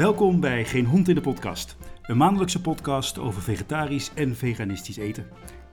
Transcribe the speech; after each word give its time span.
Welkom 0.00 0.40
bij 0.40 0.64
Geen 0.64 0.84
Hond 0.84 1.08
in 1.08 1.14
de 1.14 1.20
Podcast. 1.20 1.76
Een 2.02 2.16
maandelijkse 2.16 2.60
podcast 2.60 3.18
over 3.18 3.42
vegetarisch 3.42 4.14
en 4.14 4.36
veganistisch 4.36 4.96
eten. 4.96 5.26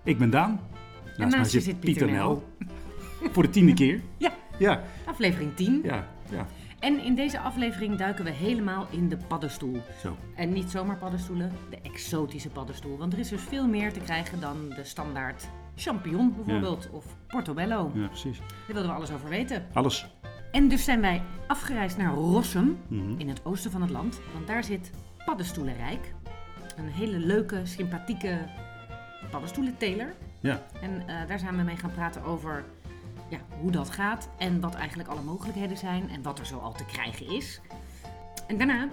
Ik 0.04 0.18
ben 0.18 0.30
Daan. 0.30 0.60
En 1.18 1.30
naast 1.30 1.52
je 1.52 1.62
zit 1.62 1.80
Pieter 1.80 2.12
Nel. 2.12 2.44
Voor 3.34 3.44
de 3.44 3.50
tiende 3.50 3.74
keer. 3.74 4.02
Ja, 4.18 4.34
Ja, 4.58 4.84
aflevering 5.05 5.55
10. 5.55 5.82
ja, 5.84 6.08
ja. 6.30 6.48
En 6.80 7.04
in 7.04 7.16
deze 7.16 7.40
aflevering 7.40 7.98
duiken 7.98 8.23
we 8.23 8.32
helemaal 8.32 8.88
in 8.91 9.09
de 9.09 9.18
paddenstoel. 9.27 9.82
Zo. 10.02 10.18
En 10.36 10.54
niet 10.54 10.70
zomaar 10.70 10.98
paddenstoelen, 10.98 11.52
de 11.70 11.78
exotische 11.82 12.50
paddenstoel. 12.50 12.98
Want 12.98 13.14
er 13.14 13.20
is 13.20 13.30
dus 13.30 13.41
veel 13.41 13.68
meer 13.68 13.94
te 13.94 14.00
krijgen 14.00 14.39
dan 14.39 14.70
de 14.75 14.84
standaard 14.84 15.50
champignon 15.75 16.34
bijvoorbeeld. 16.36 16.89
Of 16.91 17.05
portobello. 17.28 17.91
Ja, 17.94 18.07
precies. 18.07 18.38
Daar 18.38 18.48
wilden 18.68 18.88
we 18.88 18.98
alles 18.98 19.12
over 19.12 19.30
weten. 19.30 19.66
Alles. 19.73 20.07
En 20.57 20.67
dus 20.67 20.84
zijn 20.84 21.02
wij 21.02 21.21
afgereisd 21.47 21.97
naar 21.97 22.13
Rossum, 22.13 22.77
Mhm. 22.88 23.20
in 23.20 23.29
het 23.29 23.45
oosten 23.45 23.71
van 23.71 23.81
het 23.81 23.89
land. 23.89 24.20
Want 24.34 24.47
daar 24.47 24.63
zit 24.63 24.91
Paddenstoelenrijk. 25.25 26.13
Een 26.77 26.88
hele 26.88 27.17
leuke, 27.20 27.61
sympathieke 27.63 28.38
paddenstoelenteler. 29.31 30.13
Ja, 30.39 30.63
En 30.81 31.07
eh, 31.07 31.27
daar 31.27 31.39
zijn 31.39 31.57
we 31.57 31.63
mee 31.63 31.75
gaan 31.77 31.91
praten 31.91 32.23
over 32.23 32.66
ja, 33.30 33.38
hoe 33.61 33.71
dat 33.71 33.89
gaat 33.89 34.30
en 34.38 34.59
wat 34.59 34.75
eigenlijk 34.75 35.09
alle 35.09 35.21
mogelijkheden 35.21 35.77
zijn 35.77 36.09
en 36.09 36.21
wat 36.21 36.39
er 36.39 36.45
zo 36.45 36.58
al 36.58 36.73
te 36.73 36.85
krijgen 36.85 37.27
is. 37.27 37.61
En 38.47 38.58
daarna 38.58 38.88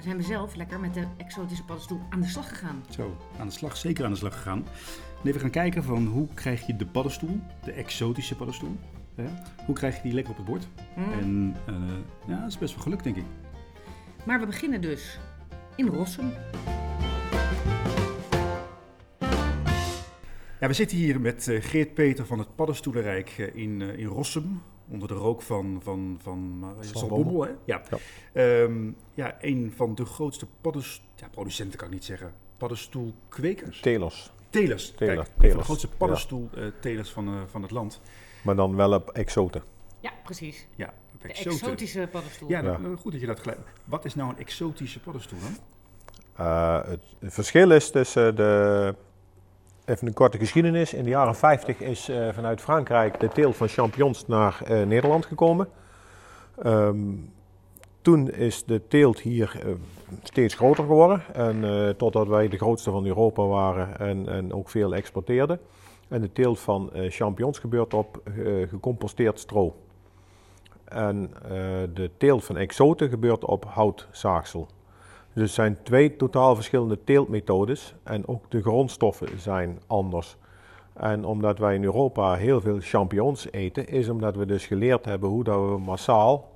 zijn 0.00 0.16
we 0.16 0.22
zelf 0.22 0.54
lekker 0.54 0.80
met 0.80 0.94
de 0.94 1.06
exotische 1.16 1.64
paddenstoel 1.64 2.00
aan 2.10 2.20
de 2.20 2.26
slag 2.28 2.48
gegaan. 2.48 2.84
zo. 2.90 3.16
Aan 3.38 3.46
de 3.46 3.52
slag, 3.52 3.76
zeker 3.76 4.04
aan 4.04 4.10
de 4.10 4.16
slag 4.16 4.34
gegaan. 4.34 4.58
En 5.22 5.28
even 5.28 5.40
gaan 5.40 5.50
kijken 5.50 5.84
van 5.84 6.06
hoe 6.06 6.28
krijg 6.34 6.66
je 6.66 6.76
de 6.76 6.86
paddenstoel, 6.86 7.40
de 7.64 7.72
exotische 7.72 8.36
paddenstoel. 8.36 8.76
Hè? 9.14 9.24
Hoe 9.66 9.74
krijg 9.74 9.96
je 9.96 10.02
die 10.02 10.12
lekker 10.12 10.32
op 10.32 10.38
het 10.38 10.46
bord? 10.46 10.68
Mm. 10.96 11.12
En 11.12 11.56
eh, 11.66 11.74
ja, 12.26 12.40
dat 12.40 12.48
is 12.48 12.58
best 12.58 12.74
wel 12.74 12.82
gelukt, 12.82 13.04
denk 13.04 13.16
ik. 13.16 13.24
Maar 14.24 14.40
we 14.40 14.46
beginnen 14.46 14.80
dus 14.80 15.18
in 15.76 15.86
Rossum. 15.86 16.32
Ja, 20.60 20.68
we 20.68 20.74
zitten 20.74 20.96
hier 20.96 21.20
met 21.20 21.48
eh, 21.48 21.62
Geert 21.62 21.94
Peter 21.94 22.26
van 22.26 22.38
het 22.38 22.54
Paddenstoelenrijk 22.54 23.34
eh, 23.38 23.54
in, 23.54 23.82
eh, 23.82 23.98
in 23.98 24.06
Rossum. 24.06 24.62
Onder 24.88 25.08
de 25.08 25.14
rook 25.14 25.42
van, 25.42 25.80
van, 25.82 26.18
van 26.22 26.64
Salbommel, 26.80 27.42
hè? 27.42 27.50
Ja. 27.64 27.82
Ja. 27.90 27.98
Ehm, 28.32 28.90
ja, 29.14 29.36
een 29.40 29.72
van 29.76 29.94
de 29.94 30.04
grootste 30.04 30.46
paddenstoel... 30.60 31.06
Ja, 31.14 31.28
producenten 31.28 31.78
kan 31.78 31.88
ik 31.88 31.94
niet 31.94 32.04
zeggen. 32.04 32.32
Paddenstoelkwekers. 32.56 33.80
Telers. 33.80 34.30
Telers. 34.50 34.90
Teler, 34.90 35.14
Kijk, 35.14 35.28
een 35.38 35.50
van 35.50 35.58
de 35.58 35.64
grootste 35.64 35.88
paddenstoeltelers 35.88 37.10
van, 37.10 37.28
eh, 37.28 37.34
van 37.46 37.62
het 37.62 37.70
land. 37.70 38.00
Maar 38.42 38.56
dan 38.56 38.76
wel 38.76 38.92
op 38.92 39.10
exoten. 39.10 39.62
Ja, 40.00 40.10
precies. 40.24 40.66
Ja, 40.74 40.94
op 41.14 41.22
De 41.22 41.28
exotische 41.28 42.08
paddenstoel. 42.10 42.48
Ja, 42.48 42.62
Ja. 42.62 42.78
nou, 42.78 42.96
goed 42.96 43.12
dat 43.12 43.20
je 43.20 43.26
dat 43.26 43.40
gelijk... 43.40 43.58
Wat 43.84 44.04
is 44.04 44.14
nou 44.14 44.30
een 44.30 44.38
exotische 44.38 45.00
paddenstoel 45.00 45.38
dan? 45.40 45.56
Eh, 46.46 46.90
het, 46.90 47.00
het 47.18 47.34
verschil 47.34 47.70
is 47.70 47.90
tussen 47.90 48.36
de. 48.36 48.94
Even 49.84 50.06
een 50.06 50.14
korte 50.14 50.38
geschiedenis. 50.38 50.94
In 50.94 51.04
de 51.04 51.10
jaren 51.10 51.34
50 51.34 51.80
is 51.80 52.08
eh, 52.08 52.28
vanuit 52.32 52.60
Frankrijk 52.60 53.20
de 53.20 53.28
teelt 53.28 53.56
van 53.56 53.68
champignons 53.68 54.26
naar 54.26 54.62
eh, 54.64 54.86
Nederland 54.86 55.26
gekomen. 55.26 55.68
Ehm, 56.62 56.98
toen 58.02 58.30
is 58.30 58.64
de 58.64 58.86
teelt 58.88 59.20
hier 59.20 59.76
steeds 60.22 60.54
groter 60.54 60.84
geworden. 60.84 61.22
En, 61.32 61.64
eh, 61.64 61.88
totdat 61.88 62.28
wij 62.28 62.48
de 62.48 62.56
grootste 62.56 62.90
van 62.90 63.06
Europa 63.06 63.42
waren 63.42 63.98
en, 63.98 64.28
en 64.28 64.52
ook 64.52 64.68
veel 64.68 64.94
exporteerden. 64.94 65.60
En 66.12 66.20
de 66.20 66.32
teelt 66.32 66.60
van 66.60 66.92
eh, 66.92 67.10
champignons 67.10 67.58
gebeurt 67.58 67.94
op 67.94 68.20
eh, 68.24 68.68
gecomposteerd 68.68 69.38
stro. 69.38 69.74
En 70.84 71.30
eh, 71.42 71.50
de 71.94 72.10
teelt 72.16 72.44
van 72.44 72.56
exoten 72.56 73.08
gebeurt 73.08 73.44
op 73.44 73.64
houtzaagsel. 73.64 74.66
Dus 75.32 75.42
het 75.42 75.52
zijn 75.52 75.78
twee 75.82 76.16
totaal 76.16 76.54
verschillende 76.54 77.04
teeltmethodes 77.04 77.94
en 78.02 78.28
ook 78.28 78.50
de 78.50 78.62
grondstoffen 78.62 79.40
zijn 79.40 79.80
anders. 79.86 80.36
En 80.92 81.24
omdat 81.24 81.58
wij 81.58 81.74
in 81.74 81.84
Europa 81.84 82.34
heel 82.34 82.60
veel 82.60 82.78
champignons 82.80 83.52
eten, 83.52 83.86
is 83.86 84.08
omdat 84.08 84.36
we 84.36 84.46
dus 84.46 84.66
geleerd 84.66 85.04
hebben 85.04 85.28
hoe 85.28 85.44
dat 85.44 85.68
we 85.68 85.78
massaal, 85.78 86.50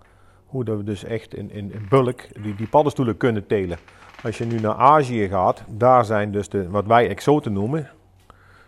hoe 0.47 0.65
dat 0.65 0.77
we 0.77 0.85
dus 0.85 1.05
echt 1.05 1.35
in, 1.35 1.51
in, 1.51 1.73
in 1.73 1.87
bulk 1.89 2.43
die, 2.43 2.55
die 2.55 2.69
paddenstoelen 2.69 3.17
kunnen 3.17 3.47
telen. 3.47 3.79
Als 4.23 4.39
je 4.39 4.45
nu 4.45 4.61
naar 4.61 4.75
Azië 4.75 5.29
gaat, 5.29 5.65
daar 5.69 6.05
zijn 6.05 6.33
dus 6.33 6.49
de, 6.49 6.71
wat 6.71 6.87
wij 6.87 7.09
exoten 7.09 7.53
noemen, 7.53 7.91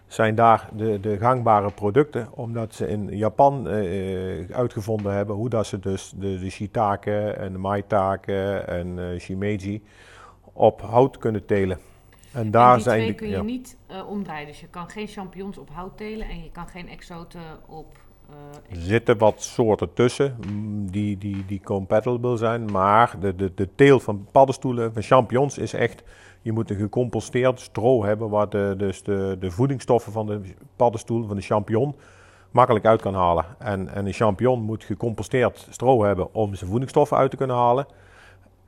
zijn 0.08 0.34
daar 0.34 0.68
de, 0.72 1.00
de 1.00 1.18
gangbare 1.18 1.70
producten, 1.70 2.28
omdat 2.32 2.74
ze 2.74 2.88
in 2.88 3.08
Japan 3.16 3.68
eh, 3.68 4.50
uitgevonden 4.56 5.12
hebben 5.14 5.36
hoe 5.36 5.48
dat 5.48 5.66
ze 5.66 5.78
dus 5.78 6.12
de, 6.16 6.38
de 6.38 6.50
shiitake 6.50 7.20
en 7.30 7.52
de 7.52 7.58
maitake 7.58 8.52
en 8.66 8.98
eh, 8.98 9.20
shimeji 9.20 9.82
op 10.52 10.80
hout 10.82 11.18
kunnen 11.18 11.46
telen. 11.46 11.78
En 12.32 12.50
daar 12.50 12.68
en 12.68 12.74
die 12.74 12.82
zijn 12.82 12.96
twee 12.98 13.10
de- 13.10 13.14
kun 13.14 13.28
je 13.28 13.34
ja. 13.36 13.42
niet 13.42 13.76
eh, 13.86 14.08
omdraaien. 14.08 14.46
Dus 14.46 14.60
je 14.60 14.66
kan 14.68 14.88
geen 14.90 15.06
champignons 15.06 15.58
op 15.58 15.68
hout 15.72 15.96
telen 15.96 16.28
en 16.28 16.42
je 16.42 16.50
kan 16.50 16.68
geen 16.68 16.88
exoten 16.88 17.40
op... 17.66 17.96
eh, 18.30 18.76
Er 18.76 18.82
zitten 18.82 19.18
wat 19.18 19.42
soorten 19.42 19.92
tussen 19.94 20.36
mm, 20.50 20.90
die, 20.90 21.18
die, 21.18 21.44
die 21.46 21.60
compatible 21.64 22.36
zijn, 22.36 22.64
maar 22.64 23.16
de, 23.20 23.34
de, 23.36 23.52
de 23.54 23.68
teel 23.74 24.00
van 24.00 24.26
paddenstoelen, 24.32 24.92
van 24.92 25.02
champignons, 25.02 25.58
is 25.58 25.72
echt, 25.72 26.02
je 26.48 26.54
moet 26.54 26.70
een 26.70 26.76
gecomposteerd 26.76 27.60
stro 27.60 28.04
hebben 28.04 28.28
waar 28.28 28.48
de, 28.48 28.74
dus 28.76 29.02
de, 29.02 29.36
de 29.40 29.50
voedingsstoffen 29.50 30.12
van 30.12 30.26
de 30.26 30.40
paddenstoel, 30.76 31.26
van 31.26 31.36
de 31.36 31.42
champignon, 31.42 31.96
makkelijk 32.50 32.84
uit 32.84 33.00
kan 33.00 33.14
halen. 33.14 33.44
En, 33.58 33.88
en 33.88 34.06
een 34.06 34.12
champignon 34.12 34.62
moet 34.62 34.84
gecomposteerd 34.84 35.66
stro 35.70 36.04
hebben 36.04 36.34
om 36.34 36.54
zijn 36.54 36.70
voedingsstoffen 36.70 37.16
uit 37.16 37.30
te 37.30 37.36
kunnen 37.36 37.56
halen. 37.56 37.86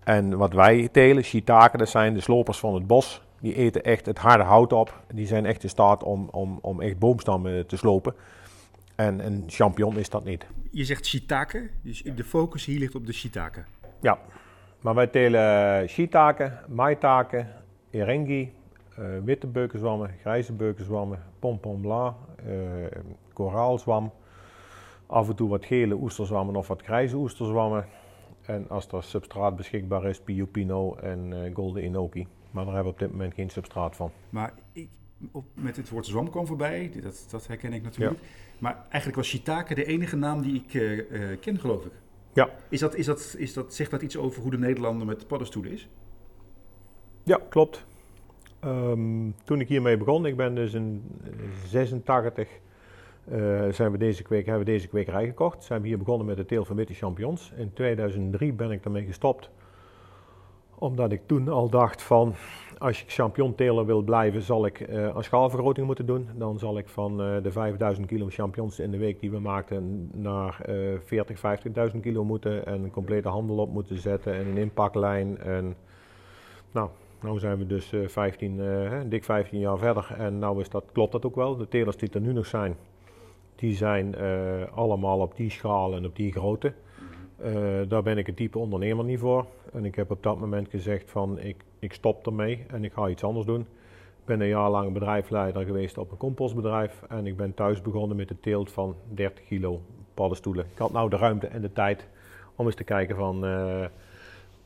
En 0.04 0.36
wat 0.36 0.52
wij 0.52 0.88
telen, 0.92 1.24
shiitake, 1.24 1.76
dat 1.76 1.88
zijn 1.88 2.14
de 2.14 2.20
slopers 2.20 2.58
van 2.58 2.74
het 2.74 2.86
bos. 2.86 3.22
Die 3.40 3.54
eten 3.54 3.82
echt 3.82 4.06
het 4.06 4.18
harde 4.18 4.44
hout 4.44 4.72
op. 4.72 5.02
Die 5.14 5.26
zijn 5.26 5.46
echt 5.46 5.62
in 5.62 5.68
staat 5.68 6.02
om, 6.02 6.28
om, 6.30 6.58
om 6.62 6.80
echt 6.80 6.98
boomstammen 6.98 7.66
te 7.66 7.76
slopen. 7.76 8.14
En 8.94 9.26
een 9.26 9.44
champignon 9.46 9.98
is 9.98 10.08
dat 10.08 10.24
niet. 10.24 10.46
Je 10.70 10.84
zegt 10.84 11.06
shiitake, 11.06 11.70
dus 11.82 12.02
de 12.02 12.24
focus 12.24 12.64
hier 12.64 12.78
ligt 12.78 12.94
op 12.94 13.06
de 13.06 13.12
shiitake. 13.12 13.64
Ja, 14.00 14.18
maar 14.80 14.94
wij 14.94 15.06
telen 15.06 15.88
shiitake, 15.88 16.52
maitake, 16.68 17.46
erengi, 17.90 18.52
eh, 18.96 19.04
witte 19.24 19.46
beukezwammen, 19.46 20.10
grijze 20.20 20.52
beukezwammen, 20.52 21.22
pompon 21.38 21.84
eh, 21.84 22.54
koraalzwam. 23.32 24.12
Af 25.06 25.28
en 25.28 25.34
toe 25.34 25.48
wat 25.48 25.64
gele 25.64 25.94
oesterzwammen 25.94 26.56
of 26.56 26.68
wat 26.68 26.82
grijze 26.82 27.16
oesterzwammen. 27.16 27.84
En 28.42 28.68
als 28.68 28.88
er 28.88 29.02
substraat 29.02 29.56
beschikbaar 29.56 30.04
is, 30.04 30.20
Pio 30.20 30.46
Pino 30.46 30.94
en 30.94 31.32
eh, 31.32 31.54
Golden 31.54 31.84
Inoki. 31.84 32.26
Maar 32.50 32.64
daar 32.64 32.74
hebben 32.74 32.92
we 32.92 32.98
op 32.98 33.08
dit 33.08 33.10
moment 33.10 33.34
geen 33.34 33.50
substraat 33.50 33.96
van. 33.96 34.10
Maar 34.30 34.52
ik, 34.72 34.88
op, 35.32 35.44
met 35.54 35.76
het 35.76 35.88
woord 35.88 36.06
zwam 36.06 36.30
kwam 36.30 36.46
voorbij, 36.46 36.90
dat, 37.02 37.26
dat 37.30 37.46
herken 37.46 37.72
ik 37.72 37.82
natuurlijk. 37.82 38.20
Maar 38.58 38.76
eigenlijk 38.82 39.16
was 39.16 39.28
shiitake 39.28 39.74
de 39.74 39.84
enige 39.84 40.16
naam 40.16 40.42
die 40.42 40.54
ik 40.54 40.74
eh, 40.74 41.40
ken, 41.40 41.58
geloof 41.58 41.84
ik. 41.84 41.92
Ja. 42.32 42.50
Is 42.68 42.80
dat, 42.80 42.94
is 42.94 43.06
dat, 43.06 43.34
is 43.38 43.52
dat, 43.52 43.74
zegt 43.74 43.90
dat 43.90 44.02
iets 44.02 44.16
over 44.16 44.42
hoe 44.42 44.50
de 44.50 44.58
Nederlander 44.58 45.06
met 45.06 45.26
paddenstoelen 45.26 45.72
is? 45.72 45.88
Ja, 47.22 47.40
klopt. 47.48 47.84
Ehm, 48.60 49.30
toen 49.44 49.60
ik 49.60 49.68
hiermee 49.68 49.96
begon, 49.96 50.26
ik 50.26 50.36
ben 50.36 50.54
dus 50.54 50.74
in 50.74 51.02
86, 51.66 52.48
eh, 53.24 53.68
zijn 53.70 53.92
we 53.92 53.98
deze 53.98 54.22
kweek, 54.22 54.46
hebben 54.46 54.64
we 54.64 54.70
deze 54.70 54.88
kwekerij 54.88 55.26
gekocht. 55.26 55.64
Zijn 55.64 55.82
we 55.82 55.88
hier 55.88 55.98
begonnen 55.98 56.26
met 56.26 56.36
de 56.36 56.44
teel 56.44 56.64
van 56.64 56.76
witte 56.76 56.94
champignons. 56.94 57.52
In 57.56 57.72
2003 57.72 58.52
ben 58.52 58.70
ik 58.70 58.82
daarmee 58.82 59.04
gestopt. 59.04 59.50
Omdat 60.78 61.12
ik 61.12 61.20
toen 61.26 61.48
al 61.48 61.68
dacht 61.68 62.02
van, 62.02 62.34
als 62.78 63.02
ik 63.02 63.10
champignonteler 63.10 63.86
wil 63.86 64.02
blijven, 64.02 64.42
zal 64.42 64.66
ik 64.66 64.80
eh, 64.80 65.02
een 65.02 65.24
schaalvergroting 65.24 65.86
moeten 65.86 66.06
doen. 66.06 66.28
Dan 66.34 66.58
zal 66.58 66.78
ik 66.78 66.88
van 66.88 67.22
eh, 67.22 67.42
de 67.42 67.52
5000 67.52 68.06
kilo 68.06 68.26
champignons 68.28 68.78
in 68.78 68.90
de 68.90 68.98
week 68.98 69.20
die 69.20 69.30
we 69.30 69.38
maakten 69.38 70.10
naar 70.14 70.60
eh 70.60 70.98
40, 71.04 71.40
50.000 71.92 72.00
kilo 72.00 72.24
moeten. 72.24 72.66
En 72.66 72.82
een 72.82 72.90
complete 72.90 73.28
handel 73.28 73.56
op 73.56 73.72
moeten 73.72 73.98
zetten 73.98 74.34
en 74.34 74.46
een 74.46 74.56
inpaklijn. 74.56 75.38
En 75.38 75.76
nou, 76.72 76.88
nou 77.22 77.38
zijn 77.38 77.58
we 77.58 77.66
dus 77.66 77.92
eh 77.92 78.08
15, 78.08 78.60
eh, 78.60 78.66
hè, 78.66 79.08
dik 79.08 79.24
15 79.24 79.58
jaar 79.58 79.78
verder 79.78 80.14
en 80.18 80.38
nou 80.38 80.60
is 80.60 80.68
dat, 80.68 80.84
klopt 80.92 81.12
dat 81.12 81.24
ook 81.26 81.34
wel. 81.34 81.56
De 81.56 81.68
telers 81.68 81.96
die 81.96 82.10
er 82.10 82.20
nu 82.20 82.32
nog 82.32 82.46
zijn, 82.46 82.76
die 83.54 83.74
zijn 83.74 84.14
eh, 84.14 84.62
allemaal 84.74 85.20
op 85.20 85.36
die 85.36 85.50
schaal 85.50 85.94
en 85.94 86.06
op 86.06 86.16
die 86.16 86.32
grootte. 86.32 86.72
Eh, 87.36 87.52
daar 87.88 88.02
ben 88.02 88.18
ik 88.18 88.28
een 88.28 88.34
type 88.34 88.58
ondernemer 88.58 89.04
niet 89.04 89.18
voor. 89.18 89.46
En 89.72 89.84
ik 89.84 89.94
heb 89.94 90.10
op 90.10 90.22
dat 90.22 90.38
moment 90.38 90.68
gezegd 90.68 91.10
van 91.10 91.38
ik, 91.38 91.64
ik 91.78 91.92
stop 91.92 92.26
ermee 92.26 92.64
en 92.68 92.84
ik 92.84 92.92
ga 92.92 93.08
iets 93.08 93.24
anders 93.24 93.46
doen. 93.46 93.60
Ik 93.60 94.26
ben 94.26 94.40
een 94.40 94.48
jaar 94.48 94.70
lang 94.70 94.92
bedrijfsleider 94.92 95.64
geweest 95.64 95.98
op 95.98 96.10
een 96.10 96.16
compostbedrijf 96.16 97.02
en 97.08 97.26
ik 97.26 97.36
ben 97.36 97.54
thuis 97.54 97.82
begonnen 97.82 98.16
met 98.16 98.28
de 98.28 98.40
teelt 98.40 98.72
van 98.72 98.94
30 99.08 99.44
kilo 99.44 99.80
paddenstoelen. 100.14 100.64
Ik 100.72 100.78
had 100.78 100.92
nou 100.92 101.10
de 101.10 101.16
ruimte 101.16 101.46
en 101.46 101.60
de 101.60 101.72
tijd 101.72 102.08
om 102.56 102.66
eens 102.66 102.74
te 102.74 102.84
kijken 102.84 103.16
van 103.16 103.44
eh, 103.46 103.84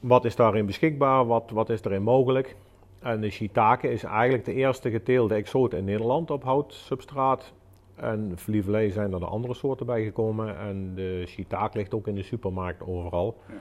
wat 0.07 0.25
is 0.25 0.37
daarin 0.37 0.67
beschikbaar, 0.67 1.27
wat, 1.27 1.51
wat 1.51 1.71
is 1.71 1.83
erin 1.83 2.03
mogelijk. 2.03 2.57
En 3.01 3.21
de 3.21 3.31
shiitake 3.31 3.91
is 3.91 4.03
eigenlijk 4.03 4.45
de 4.45 4.55
eerste 4.55 4.91
geteelde 4.91 5.35
exoot 5.35 5.73
in 5.73 5.85
Nederland 5.85 6.31
op 6.31 6.45
houtsubstraat. 6.45 7.53
En 7.95 8.35
Lieverlee 8.47 8.91
zijn 8.91 9.13
er 9.13 9.21
de 9.21 9.27
andere 9.27 9.55
soorten 9.55 9.87
bij 9.87 10.05
gekomen. 10.05 10.59
En 10.59 10.95
de 10.95 11.25
shiitake 11.27 11.79
ligt 11.79 11.95
ook 11.95 12.07
in 12.07 12.15
de 12.15 12.23
supermarkt 12.23 12.87
overal. 12.87 13.37
Ja. 13.49 13.55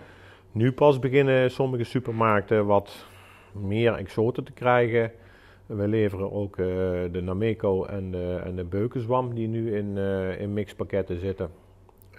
Nu 0.52 0.72
pas 0.72 1.00
beginnen 1.00 1.52
sommige 1.52 1.84
supermarkten 1.84 2.66
wat 2.66 3.06
meer 3.52 3.94
exoten 3.94 4.44
te 4.44 4.52
krijgen. 4.52 5.12
We 5.66 5.88
leveren 5.88 6.32
ook 6.32 6.58
uh, 6.58 6.66
de 7.12 7.22
Nameco 7.24 7.84
en 7.84 8.12
de, 8.12 8.42
en 8.44 8.56
de 8.56 8.64
Beukenzwam 8.64 9.34
die 9.34 9.48
nu 9.48 9.76
in, 9.76 9.96
uh, 9.96 10.42
in 10.42 10.54
mixpakketten 10.54 11.20
zitten. 11.20 11.50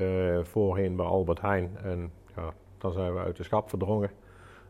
Uh, 0.01 0.39
voorheen 0.43 0.97
bij 0.97 1.07
Albert 1.07 1.41
Heijn 1.41 1.71
en 1.83 2.11
dan 2.85 2.93
zijn 2.93 3.15
we 3.15 3.21
uit 3.21 3.37
de 3.37 3.43
schap 3.43 3.69
verdrongen. 3.69 4.11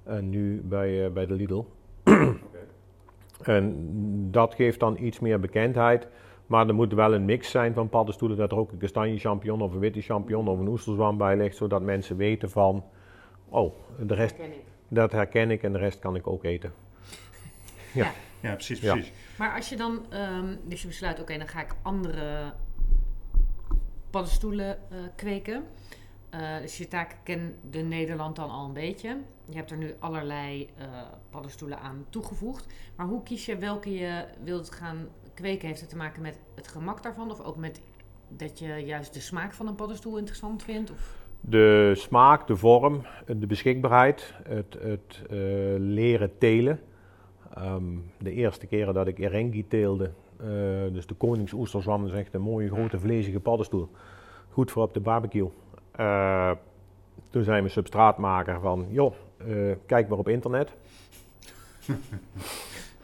En 0.03 0.29
nu 0.31 0.63
bij, 0.65 1.13
bij 1.13 1.27
de 1.27 1.35
Lidl. 1.35 1.65
okay. 2.05 3.57
En 3.57 3.89
dat 4.31 4.55
geeft 4.55 4.81
dan 4.81 4.97
iets 5.01 5.21
meer 5.21 5.41
bekendheid. 5.41 6.09
Maar 6.47 6.69
er 6.69 6.75
moet 6.75 6.93
wel 6.93 7.15
een 7.15 7.25
mix 7.25 7.51
zijn 7.51 7.75
van 7.75 7.89
paddenstoelen, 7.89 8.39
dat 8.39 8.53
er 8.53 8.59
ook 8.59 8.73
een 8.73 8.79
kastanje 8.79 9.19
champignon 9.19 9.63
of 9.63 9.73
een 9.73 9.79
witte 9.79 10.01
champignon 10.01 10.49
of 10.49 10.59
een 10.59 10.69
oesterzwam 10.69 11.19
bij 11.19 11.37
ligt, 11.37 11.57
zodat 11.57 11.83
mensen 11.83 12.17
weten 12.17 12.51
van, 12.51 12.85
oh, 13.49 13.75
de 13.99 14.15
rest, 14.15 14.37
herken 14.37 14.61
dat 14.89 15.13
herken 15.13 15.51
ik 15.51 15.63
en 15.63 15.73
de 15.73 15.79
rest 15.79 15.99
kan 15.99 16.17
ik 16.17 16.27
ook 16.27 16.45
eten. 16.45 16.73
Ja, 17.93 18.13
ja 18.41 18.55
precies, 18.55 18.79
precies. 18.79 19.13
Maar 19.39 19.55
als 19.55 19.69
je 19.69 19.77
dan, 19.77 20.07
um, 20.13 20.59
dus 20.65 20.83
je 20.83 20.87
besluit, 20.87 21.21
oké, 21.21 21.39
dan 21.39 21.49
ga 21.49 21.61
ik 21.61 21.75
andere 21.83 22.53
paddenstoelen 24.11 24.79
uh, 24.93 24.99
kweken. 25.17 25.65
Uh, 26.41 26.87
taak 26.89 27.17
kende 27.23 27.83
Nederland 27.83 28.37
dan 28.37 28.51
al 28.51 28.65
een 28.67 28.73
beetje. 28.73 29.17
Je 29.49 29.57
hebt 29.57 29.71
er 29.71 29.77
nu 29.77 29.95
allerlei 29.99 30.71
uh, 30.79 30.85
paddenstoelen 31.31 31.81
aan 31.81 32.05
toegevoegd. 32.09 32.67
Maar 32.97 33.07
hoe 33.07 33.23
kies 33.23 33.47
je 33.47 33.57
welke 33.57 33.95
je 33.95 34.25
wilt 34.45 34.71
gaan 34.71 35.09
kweken? 35.35 35.69
Heeft 35.69 35.81
het 35.81 35.91
te 35.91 35.97
maken 35.97 36.23
met 36.23 36.39
het 36.55 36.69
gemak 36.69 37.03
daarvan? 37.03 37.31
Of 37.31 37.41
ook 37.41 37.57
met 37.57 37.83
dat 38.29 38.59
je 38.59 38.67
juist 38.67 39.15
de 39.15 39.21
smaak 39.21 39.53
van 39.53 39.67
een 39.67 39.75
paddenstoel 39.75 40.17
interessant 40.17 40.63
vindt? 40.63 40.91
Of? 40.91 41.23
De 41.41 41.93
smaak, 41.95 42.47
de 42.47 42.57
vorm, 42.57 43.03
de 43.27 43.47
beschikbaarheid, 43.47 44.35
het, 44.49 44.77
het 44.81 45.23
leren 45.79 46.39
telen. 46.39 46.81
Um, 47.59 48.13
de 48.19 48.33
eerste 48.33 48.67
keren 48.67 48.95
dat 48.95 49.07
ik 49.07 49.19
Erengi 49.19 49.67
teelde, 49.69 50.13
dus 50.93 51.07
de 51.07 51.15
koningsoesterzwam, 51.15 52.07
is 52.07 52.13
echt 52.13 52.35
een 52.35 52.41
mooie 52.41 52.71
grote 52.71 52.99
vlezige 52.99 53.41
paddenstoel. 53.41 53.89
Goed 54.51 54.71
voor 54.71 54.83
op 54.83 54.95
de 54.95 55.01
barbecue. 55.01 55.51
Uh, 56.01 56.51
toen 57.31 57.45
zei 57.45 57.61
mijn 57.61 57.73
substraatmaker 57.73 58.61
van, 58.61 58.87
joh, 58.91 59.15
kijk 59.87 60.09
maar 60.09 60.19
op 60.19 60.29
internet. 60.29 60.73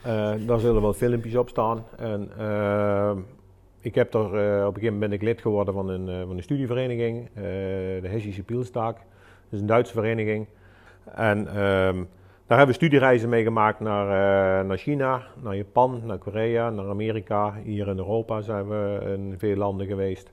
daar 0.46 0.58
zullen 0.58 0.82
wel 0.82 0.92
filmpjes 0.92 1.36
op 1.36 1.48
staan. 1.48 1.84
En, 1.96 2.30
ik 3.80 3.94
heb 3.94 4.14
er, 4.14 4.20
uh, 4.20 4.66
op 4.66 4.74
een 4.74 4.80
gegeven 4.80 4.92
moment 4.92 5.00
ben 5.00 5.12
ik 5.12 5.22
lid 5.22 5.40
geworden 5.40 5.74
van 5.74 5.88
een, 5.88 6.08
uh, 6.08 6.26
van 6.26 6.36
een 6.36 6.42
studievereniging, 6.42 7.28
uh, 7.28 7.42
de 8.02 8.08
Hessische 8.08 8.42
Pielstaak. 8.42 8.96
Dat 8.96 9.50
is 9.50 9.60
een 9.60 9.66
Duitse 9.66 9.92
vereniging. 9.92 10.46
En 11.14 11.38
um, 11.38 12.08
daar 12.46 12.58
hebben 12.58 12.66
we 12.66 12.72
studiereizen 12.72 13.28
mee 13.28 13.42
gemaakt 13.42 13.80
naar, 13.80 14.64
naar 14.64 14.76
China, 14.76 15.22
naar 15.42 15.56
Japan, 15.56 16.02
naar 16.04 16.18
Korea, 16.18 16.70
naar 16.70 16.88
Amerika. 16.88 17.54
Hier 17.64 17.88
in 17.88 17.98
Europa 17.98 18.40
zijn 18.40 18.68
we 18.68 19.00
in 19.16 19.34
veel 19.38 19.56
landen 19.56 19.86
geweest. 19.86 20.32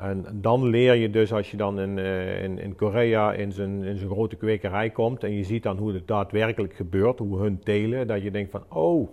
En 0.00 0.26
dan 0.32 0.66
leer 0.66 0.94
je 0.94 1.10
dus 1.10 1.32
als 1.32 1.50
je 1.50 1.56
dan 1.56 1.80
in, 1.80 1.98
in, 1.98 2.58
in 2.58 2.74
Korea 2.74 3.32
in 3.32 3.52
zijn, 3.52 3.84
in 3.84 3.96
zijn 3.96 4.10
grote 4.10 4.36
kwekerij 4.36 4.90
komt 4.90 5.24
en 5.24 5.32
je 5.32 5.44
ziet 5.44 5.62
dan 5.62 5.76
hoe 5.76 5.92
het 5.92 6.06
daadwerkelijk 6.06 6.74
gebeurt, 6.74 7.18
hoe 7.18 7.38
hun 7.38 7.58
telen, 7.58 8.06
dat 8.06 8.22
je 8.22 8.30
denkt 8.30 8.50
van, 8.50 8.64
oh, 8.68 9.08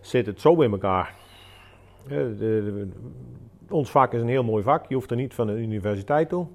zit 0.00 0.26
het 0.26 0.40
zo 0.40 0.60
in 0.60 0.72
elkaar? 0.72 1.14
De, 2.08 2.34
de, 2.38 2.88
ons 3.68 3.90
vak 3.90 4.12
is 4.12 4.20
een 4.20 4.28
heel 4.28 4.44
mooi 4.44 4.62
vak. 4.62 4.88
Je 4.88 4.94
hoeft 4.94 5.10
er 5.10 5.16
niet 5.16 5.34
van 5.34 5.46
de 5.46 5.52
universiteit 5.52 6.28
toe. 6.28 6.46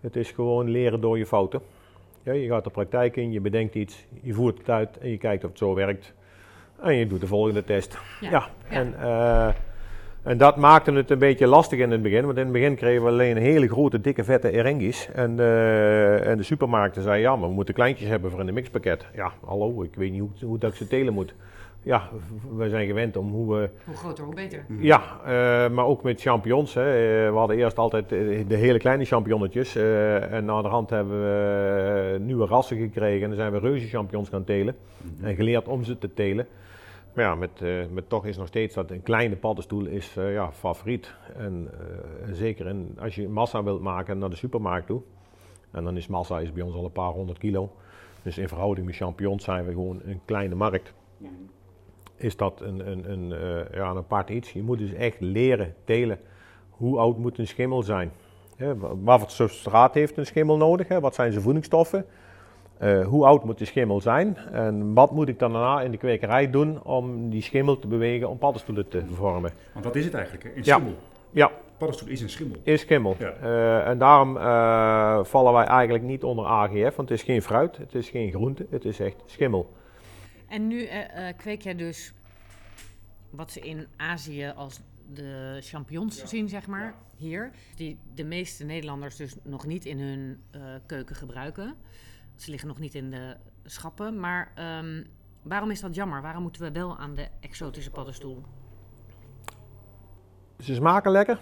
Het 0.00 0.16
is 0.16 0.30
gewoon 0.30 0.70
leren 0.70 1.00
door 1.00 1.18
je 1.18 1.26
fouten. 1.26 1.60
Ja, 2.22 2.32
je 2.32 2.48
gaat 2.48 2.64
de 2.64 2.70
praktijk 2.70 3.16
in, 3.16 3.32
je 3.32 3.40
bedenkt 3.40 3.74
iets, 3.74 4.06
je 4.22 4.32
voert 4.32 4.58
het 4.58 4.70
uit 4.70 4.98
en 4.98 5.10
je 5.10 5.18
kijkt 5.18 5.44
of 5.44 5.50
het 5.50 5.58
zo 5.58 5.74
werkt. 5.74 6.14
En 6.82 6.94
je 6.94 7.06
doet 7.06 7.20
de 7.20 7.26
volgende 7.26 7.64
test. 7.64 7.98
Ja, 8.20 8.30
ja. 8.30 8.48
En, 8.68 8.94
uh, 8.98 9.48
en 10.28 10.38
dat 10.38 10.56
maakte 10.56 10.92
het 10.92 11.10
een 11.10 11.18
beetje 11.18 11.46
lastig 11.46 11.78
in 11.78 11.90
het 11.90 12.02
begin. 12.02 12.24
Want 12.24 12.36
in 12.36 12.42
het 12.42 12.52
begin 12.52 12.74
kregen 12.74 13.02
we 13.02 13.08
alleen 13.08 13.36
hele 13.36 13.68
grote, 13.68 14.00
dikke, 14.00 14.24
vette 14.24 14.50
erengis. 14.50 15.08
En, 15.14 15.36
uh, 15.38 16.26
en 16.26 16.36
de 16.36 16.42
supermarkten 16.42 17.02
zeiden, 17.02 17.30
ja, 17.30 17.36
maar 17.36 17.48
we 17.48 17.54
moeten 17.54 17.74
kleintjes 17.74 18.08
hebben 18.08 18.30
voor 18.30 18.40
in 18.40 18.46
de 18.46 18.52
mixpakket. 18.52 19.06
Ja, 19.14 19.32
hallo, 19.44 19.82
ik 19.82 19.94
weet 19.94 20.10
niet 20.10 20.20
hoe, 20.20 20.30
hoe 20.40 20.58
dat 20.58 20.70
ik 20.70 20.76
ze 20.76 20.86
telen 20.86 21.14
moet 21.14 21.34
ja, 21.82 22.08
we 22.56 22.68
zijn 22.68 22.86
gewend 22.86 23.16
om 23.16 23.30
hoe 23.30 23.54
we... 23.54 23.70
Hoe 23.84 23.96
groter, 23.96 24.24
hoe 24.24 24.34
beter. 24.34 24.64
Ja, 24.78 25.02
uh, 25.20 25.74
maar 25.74 25.84
ook 25.84 26.02
met 26.02 26.20
champignons. 26.20 26.74
Hè. 26.74 26.82
We 27.30 27.36
hadden 27.36 27.56
eerst 27.56 27.78
altijd 27.78 28.08
de 28.08 28.56
hele 28.56 28.78
kleine 28.78 29.04
champignonnetjes. 29.04 29.76
Uh, 29.76 30.32
en 30.32 30.44
na 30.44 30.62
de 30.62 30.68
hand 30.68 30.90
hebben 30.90 31.20
we 31.20 32.18
nieuwe 32.20 32.46
rassen 32.46 32.76
gekregen. 32.76 33.22
En 33.22 33.28
dan 33.28 33.38
zijn 33.38 33.52
we 33.52 33.58
reuze 33.58 33.86
champignons 33.86 34.28
gaan 34.28 34.44
telen. 34.44 34.76
Mm-hmm. 34.96 35.26
En 35.26 35.34
geleerd 35.34 35.68
om 35.68 35.84
ze 35.84 35.98
te 35.98 36.14
telen. 36.14 36.46
Maar 37.12 37.24
ja, 37.24 37.34
met, 37.34 37.50
uh, 37.62 37.86
met 37.90 38.08
toch 38.08 38.26
is 38.26 38.36
nog 38.36 38.46
steeds 38.46 38.74
dat 38.74 38.90
een 38.90 39.02
kleine 39.02 39.36
paddenstoel 39.36 39.86
is 39.86 40.14
ja, 40.14 40.52
favoriet. 40.52 41.14
En 41.36 41.70
zeker 42.32 42.66
in, 42.66 42.96
als 43.00 43.14
je 43.14 43.28
massa 43.28 43.62
wilt 43.62 43.80
maken 43.80 44.18
naar 44.18 44.30
de 44.30 44.36
supermarkt 44.36 44.86
toe. 44.86 45.02
En 45.70 45.84
dan 45.84 45.96
is 45.96 46.06
massa 46.06 46.40
is 46.40 46.52
bij 46.52 46.62
ons 46.62 46.74
al 46.74 46.84
een 46.84 46.92
paar 46.92 47.10
honderd 47.10 47.38
kilo. 47.38 47.72
Dus 48.22 48.38
in 48.38 48.48
verhouding 48.48 48.86
met 48.86 48.96
champignons 48.96 49.44
zijn 49.44 49.64
we 49.64 49.70
gewoon 49.70 50.00
een 50.04 50.20
kleine 50.24 50.54
markt. 50.54 50.92
Mm-hmm 51.16 51.48
is 52.18 52.36
dat 52.36 52.60
een, 52.60 52.90
een, 52.90 53.10
een, 53.12 53.28
ja, 53.72 53.90
een 53.90 53.96
apart 53.96 54.30
iets. 54.30 54.52
Je 54.52 54.62
moet 54.62 54.78
dus 54.78 54.92
echt 54.92 55.20
leren 55.20 55.74
telen. 55.84 56.20
Hoe 56.70 56.98
oud 56.98 57.18
moet 57.18 57.38
een 57.38 57.46
schimmel 57.46 57.82
zijn? 57.82 58.12
Hè, 58.56 58.76
wat 58.76 59.20
voor 59.20 59.30
substraat 59.30 59.94
heeft 59.94 60.16
een 60.16 60.26
schimmel 60.26 60.56
nodig? 60.56 60.88
Hè? 60.88 61.00
Wat 61.00 61.14
zijn 61.14 61.32
zijn 61.32 61.44
voedingsstoffen? 61.44 62.06
Uh, 62.82 63.06
hoe 63.06 63.26
oud 63.26 63.44
moet 63.44 63.58
de 63.58 63.64
schimmel 63.64 64.00
zijn? 64.00 64.36
En 64.36 64.94
wat 64.94 65.10
moet 65.10 65.28
ik 65.28 65.38
dan 65.38 65.52
daarna 65.52 65.80
in 65.80 65.90
de 65.90 65.96
kwekerij 65.96 66.50
doen 66.50 66.82
om 66.82 67.30
die 67.30 67.42
schimmel 67.42 67.78
te 67.78 67.86
bewegen 67.86 68.28
om 68.28 68.38
paddenstoelen 68.38 68.88
te 68.88 69.06
vormen? 69.06 69.52
Want 69.72 69.84
wat 69.84 69.96
is 69.96 70.04
het 70.04 70.14
eigenlijk? 70.14 70.44
Een 70.56 70.64
schimmel? 70.64 70.96
Ja. 71.30 71.50
Paddenstoel 71.76 72.08
is 72.08 72.20
een 72.20 72.30
schimmel. 72.30 72.56
Is 72.62 72.80
schimmel. 72.80 73.16
Ja. 73.18 73.34
Uh, 73.42 73.86
en 73.86 73.98
daarom 73.98 74.36
uh, 74.36 75.24
vallen 75.24 75.52
wij 75.52 75.64
eigenlijk 75.64 76.04
niet 76.04 76.24
onder 76.24 76.46
AGF, 76.46 76.96
want 76.96 77.08
het 77.08 77.18
is 77.18 77.22
geen 77.22 77.42
fruit, 77.42 77.76
het 77.76 77.94
is 77.94 78.08
geen 78.08 78.30
groente, 78.30 78.66
het 78.70 78.84
is 78.84 79.00
echt 79.00 79.22
schimmel. 79.26 79.72
En 80.48 80.66
nu 80.66 80.88
kweek 81.36 81.62
jij 81.62 81.74
dus 81.74 82.14
wat 83.30 83.52
ze 83.52 83.60
in 83.60 83.86
Azië 83.96 84.52
als 84.56 84.80
de 85.14 85.58
champignons 85.60 86.24
zien, 86.24 86.48
zeg 86.48 86.66
maar, 86.66 86.94
hier. 87.16 87.50
Die 87.76 87.98
de 88.14 88.24
meeste 88.24 88.64
Nederlanders 88.64 89.16
dus 89.16 89.36
nog 89.42 89.66
niet 89.66 89.84
in 89.84 90.00
hun 90.00 90.42
uh, 90.56 90.62
keuken 90.86 91.16
gebruiken. 91.16 91.74
Ze 92.38 92.50
liggen 92.50 92.68
nog 92.68 92.78
niet 92.78 92.94
in 92.94 93.10
de 93.10 93.36
schappen. 93.64 94.20
Maar 94.20 94.52
um, 94.80 95.06
waarom 95.42 95.70
is 95.70 95.80
dat 95.80 95.94
jammer? 95.94 96.22
Waarom 96.22 96.42
moeten 96.42 96.62
we 96.62 96.72
wel 96.72 96.98
aan 96.98 97.14
de 97.14 97.28
exotische 97.40 97.90
paddenstoel? 97.90 98.42
Ze 100.58 100.74
smaken 100.74 101.10
lekker. 101.10 101.40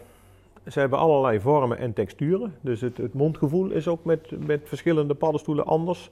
Ze 0.66 0.78
hebben 0.78 0.98
allerlei 0.98 1.40
vormen 1.40 1.78
en 1.78 1.92
texturen. 1.92 2.54
Dus 2.60 2.80
het, 2.80 2.96
het 2.96 3.14
mondgevoel 3.14 3.70
is 3.70 3.88
ook 3.88 4.04
met, 4.04 4.46
met 4.46 4.60
verschillende 4.64 5.14
paddenstoelen 5.14 5.66
anders. 5.66 6.10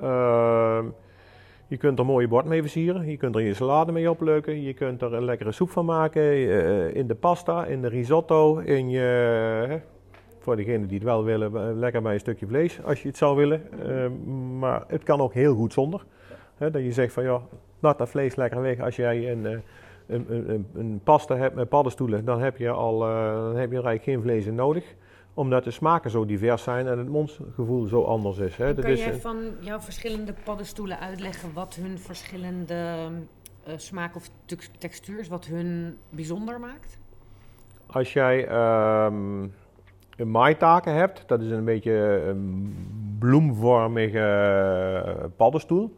Uh, 0.00 0.84
je 1.68 1.76
kunt 1.76 1.98
er 1.98 2.06
mooie 2.06 2.28
bord 2.28 2.44
mee 2.44 2.60
versieren. 2.60 3.10
Je 3.10 3.16
kunt 3.16 3.34
er 3.34 3.42
je 3.42 3.54
salade 3.54 3.92
mee 3.92 4.10
opleuken. 4.10 4.62
Je 4.62 4.74
kunt 4.74 5.02
er 5.02 5.12
een 5.14 5.24
lekkere 5.24 5.52
soep 5.52 5.70
van 5.70 5.84
maken. 5.84 6.22
Uh, 6.22 6.94
in 6.94 7.06
de 7.06 7.14
pasta, 7.14 7.64
in 7.66 7.82
de 7.82 7.88
risotto. 7.88 8.58
In 8.58 8.90
je, 8.90 9.80
voor 10.42 10.56
degenen 10.56 10.88
die 10.88 10.98
het 10.98 11.06
wel 11.06 11.24
willen, 11.24 11.52
uh, 11.52 11.78
lekker 11.78 12.02
bij 12.02 12.14
een 12.14 12.20
stukje 12.20 12.46
vlees 12.46 12.82
als 12.84 13.02
je 13.02 13.08
het 13.08 13.16
zou 13.16 13.36
willen. 13.36 13.62
maar 14.58 14.84
het 14.86 15.02
kan 15.02 15.20
ook 15.20 15.34
heel 15.34 15.54
goed 15.54 15.72
zonder. 15.72 16.04
dat 16.58 16.74
je 16.74 16.92
zegt 16.92 17.12
van 17.12 17.22
ja, 17.22 17.40
laat 17.80 17.98
dat 17.98 18.08
vlees 18.08 18.36
lekker 18.36 18.60
weg. 18.60 18.80
Als 18.80 18.96
jij 18.96 19.32
een, 19.32 19.44
een, 20.06 20.24
een, 20.28 20.66
een 20.74 21.00
pasta 21.04 21.36
hebt 21.36 21.54
met 21.54 21.68
paddenstoelen, 21.68 22.24
dan 22.24 22.40
heb 22.40 22.56
je, 22.56 22.70
al, 22.70 22.98
dan 22.98 23.56
heb 23.56 23.70
je 23.70 23.76
er 23.76 23.84
eigenlijk 23.84 24.02
geen 24.02 24.22
vlees 24.22 24.46
in 24.46 24.54
nodig 24.54 24.94
omdat 25.34 25.64
de 25.64 25.70
smaken 25.70 26.10
zo 26.10 26.24
divers 26.24 26.62
zijn 26.62 26.86
en 26.86 26.98
het 26.98 27.08
mondgevoel 27.08 27.86
zo 27.86 28.02
anders 28.02 28.38
is. 28.38 28.56
Hè. 28.56 28.74
Kan 28.74 28.96
jij 28.96 29.14
van 29.14 29.36
jouw 29.60 29.80
verschillende 29.80 30.34
paddenstoelen 30.44 30.98
uitleggen 30.98 31.52
wat 31.52 31.74
hun 31.74 31.98
verschillende 31.98 33.10
uh, 33.68 33.74
smaak 33.76 34.16
of 34.16 34.30
textuur 34.78 35.20
is, 35.20 35.28
wat 35.28 35.46
hun 35.46 35.98
bijzonder 36.10 36.60
maakt? 36.60 36.98
Als 37.86 38.12
jij 38.12 38.48
um, 39.04 39.54
een 40.16 40.30
maitaken 40.30 40.94
hebt, 40.94 41.22
dat 41.26 41.40
is 41.40 41.50
een 41.50 41.64
beetje 41.64 42.22
een 42.26 42.74
bloemvormige 43.18 44.18
uh, 45.18 45.24
paddenstoel. 45.36 45.96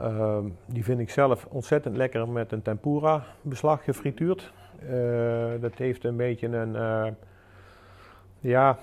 Uh, 0.00 0.38
die 0.66 0.84
vind 0.84 1.00
ik 1.00 1.10
zelf 1.10 1.46
ontzettend 1.50 1.96
lekker 1.96 2.28
met 2.28 2.52
een 2.52 2.62
tempura 2.62 3.24
beslag 3.42 3.84
gefrituurd. 3.84 4.52
Uh, 4.90 5.46
dat 5.60 5.74
heeft 5.74 6.04
een 6.04 6.16
beetje 6.16 6.46
een 6.46 7.16
ja, 8.40 8.78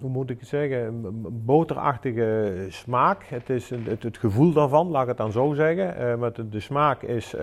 hoe 0.00 0.10
moet 0.10 0.30
ik 0.30 0.40
het 0.40 0.48
zeggen, 0.48 1.10
boterachtige 1.44 2.66
smaak. 2.68 3.24
Het 3.24 3.50
is 3.50 3.70
het, 3.70 4.18
gevoel 4.18 4.52
daarvan, 4.52 4.88
laat 4.88 5.02
ik 5.02 5.08
het 5.08 5.16
dan 5.16 5.32
zo 5.32 5.52
zeggen. 5.52 6.18
Maar 6.18 6.32
de, 6.32 6.48
de, 6.48 6.60
smaak 6.60 7.02
is 7.02 7.34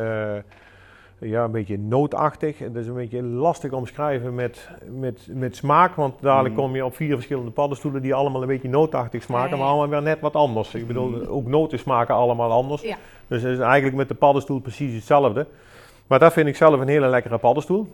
ja, 1.30 1.44
een 1.44 1.52
beetje 1.52 1.78
nootachtig. 1.78 2.60
Het 2.60 2.76
is 2.76 2.88
een 2.88 2.94
beetje 2.94 3.24
lastig 3.24 3.72
omschrijven 3.72 4.36
met, 4.36 4.70
met, 4.90 5.28
met 5.34 5.56
smaak, 5.56 5.96
want 5.96 6.14
dadelijk 6.22 6.56
Mm. 6.56 6.62
kom 6.62 6.76
je 6.76 6.86
op 6.86 6.96
vier 6.96 7.14
verschillende 7.14 7.52
paddenstoelen 7.52 8.02
die 8.02 8.14
allemaal 8.14 8.42
een 8.42 8.48
beetje 8.48 8.70
nootachtig 8.70 9.24
smaken, 9.24 9.58
maar 9.58 9.68
allemaal 9.68 9.90
weer 9.90 10.02
net 10.02 10.20
wat 10.20 10.36
anders. 10.36 10.76
Ik 10.76 10.88
bedoel, 10.88 11.10
Mm. 11.10 11.26
ook 11.28 11.48
noten 11.48 11.80
smaken 11.80 12.16
allemaal 12.16 12.52
anders. 12.52 12.82
Ja. 12.82 12.98
Dus 13.28 13.42
het 13.42 13.52
is 13.52 13.60
eigenlijk 13.60 13.96
met 13.96 14.08
de 14.08 14.16
paddenstoel 14.16 14.60
precies 14.60 14.94
hetzelfde. 14.94 15.48
Maar 16.08 16.20
dat 16.20 16.34
vind 16.34 16.48
ik 16.48 16.56
zelf 16.56 16.80
een 16.80 16.88
hele 16.88 17.08
lekkere 17.08 17.38
paddenstoel. 17.38 17.88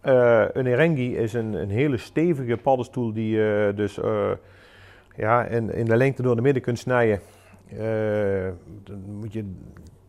Eh, 0.00 0.44
een 0.52 0.66
Erengi 0.66 1.16
is 1.16 1.32
een, 1.32 1.52
een 1.54 1.70
hele 1.70 1.96
stevige 1.96 2.56
paddenstoel 2.56 3.12
die 3.12 3.36
je 3.36 3.72
dus 3.76 4.00
eh, 4.00 4.30
ja, 5.16 5.44
in, 5.44 5.72
in 5.72 5.84
de 5.84 5.96
lengte 5.96 6.22
door 6.22 6.36
de 6.36 6.42
midden 6.42 6.62
kunt 6.62 6.78
snijden. 6.78 7.20
Eh, 7.68 8.48
dan 8.84 9.02
moet 9.20 9.32
je 9.32 9.52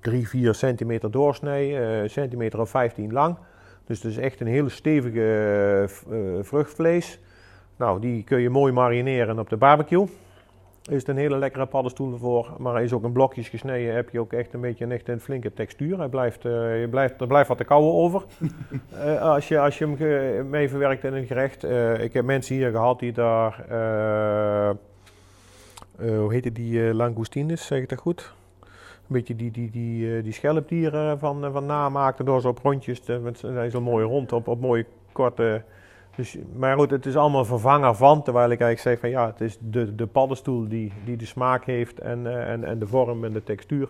3, 0.05 0.27
4 0.27 0.53
centimeter 0.53 1.11
doorsnijden, 1.11 2.01
eh, 2.03 2.09
centimeter 2.09 2.59
of 2.59 2.69
15 2.69 3.13
lang. 3.13 3.37
Dus 3.85 4.03
het 4.03 4.11
is 4.11 4.17
echt 4.17 4.41
een 4.41 4.47
hele 4.47 4.69
stevige 4.69 5.19
eh, 5.19 5.83
eh, 5.83 5.89
vruchtvlees. 6.43 7.19
Nou, 7.77 7.99
die 7.99 8.23
kun 8.23 8.39
je 8.39 8.49
mooi 8.49 8.73
marineren 8.73 9.39
op 9.39 9.49
de 9.49 9.57
barbecue. 9.57 10.07
Is 10.89 10.99
het 10.99 11.07
een 11.07 11.17
hele 11.17 11.37
lekkere 11.37 11.65
paddenstoel 11.65 12.13
ervoor. 12.13 12.53
Maar 12.57 12.73
hij 12.73 12.83
is 12.83 12.93
ook 12.93 13.03
in 13.03 13.11
blokjes 13.11 13.49
gesneden. 13.49 13.95
Heb 13.95 14.09
je 14.09 14.19
ook 14.19 14.33
echt 14.33 14.53
een 14.53 14.61
beetje 14.61 14.85
een, 14.85 14.91
echt 14.91 15.09
een 15.09 15.19
flinke 15.19 15.53
textuur. 15.53 15.97
Hij 15.97 16.07
blijft, 16.07 16.41
je 16.43 16.87
blijft, 16.89 17.21
er 17.21 17.27
blijft 17.27 17.47
wat 17.47 17.57
te 17.57 17.63
kauwen 17.63 17.93
over. 17.93 18.23
Als, 19.19 19.47
je, 19.47 19.59
als 19.59 19.77
je 19.77 19.87
hem 19.97 20.49
mee 20.49 20.69
verwerkt 20.69 21.03
in 21.03 21.13
een 21.13 21.25
gerecht. 21.25 21.63
Ik 21.99 22.13
heb 22.13 22.25
mensen 22.25 22.55
hier 22.55 22.71
gehad 22.71 22.99
die 22.99 23.11
daar. 23.11 23.65
hoe 25.97 26.33
heette 26.33 26.51
die 26.51 26.93
langoustines? 26.93 27.65
Zeg 27.65 27.81
ik 27.81 27.89
dat 27.89 27.99
goed? 27.99 28.33
Een 29.07 29.13
beetje 29.15 29.35
die, 29.35 29.51
die, 29.51 29.71
die, 29.71 30.17
eh, 30.17 30.23
die 30.23 30.33
schelpdieren 30.33 31.19
van, 31.19 31.45
eh, 31.45 31.51
van 31.51 31.65
namaakten 31.65 32.25
door 32.25 32.41
zo 32.41 32.47
op 32.49 32.59
rondjes. 32.63 32.99
te- 32.99 33.19
met- 33.23 33.37
Ze 33.39 33.51
zijn 33.53 33.71
zo 33.71 33.81
mooi 33.81 34.05
rond 34.05 34.31
op, 34.33 34.47
op 34.47 34.59
mooie 34.61 34.85
korte. 35.11 35.61
Dus, 36.15 36.37
maar 36.55 36.77
goed, 36.77 36.91
het 36.91 37.05
is 37.05 37.15
allemaal 37.15 37.45
vervanger 37.45 37.95
van. 37.95 38.23
Terwijl 38.23 38.49
ik 38.51 38.59
eigenlijk 38.61 38.79
zeg 38.79 38.99
van 38.99 39.09
ja, 39.21 39.25
het 39.31 39.41
is 39.41 39.57
de, 39.61 39.95
de 39.95 40.05
paddenstoel 40.07 40.67
die, 40.67 40.91
die 41.05 41.17
de 41.17 41.25
smaak 41.25 41.65
heeft 41.65 41.99
en, 41.99 42.27
eh, 42.27 42.51
en, 42.51 42.63
en 42.63 42.79
de 42.79 42.87
vorm 42.87 43.23
en 43.23 43.33
de 43.33 43.43
textuur. 43.43 43.89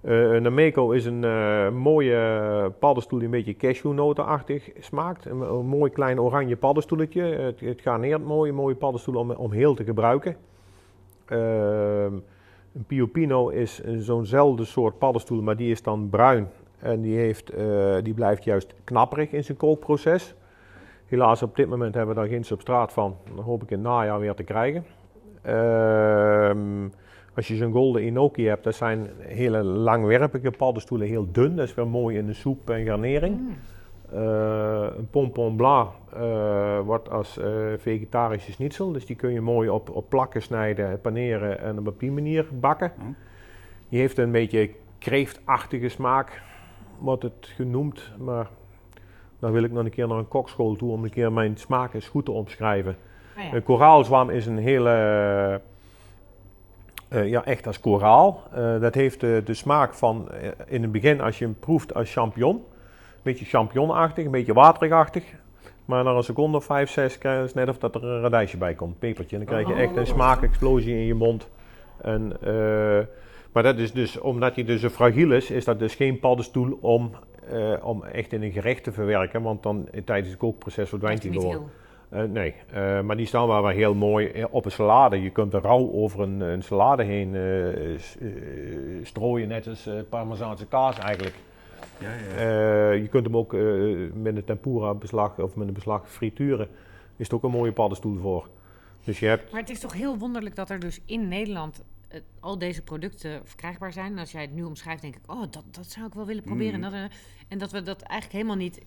Eh, 0.00 0.32
een 0.32 0.46
Ameco 0.46 0.90
is 0.90 1.04
een 1.04 1.24
eh, 1.24 1.70
mooie 1.70 2.72
paddenstoel 2.78 3.18
die 3.18 3.28
een 3.28 3.34
beetje 3.34 3.56
cashewnotenachtig 3.56 4.70
smaakt. 4.80 5.24
Een, 5.24 5.40
een 5.40 5.66
mooi 5.66 5.90
klein 5.90 6.20
oranje 6.20 6.56
paddenstoeletje. 6.56 7.22
Het, 7.22 7.60
het 7.60 7.80
garneert 7.80 8.24
mooi, 8.24 8.52
mooie 8.52 8.74
paddenstoel 8.74 9.14
om, 9.16 9.30
om 9.30 9.52
heel 9.52 9.74
te 9.74 9.84
gebruiken. 9.84 10.36
Ehm, 11.26 12.12
een 12.76 12.84
Pio 12.84 13.06
Pino 13.06 13.48
is 13.48 13.80
een 13.84 14.00
zo'nzelfde 14.00 14.64
soort 14.64 14.98
paddenstoel, 14.98 15.42
maar 15.42 15.56
die 15.56 15.70
is 15.70 15.82
dan 15.82 16.08
bruin. 16.10 16.48
En 16.78 17.00
die, 17.00 17.16
heeft, 17.16 17.50
eh, 17.50 17.96
die 18.02 18.14
blijft 18.14 18.44
juist 18.44 18.74
knapperig 18.84 19.32
in 19.32 19.44
zijn 19.44 19.56
kookproces. 19.56 20.34
Helaas 21.06 21.42
op 21.42 21.56
dit 21.56 21.68
moment 21.68 21.94
hebben 21.94 22.14
we 22.14 22.20
daar 22.20 22.30
geen 22.30 22.44
substraat 22.44 22.92
van. 22.92 23.16
Dat 23.34 23.44
hoop 23.44 23.62
ik 23.62 23.70
in 23.70 23.78
het 23.78 23.86
najaar 23.86 24.20
weer 24.20 24.34
te 24.34 24.42
krijgen. 24.42 24.84
Ehm, 25.42 26.88
als 27.34 27.48
je 27.48 27.56
zo'n 27.56 27.72
Golden 27.72 28.04
Inoki 28.04 28.46
hebt, 28.46 28.64
dat 28.64 28.74
zijn 28.74 29.06
hele 29.18 29.62
langwerpige 29.62 30.50
paddenstoelen, 30.50 31.08
heel 31.08 31.32
dun. 31.32 31.56
Dat 31.56 31.68
is 31.68 31.74
weer 31.74 31.88
mooi 31.88 32.16
in 32.16 32.26
de 32.26 32.32
soep 32.32 32.70
en 32.70 32.84
garnering. 32.84 33.38
Mm. 33.40 33.56
Eh, 34.16 34.86
een 34.96 35.10
pompon 35.10 35.56
blanc 35.56 35.90
eh, 36.12 36.80
wordt 36.80 37.10
als 37.10 37.38
eh, 37.38 37.48
vegetarische 37.78 38.52
schnitzel. 38.52 38.92
Dus 38.92 39.06
die 39.06 39.16
kun 39.16 39.32
je 39.32 39.40
mooi 39.40 39.68
op, 39.68 39.90
op 39.90 40.08
plakken 40.08 40.42
snijden, 40.42 41.00
paneren 41.00 41.60
en 41.60 41.86
op 41.86 42.00
die 42.00 42.12
manier 42.12 42.46
bakken. 42.52 42.92
Oh. 42.98 43.04
Die 43.88 44.00
heeft 44.00 44.18
een 44.18 44.30
beetje 44.30 44.70
kreeftachtige 44.98 45.88
smaak, 45.88 46.42
wordt 46.98 47.22
het 47.22 47.52
genoemd. 47.54 48.12
Maar 48.18 48.48
dan 49.38 49.52
wil 49.52 49.62
ik 49.62 49.72
nog 49.72 49.84
een 49.84 49.90
keer 49.90 50.08
naar 50.08 50.18
een 50.18 50.28
kokschool 50.28 50.76
toe 50.76 50.92
om 50.92 51.04
een 51.04 51.10
keer 51.10 51.32
mijn 51.32 51.56
smaak 51.56 51.94
eens 51.94 52.08
goed 52.08 52.24
te 52.24 52.32
omschrijven. 52.32 52.96
Ja. 53.36 53.52
Een 53.52 53.62
koraalzwam 53.62 54.30
is 54.30 54.46
een 54.46 54.58
hele, 54.58 54.90
eh, 57.08 57.28
ja 57.28 57.44
echt 57.44 57.66
als 57.66 57.80
koraal. 57.80 58.42
Eh, 58.52 58.80
dat 58.80 58.94
heeft 58.94 59.20
de, 59.20 59.42
de 59.44 59.54
smaak 59.54 59.94
van, 59.94 60.28
in 60.66 60.82
het 60.82 60.92
begin 60.92 61.20
als 61.20 61.38
je 61.38 61.44
hem 61.44 61.58
proeft 61.58 61.94
als 61.94 62.12
champignon. 62.12 62.64
Een 63.26 63.32
beetje 63.32 63.48
champignonachtig, 63.48 64.24
een 64.24 64.30
beetje 64.30 64.52
waterigachtig. 64.52 65.24
Maar 65.84 66.04
na 66.04 66.10
een 66.10 66.22
seconde 66.22 66.56
of 66.56 66.64
vijf, 66.64 66.90
zes 66.90 67.18
krijg 67.18 67.48
je 67.48 67.58
net 67.58 67.68
of 67.68 67.78
dat 67.78 67.94
er 67.94 68.04
een 68.04 68.20
radijsje 68.20 68.56
bij 68.56 68.74
komt, 68.74 68.98
pepertje. 68.98 69.36
En 69.36 69.44
dan 69.44 69.54
krijg 69.54 69.68
je 69.68 69.82
echt 69.82 69.96
een 69.96 70.06
smaakexplosie 70.06 70.94
in 70.94 71.06
je 71.06 71.14
mond. 71.14 71.48
En, 72.00 72.36
eh, 72.40 73.06
maar 73.52 73.62
dat 73.62 73.78
is 73.78 73.92
dus, 73.92 74.18
omdat 74.18 74.54
hij 74.54 74.64
dus 74.64 74.80
zo 74.80 74.88
fragiel 74.88 75.32
is, 75.32 75.50
is 75.50 75.64
dat 75.64 75.78
dus 75.78 75.94
geen 75.94 76.18
paddenstoel 76.18 76.78
om, 76.80 77.10
eh, 77.50 77.72
om 77.82 78.04
echt 78.04 78.32
in 78.32 78.42
een 78.42 78.52
gerecht 78.52 78.84
te 78.84 78.92
verwerken. 78.92 79.42
Want 79.42 79.62
dan 79.62 79.88
eh, 79.92 80.02
tijdens 80.04 80.28
het 80.28 80.38
kookproces 80.38 80.88
verdwijnt 80.88 81.22
hij. 81.22 81.58
Eh, 82.08 82.22
nee, 82.22 82.54
maar 83.02 83.16
die 83.16 83.26
staan 83.26 83.46
wel 83.46 83.62
wel 83.62 83.70
heel 83.70 83.94
mooi 83.94 84.44
op 84.50 84.64
een 84.64 84.70
salade. 84.70 85.22
Je 85.22 85.30
kunt 85.30 85.54
er 85.54 85.62
rauw 85.62 85.92
over 85.92 86.20
een, 86.20 86.40
een 86.40 86.62
salade 86.62 87.02
heen 87.02 87.36
strooien, 89.02 89.48
net 89.48 89.66
als 89.66 89.88
parmezaanse 90.08 90.66
kaas 90.66 90.98
eigenlijk. 90.98 91.34
Ja, 91.98 92.14
ja. 92.14 92.36
Eh, 92.36 93.02
je 93.02 93.08
kunt 93.08 93.24
hem 93.24 93.36
ook 93.36 93.54
eh, 93.54 93.60
met 94.12 94.36
een 94.36 94.44
tempura 94.44 94.94
beslag 94.94 95.38
of 95.38 95.54
met 95.54 95.68
een 95.68 95.74
beslag 95.74 96.10
frituren. 96.10 96.68
Is 97.16 97.28
er 97.28 97.34
ook 97.34 97.42
een 97.42 97.50
mooie 97.50 97.72
paddenstoel 97.72 98.18
voor. 98.18 98.48
Dus 99.04 99.18
je 99.18 99.26
hebt 99.26 99.52
Maar 99.52 99.60
het 99.60 99.70
is 99.70 99.80
toch 99.80 99.92
heel 99.92 100.18
wonderlijk 100.18 100.54
dat 100.56 100.70
er 100.70 100.78
dus 100.78 101.00
in 101.04 101.28
Nederland 101.28 101.84
eh, 102.08 102.20
al 102.40 102.58
deze 102.58 102.82
producten 102.82 103.40
verkrijgbaar 103.44 103.92
zijn. 103.92 104.12
En 104.12 104.18
als 104.18 104.32
jij 104.32 104.42
het 104.42 104.54
nu 104.54 104.62
omschrijft, 104.62 105.02
denk 105.02 105.16
ik, 105.16 105.30
oh, 105.30 105.40
dat, 105.50 105.64
dat 105.70 105.86
zou 105.86 106.06
ik 106.06 106.14
wel 106.14 106.26
willen 106.26 106.42
proberen. 106.42 106.78
Mm. 106.78 106.84
En, 106.84 106.90
dat, 106.90 107.10
en 107.48 107.58
dat 107.58 107.70
we 107.70 107.82
dat 107.82 108.02
eigenlijk 108.02 108.32
helemaal 108.32 108.64
niet 108.64 108.80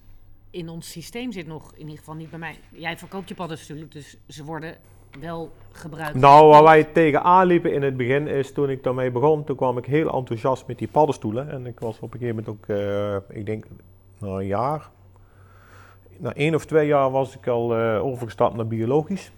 in 0.49 0.69
ons 0.69 0.91
systeem 0.91 1.31
zit 1.31 1.47
nog, 1.47 1.73
in 1.73 1.79
ieder 1.79 1.97
geval 1.97 2.15
niet 2.15 2.29
bij 2.29 2.39
mij. 2.39 2.55
Jij 2.71 2.97
verkoopt 2.97 3.29
je 3.29 3.35
paddenstoelen, 3.35 3.89
dus 3.89 4.17
ze 4.27 4.43
worden 4.43 4.77
wel 5.19 5.51
gebruikt. 5.71 6.15
Nou, 6.15 6.47
waar 6.47 6.63
wij 6.63 6.83
tegenaan 6.83 7.47
liepen 7.47 7.73
in 7.73 7.81
het 7.81 7.97
begin 7.97 8.27
is 8.27 8.53
toen 8.53 8.69
ik 8.69 8.83
daarmee 8.83 9.11
begon, 9.11 9.43
toen 9.43 9.55
kwam 9.55 9.77
ik 9.77 9.85
heel 9.85 10.13
enthousiast 10.13 10.67
met 10.67 10.77
die 10.77 10.87
paddenstoelen. 10.87 11.49
En 11.49 11.65
ik 11.65 11.79
was 11.79 11.99
op 11.99 12.13
een 12.13 12.19
gegeven 12.19 12.43
moment 12.45 12.55
ook, 12.55 12.75
eh, 12.77 13.37
ik 13.37 13.45
denk, 13.45 13.65
na 14.17 14.27
een 14.27 14.45
jaar, 14.45 14.89
na 16.17 16.33
één 16.33 16.55
of 16.55 16.65
twee 16.65 16.87
jaar 16.87 17.11
was 17.11 17.35
ik 17.35 17.47
al 17.47 17.77
eh, 17.77 18.05
overgestapt 18.05 18.55
naar 18.55 18.67
biologisch. 18.67 19.31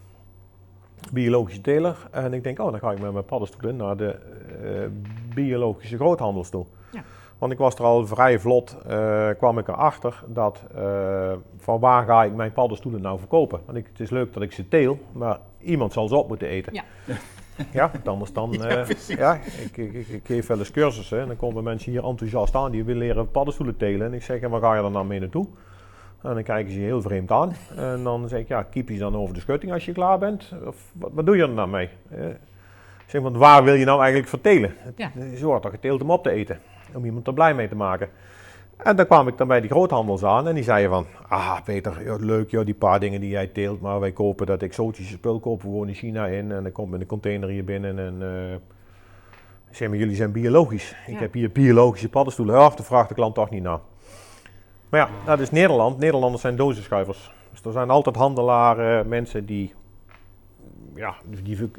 Biologische 1.11 1.61
teler. 1.61 2.07
En 2.11 2.33
ik 2.33 2.43
denk, 2.43 2.59
oh, 2.59 2.71
dan 2.71 2.79
ga 2.79 2.91
ik 2.91 2.99
met 2.99 3.11
mijn 3.11 3.25
paddenstoelen 3.25 3.75
naar 3.75 3.97
de 3.97 4.15
eh, 4.63 4.87
biologische 5.35 5.95
groothandels 5.95 6.49
toe. 6.49 6.65
Ja. 7.41 7.41
Want 7.41 7.53
ik 7.53 7.59
was 7.59 7.75
er 7.75 7.83
al 7.83 8.07
vrij 8.07 8.39
vlot, 8.39 8.77
eh, 8.87 9.29
kwam 9.37 9.57
ik 9.57 9.67
erachter 9.67 10.23
dat 10.27 10.63
eh, 10.75 11.31
van 11.57 11.79
waar 11.79 12.05
ga 12.05 12.23
ik 12.23 12.33
mijn 12.33 12.53
paddenstoelen 12.53 13.01
nou 13.01 13.19
verkopen. 13.19 13.61
Want 13.65 13.77
ik, 13.77 13.87
het 13.91 13.99
is 13.99 14.09
leuk 14.09 14.33
dat 14.33 14.43
ik 14.43 14.51
ze 14.51 14.67
teel, 14.67 14.99
maar 15.11 15.39
iemand 15.61 15.93
zal 15.93 16.07
ze 16.07 16.15
op 16.15 16.27
moeten 16.27 16.47
eten. 16.47 16.73
Ja. 16.73 16.83
Ja, 17.71 17.91
anders 18.03 18.33
dan. 18.33 18.51
Ja, 18.59 18.67
eh, 18.67 18.95
ja, 19.07 19.33
ik, 19.35 19.77
ik, 19.77 19.93
ik, 19.93 20.07
ik 20.07 20.21
geef 20.25 20.47
wel 20.47 20.57
eens 20.57 20.71
cursussen 20.71 21.19
en 21.19 21.27
dan 21.27 21.35
komen 21.35 21.63
mensen 21.63 21.91
hier 21.91 22.05
enthousiast 22.05 22.55
aan 22.55 22.71
die 22.71 22.83
willen 22.83 23.01
leren 23.01 23.31
paddenstoelen 23.31 23.77
telen. 23.77 24.07
En 24.07 24.13
ik 24.13 24.23
zeg, 24.23 24.41
en 24.41 24.49
waar 24.49 24.61
ga 24.61 24.75
je 24.75 24.81
dan 24.81 24.91
nou 24.91 25.05
mee 25.05 25.19
naartoe? 25.19 25.47
En 26.21 26.33
dan 26.33 26.43
kijken 26.43 26.73
ze 26.73 26.79
je 26.79 26.85
heel 26.85 27.01
vreemd 27.01 27.31
aan. 27.31 27.53
En 27.75 28.03
dan 28.03 28.29
zeg 28.29 28.39
ik, 28.39 28.47
ja, 28.47 28.63
kiep 28.63 28.89
je 28.89 28.97
dan 28.97 29.15
over 29.15 29.33
de 29.33 29.39
schutting 29.39 29.73
als 29.73 29.85
je 29.85 29.91
klaar 29.91 30.17
bent? 30.17 30.53
Of 30.65 30.75
wat, 30.93 31.11
wat 31.13 31.25
doe 31.25 31.35
je 31.35 31.41
er 31.41 31.49
nou 31.49 31.69
mee? 31.69 31.89
Ik 33.05 33.17
zeg, 33.17 33.21
want 33.21 33.37
waar 33.37 33.63
wil 33.63 33.73
je 33.73 33.85
nou 33.85 33.99
eigenlijk 33.99 34.29
vertelen? 34.29 34.73
Ja. 34.95 35.11
Ze 35.35 35.45
wordt 35.45 35.61
toch 35.61 35.71
geteeld 35.71 36.01
om 36.01 36.11
op 36.11 36.23
te 36.23 36.29
eten, 36.29 36.59
om 36.95 37.05
iemand 37.05 37.27
er 37.27 37.33
blij 37.33 37.53
mee 37.53 37.67
te 37.67 37.75
maken. 37.75 38.09
En 38.77 38.95
dan 38.95 39.05
kwam 39.05 39.27
ik 39.27 39.37
dan 39.37 39.47
bij 39.47 39.61
die 39.61 39.69
groothandels 39.69 40.23
aan 40.23 40.47
en 40.47 40.55
die 40.55 40.63
zeiden 40.63 40.89
van, 40.91 41.05
ah 41.27 41.61
Peter, 41.63 42.03
ja, 42.03 42.15
leuk 42.19 42.49
joh, 42.51 42.65
die 42.65 42.73
paar 42.73 42.99
dingen 42.99 43.21
die 43.21 43.29
jij 43.29 43.47
teelt, 43.47 43.81
maar 43.81 43.99
wij 43.99 44.11
kopen 44.11 44.45
dat 44.45 44.61
exotische 44.61 45.13
spul, 45.13 45.39
kopen 45.39 45.65
we 45.65 45.71
gewoon 45.71 45.87
in 45.87 45.93
China 45.93 46.27
in 46.27 46.51
en 46.51 46.63
dan 46.63 46.71
komt 46.71 46.91
met 46.91 47.01
een 47.01 47.07
container 47.07 47.49
hier 47.49 47.63
binnen 47.63 47.99
en 47.99 48.21
ik 49.69 49.77
zeg 49.77 49.89
maar, 49.89 49.97
jullie 49.97 50.15
zijn 50.15 50.31
biologisch. 50.31 50.95
Ik 51.07 51.13
Ja. 51.13 51.19
heb 51.19 51.33
hier 51.33 51.51
biologische 51.51 52.09
paddenstoelen, 52.09 52.55
ja, 52.55 52.69
daar 52.69 52.83
vraagt 52.85 53.09
de 53.09 53.15
klant 53.15 53.35
toch 53.35 53.49
niet 53.49 53.63
naar. 53.63 53.79
Maar 54.89 54.99
ja, 54.99 55.09
dat 55.25 55.39
is 55.39 55.51
Nederland. 55.51 55.97
Nederlanders 55.97 56.41
zijn 56.41 56.55
dozenschuivers. 56.55 57.31
Dus 57.51 57.61
er 57.63 57.71
zijn 57.71 57.89
altijd 57.89 58.15
handelaren, 58.15 59.07
mensen 59.07 59.45
die, 59.45 59.73
ja, 60.95 61.15
die, 61.43 61.69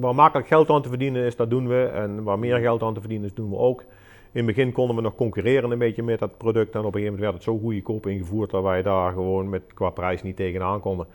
waar 0.00 0.14
makkelijk 0.14 0.48
geld 0.48 0.70
aan 0.70 0.82
te 0.82 0.88
verdienen 0.88 1.24
is, 1.24 1.36
dat 1.36 1.50
doen 1.50 1.68
we. 1.68 1.84
En 1.84 2.22
waar 2.22 2.38
meer 2.38 2.58
geld 2.58 2.82
aan 2.82 2.94
te 2.94 3.00
verdienen 3.00 3.26
is, 3.28 3.34
doen 3.34 3.50
we 3.50 3.56
ook. 3.56 3.84
In 4.32 4.46
het 4.46 4.54
begin 4.54 4.72
konden 4.72 4.96
we 4.96 5.02
nog 5.02 5.14
concurreren 5.14 5.70
een 5.70 5.78
beetje 5.78 6.02
met 6.02 6.18
dat 6.18 6.36
product. 6.36 6.74
En 6.74 6.80
op 6.80 6.86
een 6.86 6.92
gegeven 6.92 7.12
moment 7.12 7.20
werd 7.20 7.34
het 7.34 7.42
zo 7.42 7.58
goedkoop 7.58 8.06
ingevoerd 8.06 8.50
dat 8.50 8.62
wij 8.62 8.82
daar 8.82 9.12
gewoon 9.12 9.48
met, 9.48 9.62
qua 9.74 9.90
prijs 9.90 10.22
niet 10.22 10.36
tegenaan 10.36 10.80
konden. 10.80 11.06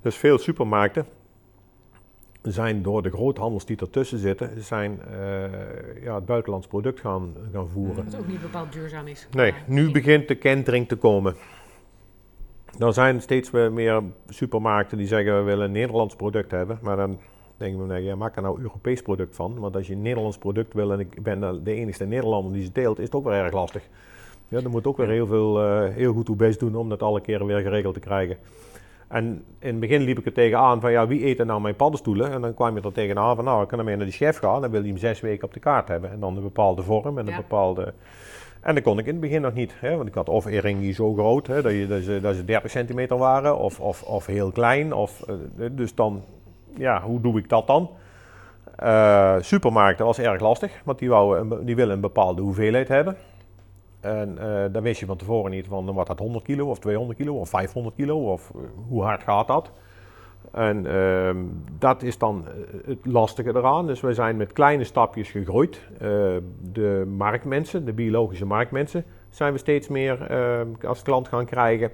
Dus 0.00 0.16
veel 0.16 0.38
supermarkten 0.38 1.06
zijn 2.42 2.82
door 2.82 3.02
de 3.02 3.10
groothandels 3.10 3.64
die 3.64 3.76
ertussen 3.76 4.18
zitten, 4.18 4.62
zijn 4.62 5.00
eh, 5.02 6.02
ja, 6.02 6.14
het 6.14 6.26
buitenlands 6.26 6.66
product 6.66 7.00
gaan, 7.00 7.34
gaan 7.52 7.68
voeren. 7.68 8.04
Wat 8.04 8.18
ook 8.18 8.26
niet 8.26 8.40
bepaald 8.40 8.72
duurzaam 8.72 9.06
is. 9.06 9.28
Nee, 9.30 9.54
nu 9.66 9.90
begint 9.90 10.28
de 10.28 10.34
kentering 10.34 10.88
te 10.88 10.96
komen. 10.96 11.34
Er 12.78 12.92
zijn 12.92 13.20
steeds 13.20 13.50
meer 13.50 14.02
supermarkten 14.28 14.98
die 14.98 15.06
zeggen 15.06 15.36
we 15.36 15.42
willen 15.42 15.64
een 15.64 15.72
Nederlands 15.72 16.16
product 16.16 16.50
hebben. 16.50 16.78
Maar 16.82 16.96
dan 16.96 17.18
denken 17.56 17.80
we, 17.80 17.86
nee, 17.92 18.02
ja, 18.02 18.14
maak 18.14 18.36
er 18.36 18.42
nou 18.42 18.56
een 18.56 18.62
Europees 18.62 19.02
product 19.02 19.36
van. 19.36 19.58
Want 19.58 19.76
als 19.76 19.86
je 19.86 19.92
een 19.92 20.02
Nederlands 20.02 20.38
product 20.38 20.74
wil 20.74 20.92
en 20.92 21.00
ik 21.00 21.22
ben 21.22 21.64
de 21.64 21.74
enige 21.74 22.04
Nederlander 22.04 22.52
die 22.52 22.64
ze 22.64 22.72
deelt, 22.72 22.98
is 22.98 23.04
het 23.04 23.14
ook 23.14 23.24
wel 23.24 23.32
erg 23.32 23.52
lastig. 23.52 23.82
Ja, 24.48 24.60
dan 24.60 24.70
moet 24.70 24.86
ook 24.86 24.96
weer 24.96 25.08
heel, 25.08 25.26
veel, 25.26 25.62
eh, 25.62 25.94
heel 25.94 26.12
goed 26.12 26.28
uw 26.28 26.36
best 26.36 26.60
doen 26.60 26.74
om 26.76 26.88
dat 26.88 27.02
alle 27.02 27.20
keren 27.20 27.46
weer 27.46 27.60
geregeld 27.60 27.94
te 27.94 28.00
krijgen. 28.00 28.36
En 29.08 29.44
in 29.58 29.68
het 29.68 29.80
begin 29.80 30.02
liep 30.02 30.18
ik 30.18 30.26
er 30.26 30.32
tegenaan 30.32 30.80
van, 30.80 30.90
ja, 30.90 31.06
wie 31.06 31.26
eet 31.26 31.38
er 31.38 31.46
nou 31.46 31.60
mijn 31.60 31.76
paddenstoelen? 31.76 32.30
En 32.30 32.40
dan 32.40 32.54
kwam 32.54 32.76
je 32.76 32.82
er 32.82 32.92
tegenaan 32.92 33.36
van, 33.36 33.44
nou, 33.44 33.62
ik 33.62 33.68
kan 33.68 33.78
ermee 33.78 33.96
naar 33.96 34.06
de 34.06 34.12
chef 34.12 34.38
gaan. 34.38 34.60
Dan 34.60 34.70
wil 34.70 34.80
hij 34.80 34.88
hem 34.88 34.98
zes 34.98 35.20
weken 35.20 35.44
op 35.46 35.54
de 35.54 35.60
kaart 35.60 35.88
hebben. 35.88 36.10
En 36.10 36.20
dan 36.20 36.36
een 36.36 36.42
bepaalde 36.42 36.82
vorm 36.82 37.18
en 37.18 37.26
een 37.26 37.32
Ja. 37.32 37.36
bepaalde... 37.36 37.92
En 38.60 38.74
dat 38.74 38.84
kon 38.84 38.98
ik 38.98 39.06
in 39.06 39.12
het 39.12 39.20
begin 39.20 39.40
nog 39.40 39.54
niet. 39.54 39.74
Hè? 39.76 39.96
Want 39.96 40.08
ik 40.08 40.14
had 40.14 40.28
of 40.28 40.44
die 40.44 40.92
zo 40.92 41.12
groot, 41.12 41.46
hè, 41.46 41.62
dat, 41.62 41.72
je, 41.72 41.86
dat, 41.86 42.02
ze, 42.02 42.20
dat 42.20 42.34
ze 42.34 42.44
30 42.44 42.70
centimeter 42.70 43.16
waren, 43.16 43.58
of, 43.58 43.80
of, 43.80 44.02
of 44.02 44.26
heel 44.26 44.50
klein. 44.50 44.92
Of, 44.92 45.22
eh, 45.22 45.34
dus 45.72 45.94
dan, 45.94 46.22
ja, 46.76 47.02
hoe 47.02 47.20
doe 47.20 47.38
ik 47.38 47.48
dat 47.48 47.66
dan? 47.66 47.90
Eh, 48.76 49.36
supermarkten 49.40 50.06
was 50.06 50.18
erg 50.18 50.40
lastig, 50.40 50.80
want 50.84 50.98
die, 50.98 51.10
die 51.64 51.76
willen 51.76 51.94
een 51.94 52.00
bepaalde 52.00 52.42
hoeveelheid 52.42 52.88
hebben. 52.88 53.16
En 54.00 54.38
eh 54.38 54.72
dan 54.72 54.82
wist 54.82 55.00
je 55.00 55.06
van 55.06 55.16
tevoren 55.16 55.50
niet 55.50 55.66
van 55.66 55.94
wat 55.94 56.06
dat 56.06 56.18
100 56.18 56.44
kilo 56.44 56.68
of 56.68 56.78
200 56.78 57.18
kilo 57.18 57.34
of 57.34 57.48
500 57.48 57.96
kilo 57.96 58.32
of 58.32 58.50
eh, 58.50 58.60
hoe 58.88 59.02
hard 59.02 59.22
gaat 59.22 59.46
dat. 59.46 59.70
En 60.52 60.86
ehm, 60.86 61.36
dat 61.78 62.02
is 62.02 62.18
dan 62.18 62.44
het 62.86 62.98
lastige 63.02 63.48
eraan. 63.48 63.86
Dus 63.86 64.00
we 64.00 64.14
zijn 64.14 64.36
met 64.36 64.52
kleine 64.52 64.84
stapjes 64.84 65.30
gegroeid. 65.30 65.80
De 66.72 67.04
marktmensen, 67.16 67.84
de 67.84 67.92
biologische 67.92 68.46
marktmensen, 68.46 69.04
zijn 69.34 69.52
we 69.52 69.58
steeds 69.58 69.88
meer 69.88 70.22
eh, 70.22 70.60
als 70.88 71.02
klant 71.02 71.28
gaan 71.28 71.44
krijgen. 71.44 71.90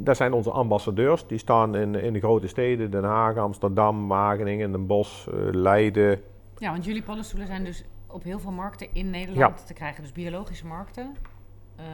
Dat 0.00 0.16
zijn 0.16 0.32
onze 0.32 0.50
ambassadeurs. 0.50 1.26
Die 1.26 1.38
staan 1.38 1.74
in, 1.74 1.94
in 1.94 2.12
de 2.12 2.18
grote 2.18 2.46
steden, 2.46 2.90
Den 2.90 3.04
Haag, 3.04 3.36
Amsterdam, 3.36 4.08
Wageningen, 4.08 4.72
Den 4.72 4.86
Bosch, 4.86 5.26
eh, 5.28 5.34
Leiden. 5.52 6.20
Ja, 6.58 6.70
want 6.70 6.84
jullie 6.84 7.02
paddenstoelen 7.02 7.46
zijn 7.48 7.64
dus 7.64 7.84
op 8.06 8.22
heel 8.22 8.38
veel 8.38 8.50
markten 8.52 8.88
in 8.92 9.10
Nederland 9.10 9.66
te 9.66 9.72
krijgen. 9.74 10.02
Dus 10.02 10.12
biologische 10.12 10.66
markten. 10.66 11.14
eh, 11.76 11.84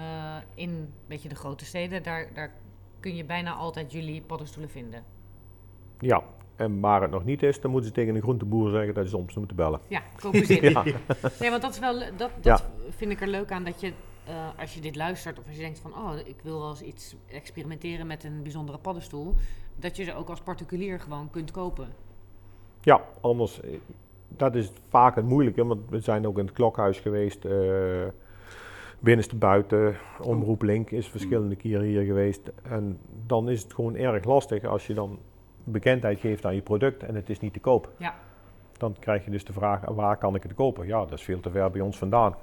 in 0.54 0.68
een 0.68 0.92
beetje 1.06 1.28
de 1.28 1.34
grote 1.34 1.64
steden, 1.64 2.02
daar, 2.02 2.26
daar 2.34 2.52
kun 3.00 3.16
je 3.16 3.24
bijna 3.24 3.52
altijd 3.52 3.92
jullie 3.92 4.22
paddenstoelen 4.22 4.70
vinden. 4.70 5.02
Ja, 5.98 6.22
en 6.56 6.80
waar 6.80 7.02
het 7.02 7.10
nog 7.10 7.24
niet 7.24 7.42
is, 7.42 7.60
dan 7.60 7.70
moeten 7.70 7.88
ze 7.88 7.94
tegen 7.94 8.14
een 8.14 8.22
groenteboer 8.22 8.70
zeggen 8.70 8.94
dat 8.94 9.04
ze 9.04 9.10
soms 9.10 9.34
moeten 9.34 9.56
bellen. 9.56 9.80
Ja, 9.88 10.02
kopen 10.20 10.46
ze 10.46 10.58
in. 10.58 10.72
Ja. 10.84 10.84
Nee, 11.40 11.50
want 11.50 11.62
dat, 11.62 11.70
is 11.72 11.78
wel, 11.78 11.98
dat, 12.16 12.30
dat 12.40 12.64
vind 12.88 13.10
ik 13.10 13.20
er 13.20 13.28
leuk 13.28 13.50
aan 13.52 13.64
dat 13.64 13.80
je, 13.80 13.92
eh, 14.30 14.60
als 14.60 14.74
je 14.74 14.80
dit 14.80 14.96
luistert 14.96 15.38
of 15.38 15.46
als 15.46 15.56
je 15.56 15.62
denkt 15.62 15.78
van, 15.78 15.94
oh, 15.94 16.12
ik 16.24 16.36
wil 16.42 16.58
wel 16.58 16.70
eens 16.70 16.82
iets 16.82 17.16
experimenteren 17.26 18.06
met 18.06 18.24
een 18.24 18.42
bijzondere 18.42 18.78
paddenstoel, 18.78 19.34
dat 19.76 19.96
je 19.96 20.04
ze 20.04 20.14
ook 20.14 20.28
als 20.28 20.40
particulier 20.40 21.00
gewoon 21.00 21.30
kunt 21.30 21.50
kopen. 21.50 21.88
Ja, 22.80 23.04
anders, 23.20 23.60
eh, 23.60 23.70
dat 24.28 24.54
is 24.54 24.72
vaak 24.88 25.14
het 25.14 25.24
moeilijke, 25.24 25.64
want 25.64 25.90
we 25.90 26.00
zijn 26.00 26.26
ook 26.26 26.38
in 26.38 26.44
het 26.44 26.54
klokhuis 26.54 27.00
geweest, 27.00 27.44
eh 27.44 28.06
binnenste 29.00 29.36
buiten, 29.36 29.96
Omroep 30.22 30.62
Link 30.62 30.90
is 30.90 31.08
verschillende 31.08 31.56
keren 31.56 31.84
hier 31.84 32.04
geweest. 32.04 32.50
En 32.62 32.98
dan 33.26 33.48
is 33.48 33.62
het 33.62 33.74
gewoon 33.74 33.96
erg 33.96 34.24
lastig 34.24 34.64
als 34.64 34.86
je 34.86 34.94
dan 34.94 35.18
bekendheid 35.64 36.20
geeft 36.20 36.44
aan 36.44 36.54
je 36.54 36.62
product 36.62 37.02
en 37.02 37.14
het 37.14 37.30
is 37.30 37.40
niet 37.40 37.52
te 37.52 37.60
koop. 37.60 37.92
Ja. 37.96 38.14
Dan 38.80 38.96
krijg 38.98 39.24
je 39.24 39.30
dus 39.30 39.44
de 39.44 39.52
vraag, 39.52 39.80
waar 39.84 40.16
kan 40.16 40.34
ik 40.34 40.42
het 40.42 40.54
kopen? 40.54 40.86
Ja, 40.86 40.98
dat 40.98 41.12
is 41.12 41.22
veel 41.22 41.40
te 41.40 41.50
ver 41.50 41.70
bij 41.70 41.80
ons 41.80 41.98
vandaan. 41.98 42.34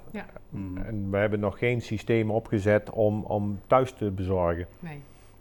Mhm. 0.50 0.76
En 0.76 1.10
we 1.10 1.16
hebben 1.16 1.40
nog 1.40 1.58
geen 1.58 1.80
systeem 1.82 2.30
opgezet 2.30 2.90
om, 2.90 3.24
om 3.24 3.60
thuis 3.66 3.92
te 3.92 4.10
bezorgen. 4.10 4.66
Nee. 4.80 5.00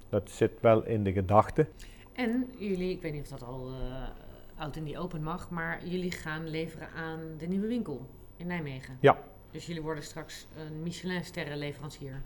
Dat 0.09 0.29
zit 0.29 0.51
wel 0.61 0.85
in 0.85 1.03
de 1.03 1.11
gedachte. 1.11 1.67
En 2.13 2.49
jullie, 2.57 2.91
ik 2.91 3.01
weet 3.01 3.13
niet 3.13 3.21
of 3.21 3.27
dat 3.27 3.43
al 3.43 3.69
eh 3.69 4.07
oud 4.57 4.75
in 4.75 4.83
die 4.83 4.99
open 4.99 5.23
mag, 5.23 5.49
maar 5.49 5.85
jullie 5.85 6.11
gaan 6.11 6.49
leveren 6.49 6.87
aan 6.89 7.19
de 7.37 7.47
nieuwe 7.47 7.67
winkel 7.67 8.05
in 8.37 8.47
Nijmegen. 8.47 8.97
Ja. 8.99 9.17
Dus 9.51 9.65
jullie 9.65 9.81
worden 9.81 10.03
straks 10.03 10.47
een 10.57 10.83
Michelin-sterrenleverancier. 10.83 12.21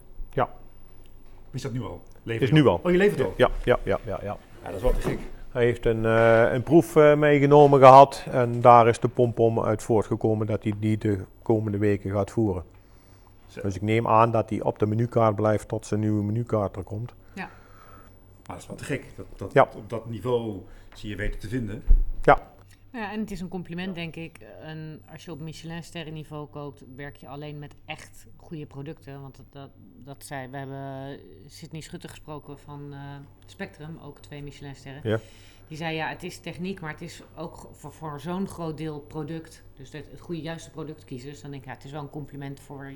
Is 1.52 1.62
dat 1.62 1.74
nu 1.74 1.82
al? 1.82 2.02
Lever 2.24 2.44
Is 2.44 2.52
nu 2.52 2.66
al. 2.66 2.80
Oh, 2.84 2.92
je 2.92 2.98
levert 2.98 3.22
al? 3.22 3.34
Ja, 3.38 3.50
ja, 3.64 3.80
ja, 3.84 4.00
ja. 4.06 4.20
ja. 4.22 4.38
Ja, 4.64 4.68
dat 4.68 4.76
is 4.76 4.82
wel 4.82 4.92
te 4.92 5.02
gek. 5.02 5.20
Hij 5.52 5.64
heeft 5.64 5.86
een, 5.86 6.06
eh, 6.06 6.54
een 6.54 6.64
proef 6.64 6.96
eh, 6.96 7.16
meegenomen 7.16 7.80
gehad 7.80 8.26
en 8.32 8.62
daar 8.62 8.88
is 8.88 9.00
de 9.00 9.08
pompom 9.08 9.60
uit 9.60 9.84
voortgekomen 9.84 10.48
dat 10.48 10.64
hij 10.64 10.74
die 10.80 10.98
de 10.98 11.26
komende 11.42 11.78
weken 11.78 12.12
gaat 12.12 12.32
voeren. 12.32 12.64
Zo. 13.48 13.62
Dus 13.62 13.76
ik 13.76 13.82
neem 13.82 14.08
aan 14.08 14.32
dat 14.32 14.50
hij 14.50 14.62
op 14.62 14.80
de 14.80 14.86
menukaart 14.86 15.36
blijft 15.36 15.68
tot 15.68 15.86
zijn 15.86 16.00
nieuwe 16.00 16.24
menukaart 16.24 16.76
er 16.76 16.84
komt. 16.84 17.14
Maar 18.48 18.56
dat 18.56 18.58
is 18.58 18.68
wel 18.68 18.76
te 18.76 18.84
gek. 18.84 19.06
Dat, 19.16 19.26
dat, 19.36 19.54
Ja. 19.54 19.70
Op 19.76 19.90
dat 19.90 20.10
niveau 20.10 20.62
zie 20.94 21.10
je 21.10 21.16
weten 21.16 21.40
te 21.40 21.48
vinden. 21.48 21.84
Ja, 22.92 23.12
en 23.12 23.20
het 23.20 23.32
is 23.32 23.42
een 23.42 23.48
compliment, 23.48 23.96
denk 23.96 24.16
ik. 24.16 24.38
En 24.62 25.02
als 25.12 25.26
je 25.26 25.32
op 25.32 25.40
Michelin-sterrenniveau 25.40 26.48
koopt, 26.48 26.84
werk 26.96 27.16
je 27.16 27.28
alleen 27.28 27.60
met 27.60 27.76
echt 27.86 28.28
goede 28.36 28.66
producten. 28.66 29.22
Want 29.22 29.36
dat, 29.36 29.46
dat, 29.50 29.70
dat 30.04 30.26
zei, 30.26 30.48
we 30.48 30.58
hebben 30.58 31.20
Sydney 31.46 31.82
Schutte 31.82 32.08
gesproken 32.08 32.60
van 32.60 32.94
eh, 32.94 33.00
Spectrum, 33.46 34.00
ook 34.04 34.20
twee 34.20 34.44
Michelin-sterren. 34.44 35.02
Ja. 35.04 35.20
Die 35.72 35.80
zei, 35.80 35.96
ja, 35.96 36.08
het 36.10 36.24
is 36.24 36.38
techniek, 36.38 36.80
maar 36.82 36.92
het 36.92 37.02
is 37.02 37.24
ook 37.36 37.70
voor, 37.72 37.92
voor 37.94 38.20
zo'n 38.20 38.48
groot 38.48 38.78
deel 38.78 39.00
product. 39.00 39.64
Dus 39.76 39.92
het, 39.92 40.08
het 40.12 40.20
goede, 40.20 40.42
juiste 40.42 40.72
product 40.72 41.06
kiezen. 41.06 41.30
Dus 41.30 41.42
dan 41.42 41.52
denk 41.52 41.64
ik, 41.64 41.70
ja, 41.70 41.76
het 41.76 41.84
is 41.84 41.92
wel 41.92 42.02
een 42.02 42.10
compliment 42.10 42.60
voor 42.60 42.92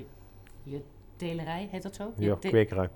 je 0.62 0.80
telerij, 1.16 1.68
heet 1.70 1.82
dat 1.82 1.94
zo? 1.94 2.12
Je 2.18 2.26
Ja, 2.26 2.34
te- 2.36 2.48
kwekerij. 2.48 2.88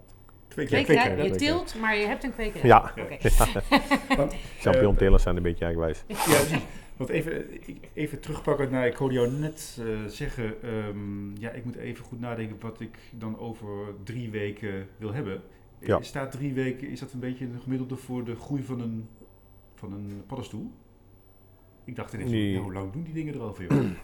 Twee 0.48 0.66
Kwekerij, 0.66 0.96
kwekerij, 0.96 1.24
je 1.24 1.30
dat- 1.30 1.38
teelt, 1.38 1.74
maar 1.80 1.96
je 1.96 2.06
hebt 2.06 2.24
een 2.24 2.32
kwekerij. 2.32 2.66
Ja. 2.68 2.92
Oké. 2.98 3.16
Champignontelers 4.60 5.22
zijn 5.22 5.36
een 5.36 5.42
beetje 5.42 5.64
eigenwijs. 5.64 6.04
Ja. 6.08 6.58
Want 6.96 7.10
even, 7.12 7.44
even 7.92 8.20
terugpakken 8.20 8.70
naar, 8.70 8.86
ik 8.86 8.96
hoorde 8.96 9.14
jou 9.14 9.30
net 9.30 9.78
eh, 9.80 9.86
zeggen, 10.06 10.62
ehm, 10.62 11.36
ja, 11.40 11.50
ik 11.50 11.64
moet 11.64 11.76
even 11.76 12.04
goed 12.04 12.20
nadenken 12.20 12.56
wat 12.60 12.80
ik 12.80 12.98
dan 13.12 13.38
over 13.38 13.68
drie 14.04 14.30
weken 14.30 14.88
wil 14.96 15.12
hebben. 15.12 15.42
Ja. 15.78 15.96
Eh, 15.96 16.02
Staat 16.02 16.32
drie 16.32 16.52
weken, 16.54 16.88
is 16.88 17.00
dat 17.00 17.12
een 17.12 17.20
beetje 17.20 17.44
een 17.44 17.60
gemiddelde 17.62 17.96
voor 17.96 18.24
de 18.24 18.36
groei 18.36 18.62
van 18.62 18.80
een, 18.80 19.08
van 19.80 19.92
een 19.92 20.22
paddenstoel? 20.26 20.70
Ik 21.84 21.96
dacht 21.96 22.12
ineens, 22.12 22.30
Nee. 22.30 22.58
hoe 22.58 22.72
lang 22.72 22.92
doen 22.92 23.02
die 23.02 23.14
dingen 23.14 23.34
er 23.34 23.40
al 23.40 23.54
voor? 23.54 23.64
joh? 23.64 23.84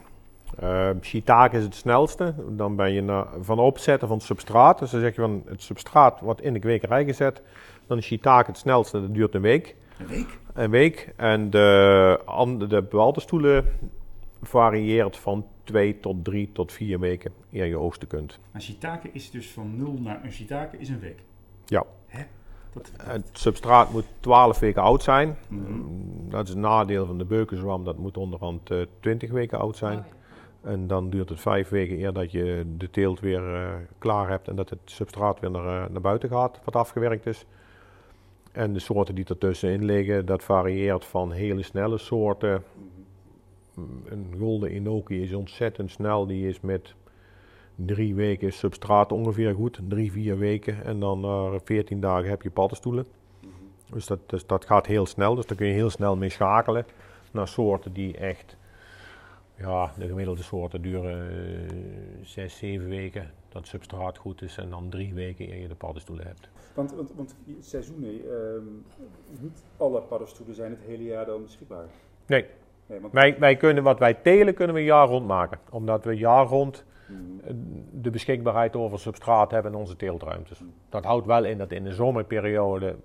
Eh 0.59 0.91
shiitake 1.01 1.57
is 1.57 1.63
het 1.65 1.75
snelste. 1.75 2.35
Dan 2.51 2.77
ben 2.77 2.93
je 2.93 3.01
na, 3.03 3.29
van 3.41 3.59
opzetten 3.59 4.09
van 4.09 4.17
het 4.17 4.27
substraat. 4.27 4.79
Dus 4.79 4.91
dan 4.91 5.01
zeg 5.01 5.15
je 5.15 5.21
van 5.21 5.43
het 5.47 5.63
substraat 5.63 6.21
wordt 6.21 6.41
in 6.41 6.53
de 6.53 6.59
kwekerij 6.59 7.05
gezet. 7.05 7.43
Dan 7.87 7.99
is 7.99 8.05
shiitake 8.05 8.51
het 8.51 8.59
snelste, 8.59 9.01
dat 9.01 9.15
duurt 9.15 9.35
een 9.35 9.41
week. 9.41 9.77
Een 9.99 10.07
week? 10.07 10.39
Een 10.55 10.71
week. 10.71 11.13
En 11.17 11.51
de, 11.51 12.21
andere- 12.25 12.67
de 12.67 12.83
paddenstoelen 12.83 13.65
varieert 14.43 15.17
van 15.17 15.47
twee 15.65 16.01
tot 16.01 16.25
drie 16.25 16.53
tot 16.53 16.73
vier 16.73 16.99
weken 17.01 17.33
eer 17.53 17.65
je 17.67 17.79
oogsten 17.79 18.09
kunt. 18.09 18.39
Een 18.53 18.63
shiitake 18.63 19.09
is 19.13 19.31
dus 19.31 19.51
van 19.51 19.77
nul 19.77 19.99
naar 20.01 20.25
een 20.25 20.33
shiitake 20.33 20.79
is 20.79 20.89
een 20.89 21.01
week. 21.01 21.19
Ja. 21.65 21.85
Het 23.03 23.29
substraat 23.33 23.93
moet 23.93 24.05
12 24.21 24.59
weken 24.59 24.83
oud 24.83 25.03
zijn. 25.03 25.37
Mhm. 25.49 25.81
Dat 26.29 26.49
is 26.49 26.55
een 26.55 26.61
nadeel 26.61 27.07
van 27.07 27.19
de 27.19 27.25
beukenzwam. 27.25 27.85
Dat 27.85 27.99
moet 27.99 28.17
onderhand 28.17 28.71
eh 28.71 28.81
20 29.01 29.31
weken 29.31 29.59
oud 29.59 29.77
zijn. 29.77 29.99
Oh, 29.99 30.05
ja. 30.07 30.71
En 30.71 30.87
dan 30.87 31.11
duurt 31.11 31.29
het 31.29 31.41
vijf 31.41 31.69
weken 31.69 31.99
eer 31.99 32.13
dat 32.13 32.33
je 32.33 32.65
de 32.77 32.91
teelt 32.91 33.21
weer 33.21 33.55
eh, 33.55 33.75
klaar 33.99 34.29
hebt 34.29 34.49
en 34.49 34.57
dat 34.57 34.71
het 34.71 34.79
substraat 34.85 35.41
weer 35.41 35.51
naar, 35.51 35.85
eh, 35.85 35.91
naar 35.91 36.01
buiten 36.01 36.29
gaat, 36.29 36.61
wat 36.65 36.77
afgewerkt 36.77 37.27
is. 37.27 37.47
En 38.53 38.73
de 38.73 38.79
soorten 38.79 39.15
die 39.15 39.25
ertussenin 39.25 39.85
liggen, 39.85 40.27
dat 40.27 40.45
varieert 40.45 41.05
van 41.05 41.33
hele 41.33 41.63
snelle 41.63 41.99
soorten. 41.99 42.63
Mm, 43.75 44.03
Een 44.09 44.35
golden 44.39 44.71
enoki 44.71 45.23
is 45.23 45.33
ontzettend 45.33 45.91
snel, 45.91 46.27
die 46.27 46.49
is 46.49 46.61
met 46.61 46.95
drie 47.77 48.15
weken 48.15 48.53
substraat 48.53 49.13
ongeveer 49.13 49.55
goed, 49.55 49.81
drie, 49.89 50.13
vier 50.13 50.39
weken. 50.39 50.85
En 50.85 51.01
dan 51.01 51.21
na 51.21 51.59
14 51.65 52.01
dagen 52.01 52.29
heb 52.29 52.43
je 52.43 52.51
paddenstoelen. 52.51 53.07
Dus 53.93 54.07
dat, 54.07 54.19
dus 54.27 54.47
dat 54.47 54.65
gaat 54.65 54.87
heel 54.87 55.07
snel, 55.07 55.35
dus 55.35 55.47
daar 55.47 55.57
kun 55.57 55.67
je 55.67 55.73
heel 55.73 55.91
snel 55.91 56.17
mee 56.17 56.29
schakelen 56.29 56.87
naar 57.31 57.49
soorten 57.49 57.93
die 57.93 58.17
echt 58.17 58.57
ja, 59.57 59.93
de 59.99 60.07
gemiddelde 60.07 60.43
soorten 60.43 60.83
duren 60.83 61.31
eh, 61.31 61.77
zes, 62.23 62.57
zeven 62.57 62.89
weken 62.89 63.31
dat 63.49 63.61
het 63.61 63.67
substraat 63.71 64.19
goed 64.19 64.43
is 64.43 64.57
en 64.57 64.71
dan 64.71 64.89
drie 64.89 65.15
weken 65.15 65.49
eer 65.49 65.61
je 65.61 65.69
de 65.69 65.75
paddenstoelen 65.75 66.27
hebt. 66.27 66.49
Want, 66.75 66.93
want, 66.93 67.13
want 67.15 67.37
seizoenen, 67.61 68.11
ehm, 68.11 68.65
niet 69.41 69.63
alle 69.77 70.01
paddenstoelen 70.01 70.55
zijn 70.55 70.71
het 70.71 70.81
hele 70.87 71.05
jaar 71.05 71.27
dan 71.27 71.43
beschikbaar. 71.43 71.87
Nee, 72.27 72.47
Nee, 72.87 73.01
want, 73.01 73.13
wij, 73.13 73.39
wij 73.39 73.57
kunnen 73.57 73.83
wat 73.83 73.99
wij 73.99 74.15
telen 74.15 74.55
kunnen 74.55 74.75
we 74.75 74.85
jaar 74.85 75.09
rond 75.09 75.27
maken. 75.27 75.59
Omdat 75.71 76.05
we 76.05 76.17
jaar 76.17 76.47
rond 76.47 76.77
eh, 76.77 76.96
de 77.93 78.11
beschikbaarheid 78.11 78.77
over 78.77 78.99
substraat 78.99 79.51
hebben 79.51 79.73
in 79.73 79.79
onze 79.79 79.97
teeltruimtes. 79.97 80.63
Dat 80.89 81.05
houdt 81.05 81.27
wel 81.27 81.45
in 81.45 81.59
dat 81.59 81.73
in 81.73 81.85
de 81.85 81.93
zomerperiode, 81.93 82.97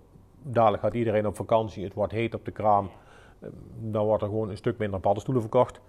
dadelijk 0.43 0.83
gaat 0.83 0.93
iedereen 0.93 1.27
op 1.27 1.35
vakantie, 1.35 1.83
het 1.83 1.93
wordt 1.93 2.13
heet 2.13 2.33
op 2.33 2.45
de 2.45 2.51
kraam. 2.51 2.89
eh, 3.39 3.49
Dan 3.79 4.05
wordt 4.05 4.23
er 4.23 4.29
gewoon 4.29 4.49
een 4.49 4.57
stuk 4.57 4.77
minder 4.77 4.99
paddenstoelen 4.99 5.43
verkocht. 5.43 5.81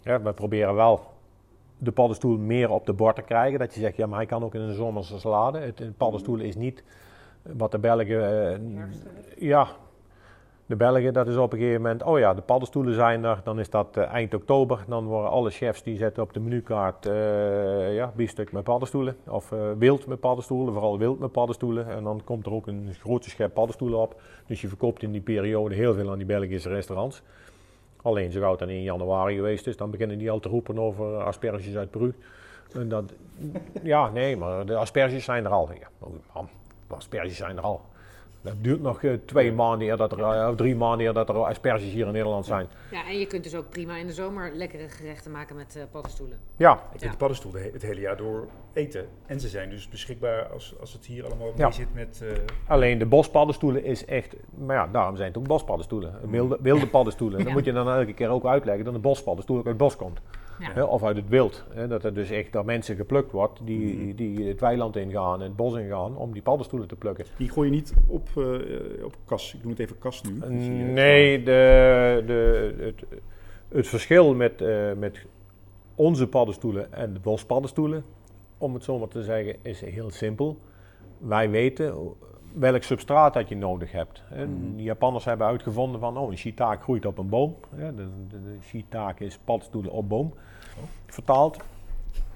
Ja, 0.00 0.22
we 0.22 0.32
proberen 0.32 0.74
wel 0.74 1.00
de 1.78 1.92
paddenstoel 1.92 2.38
meer 2.38 2.70
op 2.70 2.86
de 2.86 2.92
bord 2.92 3.16
te 3.16 3.22
krijgen. 3.22 3.58
Dat 3.58 3.74
je 3.74 3.80
zegt, 3.80 3.96
ja, 3.96 4.06
maar 4.06 4.18
hij 4.18 4.26
kan 4.26 4.44
ook 4.44 4.54
in 4.54 4.60
een 4.60 4.74
zomerse 4.74 5.18
salade. 5.18 5.58
Het, 5.58 5.96
paddenstoel 5.96 6.38
is 6.38 6.56
niet 6.56 6.84
wat 7.42 7.70
de 7.70 7.78
Belgen... 7.78 8.52
eh, 8.52 8.58
ja, 9.38 9.68
de 10.66 10.76
Belgen, 10.76 11.12
dat 11.12 11.28
is 11.28 11.36
op 11.36 11.52
een 11.52 11.58
gegeven 11.58 11.82
moment, 11.82 12.02
oh 12.02 12.18
ja, 12.18 12.34
de 12.34 12.40
paddenstoelen 12.40 12.94
zijn 12.94 13.24
er, 13.24 13.40
dan 13.44 13.60
is 13.60 13.70
dat 13.70 13.96
eh, 13.96 14.04
eind 14.04 14.34
oktober. 14.34 14.84
Dan 14.88 15.04
worden 15.04 15.30
alle 15.30 15.50
chefs 15.50 15.82
die 15.82 15.96
zetten 15.96 16.22
op 16.22 16.32
de 16.32 16.40
menukaart 16.40 17.06
uh, 17.06 17.94
ja, 17.94 18.12
biefstuk 18.16 18.52
met 18.52 18.64
paddenstoelen. 18.64 19.16
Of 19.28 19.52
uh, 19.52 19.58
wild 19.78 20.06
met 20.06 20.20
paddenstoelen, 20.20 20.72
vooral 20.72 20.98
wild 20.98 21.18
met 21.18 21.32
paddenstoelen. 21.32 21.88
En 21.88 22.02
dan 22.02 22.20
komt 22.24 22.46
er 22.46 22.52
ook 22.52 22.66
een 22.66 22.94
grote 23.00 23.30
schep 23.30 23.54
paddenstoelen 23.54 23.98
op. 23.98 24.20
Dus 24.46 24.60
je 24.60 24.68
verkoopt 24.68 25.02
in 25.02 25.12
die 25.12 25.20
periode 25.20 25.74
heel 25.74 25.94
veel 25.94 26.10
aan 26.10 26.18
die 26.18 26.26
Belgische 26.26 26.68
restaurants. 26.68 27.22
Alleen 28.02 28.32
zo 28.32 28.40
gauw 28.40 28.56
dan 28.56 28.68
in 28.68 28.82
januari 28.82 29.34
geweest 29.34 29.66
is, 29.66 29.76
dan 29.76 29.90
beginnen 29.90 30.18
die 30.18 30.30
al 30.30 30.40
te 30.40 30.48
roepen 30.48 30.78
over 30.78 31.22
asperges 31.22 31.76
uit 31.76 31.90
Peru. 31.90 32.14
En 32.72 32.88
dat, 32.88 33.12
ja, 33.82 34.10
nee, 34.10 34.36
maar 34.36 34.66
de 34.66 34.76
asperges 34.76 35.24
zijn 35.24 35.44
er 35.44 35.50
al. 35.50 35.70
Ja, 35.80 36.44
asperges 36.86 37.36
zijn 37.36 37.56
er 37.56 37.62
al. 37.62 37.80
Dat 38.46 38.64
duurt 38.64 38.80
nog 38.80 39.02
uh, 39.02 39.12
twee 39.24 39.52
maanden 39.52 39.88
eer 39.88 39.96
dat 39.96 40.12
er, 40.12 40.18
uh, 40.18 40.48
of 40.50 40.56
drie 40.56 40.76
maanden 40.76 41.06
eer 41.06 41.12
dat 41.12 41.28
er 41.28 41.34
asperges 41.34 41.92
hier 41.92 42.06
in 42.06 42.12
Nederland 42.12 42.46
zijn. 42.46 42.66
Ja, 42.90 43.06
en 43.06 43.18
je 43.18 43.26
kunt 43.26 43.44
dus 43.44 43.54
ook 43.54 43.68
prima 43.68 43.96
in 43.96 44.06
de 44.06 44.12
zomer 44.12 44.50
lekkere 44.54 44.88
gerechten 44.88 45.30
maken 45.30 45.56
met 45.56 45.74
uh, 45.76 45.82
paddenstoelen. 45.90 46.38
Ja. 46.56 46.82
Ik 46.92 47.00
heb 47.00 47.10
de 47.10 47.16
paddenstoelen 47.16 47.62
het 47.72 47.82
hele 47.82 48.00
jaar 48.00 48.16
door 48.16 48.48
eten. 48.72 49.06
En 49.26 49.40
ze 49.40 49.48
zijn 49.48 49.70
dus 49.70 49.88
beschikbaar 49.88 50.46
als, 50.46 50.74
als 50.80 50.92
het 50.92 51.06
hier 51.06 51.24
allemaal 51.24 51.52
mee 51.56 51.72
zit 51.72 51.94
met... 51.94 52.24
Alleen 52.66 52.98
de 52.98 53.06
bospaddenstoelen 53.06 53.84
is 53.84 54.04
echt... 54.04 54.36
Maar 54.54 54.76
ja, 54.76 54.86
daarom 54.86 55.16
zijn 55.16 55.28
het 55.28 55.38
ook 55.38 55.46
bospaddenstoelen. 55.46 56.14
Wilde, 56.30 56.58
wilde 56.60 56.86
paddenstoelen. 56.96 57.38
Ja. 57.38 57.44
Dan 57.44 57.52
moet 57.52 57.64
je 57.64 57.72
dan 57.72 57.88
elke 57.88 58.12
keer 58.12 58.28
ook 58.28 58.46
uitleggen 58.46 58.84
dat 58.84 58.94
een 58.94 59.00
bospaddenstoel 59.00 59.56
ook 59.56 59.66
uit 59.66 59.74
het 59.74 59.82
bos 59.82 59.96
komt. 59.96 60.20
Ja. 60.58 60.84
of 60.84 61.02
uit 61.02 61.16
het 61.16 61.28
wild. 61.28 61.64
dat 61.88 62.04
er 62.04 62.14
dus 62.14 62.30
echt 62.30 62.52
door 62.52 62.64
mensen 62.64 62.96
geplukt 62.96 63.32
wordt 63.32 63.60
die, 63.64 63.96
mm. 63.96 64.14
die 64.14 64.48
het 64.48 64.60
weiland 64.60 64.96
ingaan, 64.96 65.40
het 65.40 65.56
bos 65.56 65.74
ingaan 65.74 66.16
om 66.16 66.32
die 66.32 66.42
paddenstoelen 66.42 66.88
te 66.88 66.96
plukken. 66.96 67.24
Die 67.36 67.50
gooi 67.50 67.68
je 67.68 67.74
niet 67.74 67.94
op, 68.06 68.28
uh, 68.36 69.04
op 69.04 69.16
kas. 69.24 69.54
Ik 69.54 69.62
noem 69.62 69.70
het 69.70 69.80
even 69.80 69.98
kas 69.98 70.22
nu. 70.22 70.58
nee, 70.92 71.42
de, 71.42 72.22
de, 72.26 72.74
het, 72.78 73.20
het 73.68 73.88
verschil 73.88 74.34
met, 74.34 74.60
uh, 74.60 74.92
met 74.92 75.26
onze 75.94 76.26
paddenstoelen 76.28 76.92
en 76.92 77.12
de 77.12 77.20
bospaddenstoelen, 77.20 78.04
om 78.58 78.74
het 78.74 78.84
zo 78.84 78.98
maar 78.98 79.08
te 79.08 79.22
zeggen, 79.22 79.56
is 79.62 79.80
heel 79.80 80.10
simpel. 80.10 80.58
Wij 81.18 81.50
weten 81.50 82.14
welk 82.58 82.82
substraat 82.82 83.34
dat 83.34 83.48
je 83.48 83.56
nodig 83.56 83.92
hebt. 83.92 84.22
Mm. 84.34 84.76
De 84.76 84.82
Japanners 84.82 85.24
hebben 85.24 85.46
uitgevonden 85.46 86.00
van, 86.00 86.16
oh, 86.16 86.30
een 86.30 86.38
shiitake 86.38 86.82
groeit 86.82 87.06
op 87.06 87.18
een 87.18 87.28
boom. 87.28 87.56
De, 87.70 87.94
de, 87.94 88.08
de 88.28 88.56
shiitake 88.62 89.24
is 89.24 89.38
paddenstoelen 89.44 89.92
op 89.92 90.08
boom, 90.08 90.26
oh. 90.76 90.82
vertaald. 91.06 91.56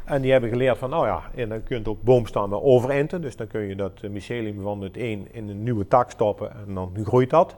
En 0.04 0.22
die 0.22 0.32
hebben 0.32 0.50
geleerd 0.50 0.78
van, 0.78 0.90
nou 0.90 1.06
ja, 1.06 1.22
en 1.34 1.48
dan 1.48 1.62
kun 1.62 1.78
je 1.78 1.88
ook 1.88 2.02
boomstammen 2.02 2.62
overenten. 2.62 3.20
Dus 3.20 3.36
dan 3.36 3.46
kun 3.46 3.60
je 3.60 3.76
dat 3.76 4.02
mycelium 4.02 4.62
van 4.62 4.80
het 4.80 4.96
een 4.96 5.28
in 5.32 5.48
een 5.48 5.62
nieuwe 5.62 5.88
tak 5.88 6.10
stoppen 6.10 6.52
en 6.66 6.74
dan 6.74 6.92
groeit 7.04 7.30
dat. 7.30 7.56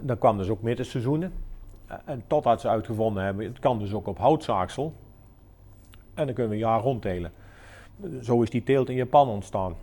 Dan 0.00 0.18
kwam 0.18 0.36
dus 0.36 0.48
ook 0.48 0.62
middenseizoenen. 0.62 1.32
En 2.04 2.24
totdat 2.26 2.60
ze 2.60 2.68
uitgevonden 2.68 3.24
hebben, 3.24 3.46
het 3.46 3.58
kan 3.58 3.78
dus 3.78 3.92
ook 3.92 4.06
op 4.06 4.18
houtzaaksel. 4.18 4.92
En 6.14 6.26
dan 6.26 6.34
kunnen 6.34 6.48
we 6.48 6.58
een 6.58 6.66
jaar 6.66 6.80
rond 6.80 7.02
telen. 7.02 7.32
Zo 8.22 8.42
is 8.42 8.50
die 8.50 8.62
teelt 8.62 8.88
in 8.88 8.96
Japan 8.96 9.28
ontstaan. 9.28 9.74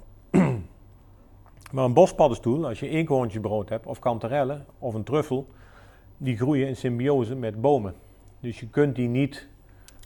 Maar 1.72 1.84
een 1.84 1.94
bospaddenstoel, 1.94 2.68
als 2.68 2.80
je 2.80 2.90
eekhoorntjesbrood 2.90 3.70
hebt, 3.70 3.86
of 3.86 4.00
kanterellen, 4.00 4.66
of 4.80 4.94
een 4.94 5.04
truffel, 5.04 5.48
die 6.18 6.38
groeien 6.38 6.68
in 6.68 6.76
symbiose 6.76 7.36
met 7.36 7.62
bomen. 7.62 7.94
Dus 8.40 8.60
je 8.60 8.70
kunt 8.70 8.96
die 8.96 9.08
niet 9.08 9.48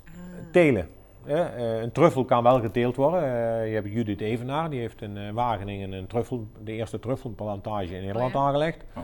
ah. 0.06 0.13
telen. 0.52 0.89
Eh, 1.26 1.82
een 1.82 1.91
truffel 1.91 2.26
kan 2.26 2.43
wel 2.43 2.60
geteeld 2.60 2.95
worden. 2.95 3.24
Eh, 3.24 3.67
je 3.67 3.74
hebt 3.74 3.88
Judith 3.91 4.21
Evenaar, 4.21 4.69
die 4.69 4.80
heeft 4.80 5.02
in 5.02 5.17
uh, 5.17 5.32
Wageningen 5.32 5.91
een 5.91 6.08
truffel, 6.08 6.47
de 6.63 6.71
eerste 6.71 7.00
truffelplantage 7.00 7.95
in 7.95 8.02
Nederland 8.02 8.36
oh 8.36 8.41
aangelegd. 8.41 8.84
Oh. 8.95 9.04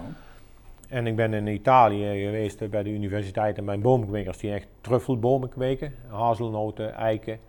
En 0.88 1.08
ik 1.08 1.16
ben 1.16 1.34
in 1.34 1.48
Italië 1.48 2.26
geweest 2.26 2.70
bij 2.70 2.84
de 2.84 2.90
universiteit 2.90 3.58
en 3.58 3.64
mijn 3.64 3.82
boomkwekers 3.82 4.38
die 4.38 4.52
echt 4.52 4.68
truffelbomen 4.82 5.50
kweken. 5.50 5.94
Hazelnoten, 6.08 6.94
eiken. 6.94 7.40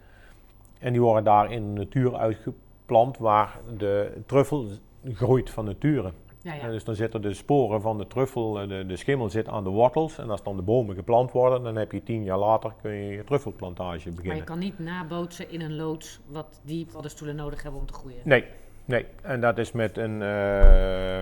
En 0.78 0.92
die 0.92 1.00
worden 1.00 1.24
daar 1.24 1.52
in 1.52 1.74
de 1.74 1.80
natuur 1.80 2.16
uitgeplant 2.16 3.18
waar 3.18 3.58
de 3.76 4.22
truffel 4.26 4.66
groeit 5.14 5.50
van 5.50 5.64
nature. 5.64 6.12
Ja, 6.42 6.54
ja. 6.54 6.68
dus 6.68 6.84
dan 6.84 6.94
zitten 6.94 7.22
de 7.22 7.34
sporen 7.34 7.80
van 7.80 7.98
de 7.98 8.06
truffel, 8.06 8.60
eh, 8.60 8.68
de, 8.68 8.86
de, 8.86 8.96
schimmel 8.96 9.28
zit 9.28 9.48
aan 9.48 9.64
de 9.64 9.70
wortels. 9.70 10.18
En 10.18 10.30
als 10.30 10.42
dan 10.42 10.56
de 10.56 10.62
bomen 10.62 10.94
geplant 10.94 11.32
worden, 11.32 11.62
dan 11.62 11.76
heb 11.76 11.92
je 11.92 12.02
tien 12.02 12.24
jaar 12.24 12.38
later 12.38 12.72
kun 12.82 12.90
je 12.90 13.16
je 13.16 13.24
truffelplantage 13.24 14.08
beginnen. 14.08 14.26
Maar 14.26 14.36
je 14.36 14.42
kan 14.42 14.58
niet 14.58 14.78
nabootsen 14.78 15.50
in 15.50 15.60
een 15.60 15.76
loods 15.76 16.20
wat 16.26 16.60
die 16.62 16.86
paddenstoelen 16.92 17.36
nodig 17.36 17.62
hebben 17.62 17.80
om 17.80 17.86
te 17.86 17.92
groeien? 17.92 18.20
Nee, 18.24 18.44
nee. 18.84 19.06
En 19.22 19.40
dat 19.40 19.58
is 19.58 19.72
met 19.72 19.96
een, 19.96 20.20
uh, 20.20 21.20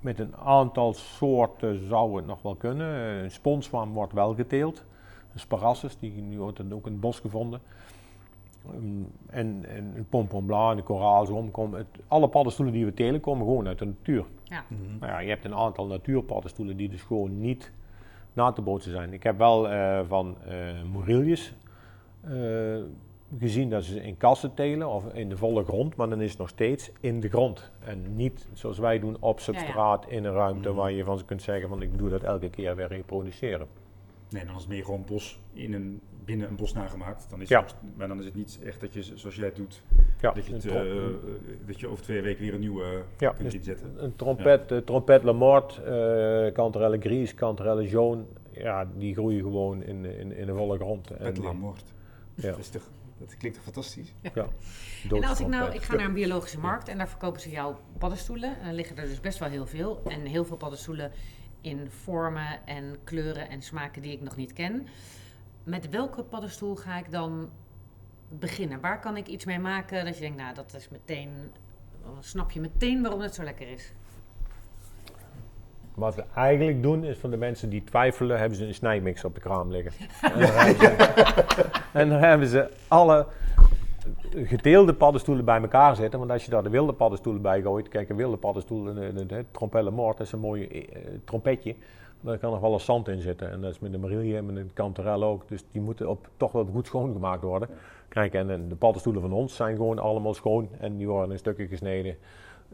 met 0.00 0.18
een 0.18 0.36
aantal 0.36 0.92
soorten 0.92 1.86
zou 1.88 2.16
het 2.16 2.26
nog 2.26 2.42
wel 2.42 2.54
kunnen. 2.54 2.86
Een 3.22 3.30
sponswam 3.30 3.92
wordt 3.92 4.12
wel 4.12 4.34
geteeld. 4.34 4.84
Een 5.32 5.40
sparassus, 5.40 5.96
die 5.98 6.12
nu 6.12 6.38
wordt 6.38 6.60
ook 6.72 6.86
in 6.86 6.92
het 6.92 7.00
bos 7.00 7.18
gevonden. 7.20 7.60
Um, 8.72 9.12
en, 9.26 9.64
en 9.68 9.92
een 9.96 10.06
pompombla 10.08 10.70
en 10.70 10.76
de 10.76 11.76
het, 11.76 11.86
alle 12.08 12.28
paddenstoelen 12.28 12.74
die 12.74 12.84
we 12.84 12.94
telen 12.94 13.20
komen 13.20 13.46
gewoon 13.46 13.66
uit 13.66 13.78
de 13.78 13.84
natuur. 13.84 14.24
Ja. 14.44 14.64
Mm 14.68 14.98
nou 15.00 15.12
ja, 15.12 15.18
je 15.18 15.28
hebt 15.28 15.44
een 15.44 15.54
aantal 15.54 15.86
natuurpaddenstoelen 15.86 16.76
die 16.76 16.88
dus 16.88 17.02
gewoon 17.02 17.40
niet 17.40 17.72
na 18.32 18.52
te 18.52 18.62
bootsen 18.62 18.92
zijn. 18.92 19.12
Ik 19.12 19.22
heb 19.22 19.38
wel 19.38 19.72
uh, 19.72 20.00
van 20.08 20.36
uh, 20.48 20.82
uh, 22.28 22.82
gezien 23.38 23.70
dat 23.70 23.84
ze 23.84 24.02
in 24.02 24.16
kassen 24.16 24.54
telen 24.54 24.88
of 24.88 25.12
in 25.12 25.28
de 25.28 25.36
volle 25.36 25.64
grond, 25.64 25.96
maar 25.96 26.08
dan 26.08 26.20
is 26.20 26.30
het 26.30 26.38
nog 26.38 26.48
steeds 26.48 26.90
in 27.00 27.20
de 27.20 27.28
grond. 27.28 27.70
En 27.84 28.16
niet 28.16 28.48
zoals 28.52 28.78
wij 28.78 28.98
doen 28.98 29.16
op 29.20 29.40
substraat 29.40 30.06
in 30.08 30.24
een 30.24 30.32
ruimte 30.32 30.68
mm 30.68 30.76
waar 30.76 30.92
je 30.92 31.04
van 31.04 31.18
ze 31.18 31.24
kunt 31.24 31.42
zeggen 31.42 31.68
van 31.68 31.82
ik 31.82 31.98
doe 31.98 32.08
dat 32.08 32.22
elke 32.22 32.50
keer 32.50 32.76
weer 32.76 32.88
reproduceren. 32.88 33.66
Nee, 34.34 34.44
dan 34.44 34.54
is 34.54 34.60
het 34.60 34.70
meer 34.70 34.84
gewoon 34.84 35.04
bos 35.04 35.40
in 35.52 35.72
een 35.72 36.00
binnen 36.24 36.48
een 36.48 36.56
bos 36.56 36.72
nagemaakt. 36.72 37.30
Dan 37.30 37.40
is 37.40 37.48
het, 37.48 37.74
maar 37.96 38.08
dan 38.08 38.18
is 38.18 38.24
het 38.24 38.34
niet 38.34 38.58
echt 38.64 38.80
dat 38.80 38.94
je, 38.94 39.02
zoals 39.02 39.36
jij 39.36 39.44
het 39.44 39.56
doet, 39.56 39.82
ja, 40.20 40.32
dat, 40.32 40.46
je 40.46 40.52
het, 40.52 40.64
uh, 40.64 40.82
dat 41.66 41.80
je 41.80 41.88
over 41.88 42.04
twee 42.04 42.22
weken 42.22 42.42
weer 42.42 42.54
een 42.54 42.60
nieuwe 42.60 43.02
ja, 43.18 43.30
kunt 43.30 43.42
dus 43.42 43.54
inzetten. 43.54 44.04
Een 44.04 44.16
trompet, 44.16 44.68
ja. 44.68 44.80
trompet 44.80 45.22
Lamort, 45.22 45.80
uh, 45.86 46.52
Cantarelle 46.52 47.00
Gris, 47.00 47.34
Cantarelle 47.34 47.88
Jaune, 47.88 48.24
ja, 48.50 48.88
die 48.96 49.14
groeien 49.14 49.40
gewoon 49.40 49.82
in, 49.82 50.04
in, 50.04 50.36
in 50.36 50.46
de 50.46 50.54
volle 50.54 50.76
grond. 50.76 51.06
Trompet 51.06 51.38
Lamort. 51.38 51.92
Ja. 52.34 52.50
Dat, 52.50 52.58
is 52.58 52.68
toch, 52.68 52.90
dat 53.18 53.36
klinkt 53.36 53.56
toch 53.56 53.66
fantastisch? 53.66 54.14
Ja. 54.20 54.48
En 55.10 55.24
als 55.24 55.40
ik 55.40 55.46
nou, 55.46 55.72
ik 55.72 55.82
ga 55.82 55.94
naar 55.94 56.06
een 56.06 56.12
biologische 56.12 56.58
markt 56.58 56.88
en 56.88 56.98
daar 56.98 57.08
verkopen 57.08 57.40
ze 57.40 57.50
jouw 57.50 57.78
paddenstoelen. 57.98 58.58
En 58.58 58.64
dan 58.64 58.74
liggen 58.74 58.96
er 58.96 59.06
dus 59.06 59.20
best 59.20 59.38
wel 59.38 59.48
heel 59.48 59.66
veel. 59.66 60.02
En 60.06 60.20
heel 60.20 60.44
veel 60.44 60.56
paddenstoelen 60.56 61.12
in 61.64 61.90
vormen 61.90 62.66
en 62.66 62.96
kleuren 63.04 63.48
en 63.48 63.62
smaken 63.62 64.02
die 64.02 64.12
ik 64.12 64.20
nog 64.20 64.36
niet 64.36 64.52
ken 64.52 64.86
met 65.64 65.90
welke 65.90 66.22
paddenstoel 66.22 66.74
ga 66.74 66.98
ik 66.98 67.10
dan 67.10 67.50
beginnen? 68.28 68.80
Waar 68.80 69.00
kan 69.00 69.16
ik 69.16 69.26
iets 69.26 69.44
mee 69.44 69.58
maken 69.58 70.04
dat 70.04 70.14
je 70.14 70.20
denkt, 70.20 70.36
nou, 70.36 70.54
dat 70.54 70.74
is 70.74 70.88
meteen, 70.88 71.30
dan 72.02 72.16
snap 72.20 72.50
je 72.50 72.60
meteen 72.60 73.02
waarom 73.02 73.20
het 73.20 73.34
zo 73.34 73.42
lekker 73.42 73.68
is? 73.68 73.92
Wat 75.94 76.14
we 76.14 76.24
eigenlijk 76.34 76.82
doen 76.82 77.04
is 77.04 77.18
voor 77.18 77.30
de 77.30 77.36
mensen 77.36 77.68
die 77.68 77.84
twijfelen, 77.84 78.38
hebben 78.38 78.58
ze 78.58 78.66
een 78.66 78.74
snijmix 78.74 79.24
op 79.24 79.34
de 79.34 79.40
kraam 79.40 79.70
liggen. 79.70 80.08
en, 80.20 80.38
dan 80.38 80.48
ze, 80.48 81.70
en 81.92 82.08
dan 82.08 82.18
hebben 82.18 82.48
ze 82.48 82.70
alle 82.88 83.26
gedeelde 84.34 84.94
paddenstoelen 84.94 85.44
bij 85.44 85.60
elkaar 85.60 85.96
zitten. 85.96 86.18
Want 86.18 86.30
als 86.30 86.44
je 86.44 86.50
daar 86.50 86.62
de 86.62 86.70
wilde 86.70 86.92
paddenstoelen 86.92 87.42
bij 87.42 87.62
gooit, 87.62 87.88
kijk, 87.88 88.08
een 88.08 88.16
wilde 88.16 88.36
paddenstoel, 88.36 88.88
een, 88.88 89.30
een, 89.32 89.46
trompelle 89.50 89.90
moord, 89.90 90.16
dat 90.16 90.26
is 90.26 90.32
een 90.32 90.38
mooi 90.38 90.66
eh, 90.68 91.00
trompetje. 91.24 91.74
Daar 92.20 92.38
kan 92.38 92.50
nog 92.50 92.60
wel 92.60 92.72
eens 92.72 92.84
zand 92.84 93.08
in 93.08 93.20
zitten. 93.20 93.50
En 93.50 93.60
dat 93.60 93.70
is 93.70 93.78
met 93.78 93.92
de 93.92 93.98
marille 93.98 94.36
en 94.36 94.46
met 94.46 94.54
de 94.54 94.66
kanterel 94.72 95.24
ook. 95.24 95.48
Dus 95.48 95.64
die 95.72 95.80
moeten 95.80 96.08
op, 96.08 96.28
toch 96.36 96.52
wel 96.52 96.68
goed 96.72 96.86
schoongemaakt 96.86 97.42
worden. 97.42 97.68
Kijk, 98.08 98.34
en, 98.34 98.68
de 98.68 98.76
paddenstoelen 98.76 99.22
van 99.22 99.32
ons 99.32 99.56
zijn 99.56 99.76
gewoon 99.76 99.98
allemaal 99.98 100.34
schoon. 100.34 100.68
En 100.78 100.96
die 100.96 101.08
worden 101.08 101.30
in 101.30 101.38
stukken 101.38 101.68
gesneden. 101.68 102.16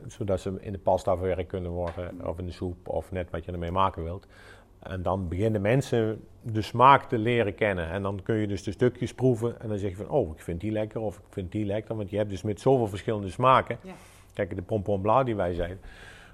Zodat 0.07 0.41
ze 0.41 0.57
in 0.61 0.73
de 0.73 0.79
pasta 0.79 1.17
verwerkt 1.17 1.49
kunnen 1.49 1.71
worden. 1.71 2.27
Of 2.27 2.39
in 2.39 2.47
de 2.47 2.53
soep. 2.53 2.89
Of 2.89 3.13
net 3.13 3.31
wat 3.31 3.45
je 3.45 3.53
ermee 3.53 3.71
maken 3.71 4.03
wilt. 4.03 4.27
En 4.83 5.03
dan 5.03 5.29
beginnen 5.29 5.61
mensen 5.61 6.25
de 6.43 6.63
smaak 6.63 7.05
te 7.05 7.19
leren 7.19 7.55
kennen. 7.55 7.91
En 7.91 8.03
dan 8.03 8.21
kun 8.23 8.35
je 8.35 8.47
dus 8.47 8.63
de 8.63 8.71
stukjes 8.71 9.15
proeven. 9.15 9.61
En 9.61 9.69
dan 9.69 9.79
zeg 9.79 9.91
je 9.91 9.97
van, 9.97 10.09
oh, 10.09 10.35
ik 10.35 10.43
vind 10.43 10.61
die 10.61 10.73
lekker. 10.73 11.01
Of 11.01 11.17
ik 11.17 11.25
vind 11.29 11.53
die 11.53 11.65
lekker. 11.65 11.97
Want 11.97 12.11
je 12.11 12.17
hebt 12.17 12.31
dus 12.31 12.43
met 12.43 12.61
zoveel 12.61 12.87
verschillende 12.87 13.31
smaken. 13.31 13.79
Ja. 13.83 13.93
Kijk, 14.35 14.57
de 14.57 14.63
pompon 14.63 15.25
die 15.25 15.37
wij 15.37 15.55
zijn. 15.55 15.79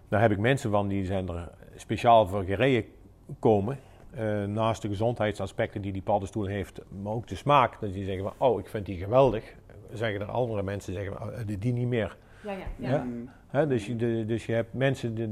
Daar 0.08 0.20
heb 0.20 0.30
ik 0.30 0.38
mensen 0.38 0.70
van 0.70 0.88
die 0.88 1.04
zijn 1.04 1.28
er 1.28 1.50
speciaal 1.76 2.26
voor 2.26 2.44
gereden 2.44 2.84
komen. 3.38 3.78
Uh, 4.18 4.44
naast 4.44 4.82
de 4.82 4.88
gezondheidsaspecten 4.88 5.82
die 5.82 5.92
die 5.92 6.02
paddenstoel 6.02 6.44
heeft, 6.44 6.80
maar 7.02 7.12
ook 7.12 7.26
de 7.26 7.34
smaak. 7.34 7.80
Dat 7.80 7.92
die 7.92 8.04
zeggen 8.04 8.22
van, 8.22 8.48
oh, 8.48 8.58
ik 8.58 8.66
vind 8.66 8.86
die 8.86 8.96
geweldig. 8.96 9.54
Zeggen 9.92 10.20
er 10.20 10.26
andere 10.26 10.62
mensen, 10.62 10.92
zeggen 10.92 11.16
van, 11.16 11.28
oh, 11.28 11.38
die 11.58 11.72
niet 11.72 11.88
meer. 11.88 12.16
Ja, 12.42 12.52
ja, 12.52 12.58
ja. 12.76 12.88
ja? 12.88 13.06
Dus, 13.64 13.86
je, 13.86 13.96
de, 13.96 14.24
dus 14.26 14.46
je 14.46 14.52
hebt 14.52 14.74
mensen 14.74 15.14
die, 15.14 15.28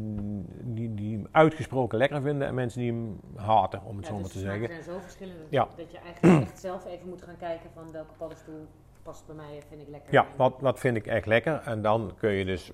die, 0.62 0.94
die, 0.94 1.16
hem 1.16 1.26
uitgesproken 1.30 1.98
lekker 1.98 2.22
vinden 2.22 2.48
en 2.48 2.54
mensen 2.54 2.80
die 2.80 2.92
hem 2.92 3.20
haten, 3.36 3.80
om 3.84 3.96
het 3.96 4.06
zo 4.06 4.12
maar 4.12 4.22
dus 4.22 4.32
te 4.32 4.38
zeggen. 4.38 4.62
Er 4.62 4.68
zijn 4.68 4.82
zo 4.82 4.98
verschillende 5.00 5.42
ja. 5.48 5.68
dat 5.76 5.90
je 5.90 5.98
eigenlijk 5.98 6.42
echt 6.42 6.60
zelf 6.60 6.86
even 6.86 7.08
moet 7.08 7.22
gaan 7.22 7.36
kijken 7.38 7.70
van 7.74 7.92
welke 7.92 8.14
paddenstoel 8.18 8.66
past 9.04 9.26
bij 9.26 9.34
mij, 9.34 9.62
vind 9.68 9.80
ik 9.80 9.88
lekker. 9.88 10.12
Ja, 10.12 10.26
wat, 10.36 10.54
wat 10.60 10.78
vind 10.78 10.96
ik 10.96 11.06
echt 11.06 11.26
lekker. 11.26 11.62
En 11.64 11.82
dan 11.82 12.12
kun 12.18 12.30
je 12.30 12.44
dus, 12.44 12.70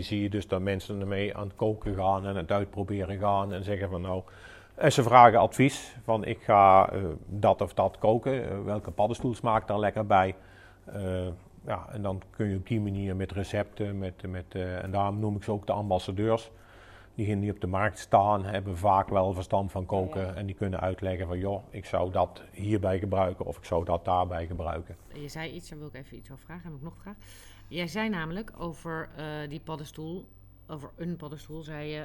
zie 0.00 0.22
je 0.22 0.30
dus 0.30 0.48
dat 0.48 0.60
mensen 0.60 1.00
ermee 1.00 1.36
aan 1.36 1.46
het 1.46 1.56
koken 1.56 1.94
gaan 1.94 2.26
en 2.26 2.36
het 2.36 2.50
uitproberen 2.50 3.18
gaan 3.18 3.52
en 3.52 3.64
zeggen 3.64 3.88
van 3.88 4.00
nou... 4.00 4.22
En 4.74 4.92
ze 4.92 5.02
vragen 5.02 5.38
advies 5.38 5.96
van 6.04 6.24
ik 6.24 6.42
ga 6.42 6.92
uh, 6.92 7.04
dat 7.26 7.60
of 7.60 7.74
dat 7.74 7.98
koken, 7.98 8.34
uh, 8.34 8.64
welke 8.64 8.90
paddenstoel 8.90 9.34
smaakt 9.34 9.68
daar 9.68 9.78
lekker 9.78 10.06
bij. 10.06 10.34
Uh, 10.94 11.26
ja, 11.66 11.88
en 11.92 12.02
dan 12.02 12.22
kun 12.30 12.48
je 12.48 12.56
op 12.56 12.66
die 12.66 12.80
manier 12.80 13.16
met 13.16 13.32
recepten, 13.32 13.98
met, 13.98 14.26
met, 14.26 14.54
en 14.54 14.90
daarom 14.90 15.18
noem 15.18 15.36
ik 15.36 15.42
ze 15.42 15.52
ook 15.52 15.66
de 15.66 15.72
ambassadeurs 15.72 16.50
diegenen 17.14 17.40
die 17.40 17.52
op 17.52 17.60
de 17.60 17.66
markt 17.66 17.98
staan, 17.98 18.44
hebben 18.44 18.78
vaak 18.78 19.08
wel 19.08 19.32
verstand 19.32 19.70
van 19.70 19.86
koken. 19.86 20.36
En 20.36 20.46
die 20.46 20.54
kunnen 20.54 20.80
uitleggen 20.80 21.26
van, 21.26 21.38
joh, 21.38 21.62
ik 21.70 21.84
zou 21.84 22.10
dat 22.10 22.42
hierbij 22.50 22.98
gebruiken 22.98 23.46
of 23.46 23.56
ik 23.56 23.64
zou 23.64 23.84
dat 23.84 24.04
daarbij 24.04 24.46
gebruiken. 24.46 24.96
Je 25.12 25.28
zei 25.28 25.50
iets, 25.50 25.68
daar 25.68 25.78
wil 25.78 25.88
ik 25.88 25.94
even 25.94 26.16
iets 26.16 26.30
over 26.30 26.44
vragen. 26.44 26.64
Heb 26.64 26.74
ik 26.74 26.82
nog 26.82 26.96
vraag? 26.96 27.16
Jij 27.68 27.86
zei 27.86 28.08
namelijk 28.08 28.52
over 28.58 29.08
uh, 29.18 29.48
die 29.48 29.60
paddenstoel, 29.60 30.28
over 30.66 30.90
een 30.96 31.16
paddenstoel, 31.16 31.62
zei 31.62 31.88
je... 31.88 32.00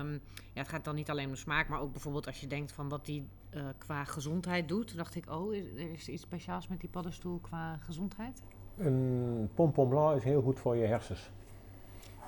Um, 0.00 0.20
ja, 0.52 0.60
het 0.60 0.68
gaat 0.68 0.84
dan 0.84 0.94
niet 0.94 1.10
alleen 1.10 1.26
om 1.26 1.32
de 1.32 1.38
smaak, 1.38 1.68
maar 1.68 1.80
ook 1.80 1.92
bijvoorbeeld 1.92 2.26
als 2.26 2.40
je 2.40 2.46
denkt 2.46 2.72
van 2.72 2.88
wat 2.88 3.04
die 3.04 3.26
uh, 3.54 3.64
qua 3.78 4.04
gezondheid 4.04 4.68
doet. 4.68 4.96
Dacht 4.96 5.14
ik, 5.14 5.30
oh, 5.30 5.54
is, 5.54 5.64
is 5.74 6.06
er 6.06 6.12
iets 6.12 6.22
speciaals 6.22 6.68
met 6.68 6.80
die 6.80 6.90
paddenstoel 6.90 7.38
qua 7.38 7.76
gezondheid? 7.76 8.42
Een 8.78 9.50
pompon 9.54 10.14
is 10.14 10.24
heel 10.24 10.42
goed 10.42 10.58
voor 10.58 10.76
je 10.76 10.86
hersens. 10.86 11.30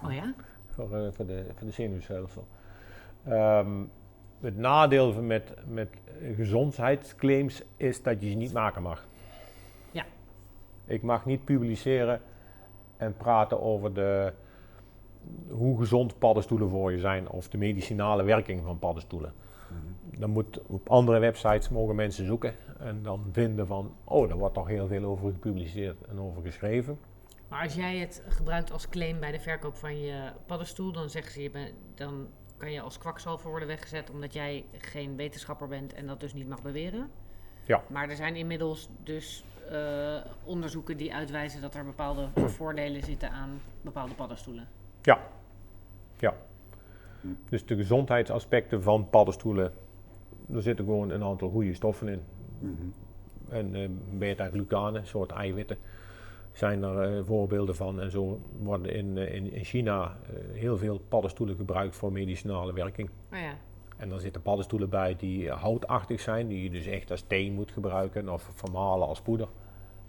Oh 0.05 0.13
ja? 0.13 0.35
voor, 0.75 0.99
uh, 0.99 1.13
voor, 1.13 1.27
de, 1.27 1.45
voor 1.55 1.67
de 1.67 1.73
zenuwstelsel. 1.73 2.47
Um, 3.29 3.91
het 4.41 4.57
nadeel 4.57 5.23
met, 5.23 5.55
met 5.67 5.89
gezondheidsclaims 6.37 7.63
is 7.77 8.03
dat 8.03 8.23
je 8.23 8.31
ze 8.31 8.37
niet 8.37 8.53
maken 8.53 8.83
mag. 8.83 9.07
Ja. 9.91 10.05
Ik 10.85 11.03
mag 11.03 11.27
niet 11.27 11.45
publiceren 11.45 12.21
en 12.97 13.17
praten 13.17 13.63
over 13.63 13.95
de, 13.95 14.33
hoe 15.49 15.79
gezond 15.79 16.19
paddenstoelen 16.19 16.69
voor 16.69 16.93
je 16.93 16.99
zijn 16.99 17.29
of 17.29 17.49
de 17.49 17.59
medicinale 17.59 18.23
werking 18.23 18.63
van 18.65 18.79
paddenstoelen. 18.79 19.33
Mhm. 19.69 20.21
Dan 20.21 20.31
moet 20.31 20.61
op 20.67 20.89
andere 20.89 21.19
websites 21.19 21.69
mogen 21.69 21.95
mensen 21.95 22.27
zoeken 22.27 22.55
en 22.79 23.03
dan 23.03 23.29
vinden 23.33 23.67
van, 23.67 23.95
oh, 24.05 24.29
daar 24.29 24.39
wordt 24.39 24.55
toch 24.55 24.69
heel 24.69 24.87
veel 24.87 25.05
over 25.05 25.31
gepubliceerd 25.31 26.03
en 26.03 26.21
over 26.21 26.43
geschreven. 26.43 26.99
Maar 27.49 27.63
als 27.63 27.75
jij 27.75 27.97
het 27.97 28.23
gebruikt 28.29 28.73
als 28.73 28.89
claim 28.89 29.21
bij 29.21 29.33
de 29.33 29.41
verkoop 29.41 29.77
van 29.77 30.01
je 30.01 30.33
paddenstoel, 30.47 30.93
dan 30.93 31.11
zeggen 31.11 31.33
ze 31.33 31.43
je 31.43 31.73
dan 31.95 32.29
kan 32.57 32.73
je 32.73 32.81
als 32.81 32.99
kwakzalver 32.99 33.51
worden 33.51 33.69
weggezet 33.69 34.11
omdat 34.11 34.33
jij 34.33 34.65
geen 34.79 35.17
wetenschapper 35.17 35.69
bent 35.69 35.95
en 35.95 36.07
dat 36.07 36.21
dus 36.21 36.35
niet 36.35 36.49
mag 36.49 36.63
beweren. 36.63 37.11
Ja. 37.65 37.83
Maar 37.89 38.09
er 38.09 38.17
zijn 38.17 38.37
inmiddels 38.37 38.89
dus 39.03 39.45
uh, 39.73 40.17
onderzoeken 40.45 40.97
die 40.97 41.15
uitwijzen 41.15 41.61
dat 41.61 41.75
er 41.75 41.85
bepaalde 41.85 42.29
voordelen 42.59 43.03
zitten 43.03 43.31
aan 43.31 43.61
bepaalde 43.81 44.15
paddenstoelen. 44.15 44.69
Ja. 45.03 45.21
Ja. 46.19 46.35
Dus 47.49 47.67
de 47.67 47.77
gezondheidsaspecten 47.77 48.83
van 48.83 49.11
paddenstoelen, 49.11 49.73
er 50.53 50.63
zitten 50.63 50.85
gewoon 50.85 51.11
een 51.11 51.23
aantal 51.23 51.51
goede 51.51 51.75
stoffen 51.75 52.09
in. 52.09 52.23
Mm 52.65 52.77
-hmm. 52.79 52.93
En 53.49 53.75
uh, 53.75 53.89
beta-glucanen, 54.19 55.01
een 55.01 55.07
soort 55.07 55.31
eiwitten 55.31 55.79
zijn 56.53 56.83
er 56.83 57.17
uh, 57.19 57.25
voorbeelden 57.25 57.77
van. 57.77 58.01
En 58.01 58.11
zo 58.11 58.41
worden 58.59 58.95
in, 58.95 59.17
uh, 59.17 59.35
in, 59.35 59.53
in, 59.53 59.65
China 59.65 60.17
heel 60.53 60.77
veel 60.77 60.99
paddenstoelen 60.99 61.57
gebruikt 61.57 61.97
voor 61.97 62.13
medicinale 62.13 62.73
werking. 62.73 63.11
Oh 63.33 63.39
ja. 63.39 63.55
En 63.97 64.09
dan 64.09 64.21
zitten 64.21 64.43
paddenstoelen 64.43 64.91
bij 64.91 65.17
die 65.17 65.51
houtachtig 65.51 66.21
zijn, 66.21 66.49
die 66.49 66.63
je 66.63 66.71
dus 66.71 66.87
echt 66.87 67.11
als 67.11 67.23
thee 67.27 67.53
moet 67.53 67.73
gebruiken 67.73 68.29
of 68.29 68.51
vermalen 68.55 69.09
als 69.09 69.21
poeder. 69.21 69.49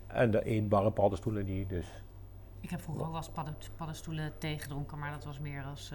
En 0.07 0.31
de 0.31 0.43
eetbare 0.43 0.91
paddenstoelen 0.91 1.45
die 1.45 1.67
dus... 1.67 2.03
Ik 2.59 2.69
heb 2.69 2.81
vroeger 2.81 3.05
ook 3.05 3.11
wel 3.11 3.45
eens 3.47 3.69
paddenstoelen 3.77 4.33
thee 4.37 4.59
gedronken, 4.59 4.99
maar 4.99 5.11
dat 5.11 5.25
was 5.25 5.39
meer 5.39 5.63
als, 5.63 5.93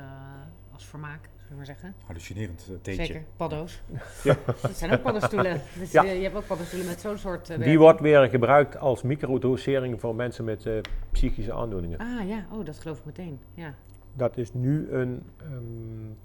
als 0.73 0.85
vermaak 0.87 1.29
we 1.51 1.57
maar 1.57 1.67
zeggen. 1.67 1.95
Hallucinerend 2.07 2.67
uh, 2.71 2.77
theetje. 2.83 3.05
Zeker, 3.05 3.25
paddo's. 3.37 3.83
Ja. 4.23 4.37
dat 4.63 4.77
zijn 4.77 4.93
ook 4.93 5.03
paddenstoelen. 5.03 5.61
Dus 5.79 5.93
ja. 5.93 6.03
je, 6.03 6.13
je, 6.13 6.23
hebt 6.23 6.35
ook 6.35 6.47
paddenstoelen 6.47 6.89
met 6.89 7.01
zo'n 7.01 7.19
soort... 7.19 7.51
Uh, 7.51 7.59
Die 7.59 7.79
wordt 7.79 8.01
weer 8.01 8.29
gebruikt 8.29 8.79
als 8.79 9.03
microdosering 9.03 10.01
voor 10.01 10.15
mensen 10.15 10.45
met 10.45 10.65
uh, 10.65 10.81
psychische 11.11 11.53
aandoeningen. 11.53 11.99
Ah 11.99 12.29
ja, 12.29 12.47
oh, 12.53 12.65
dat 12.65 12.79
geloof 12.79 12.99
ik 12.99 13.05
meteen. 13.05 13.41
Ja. 13.55 13.75
Dat 14.15 14.37
is 14.37 14.53
nu 14.53 14.91
een... 14.91 15.23
Um, 15.43 16.17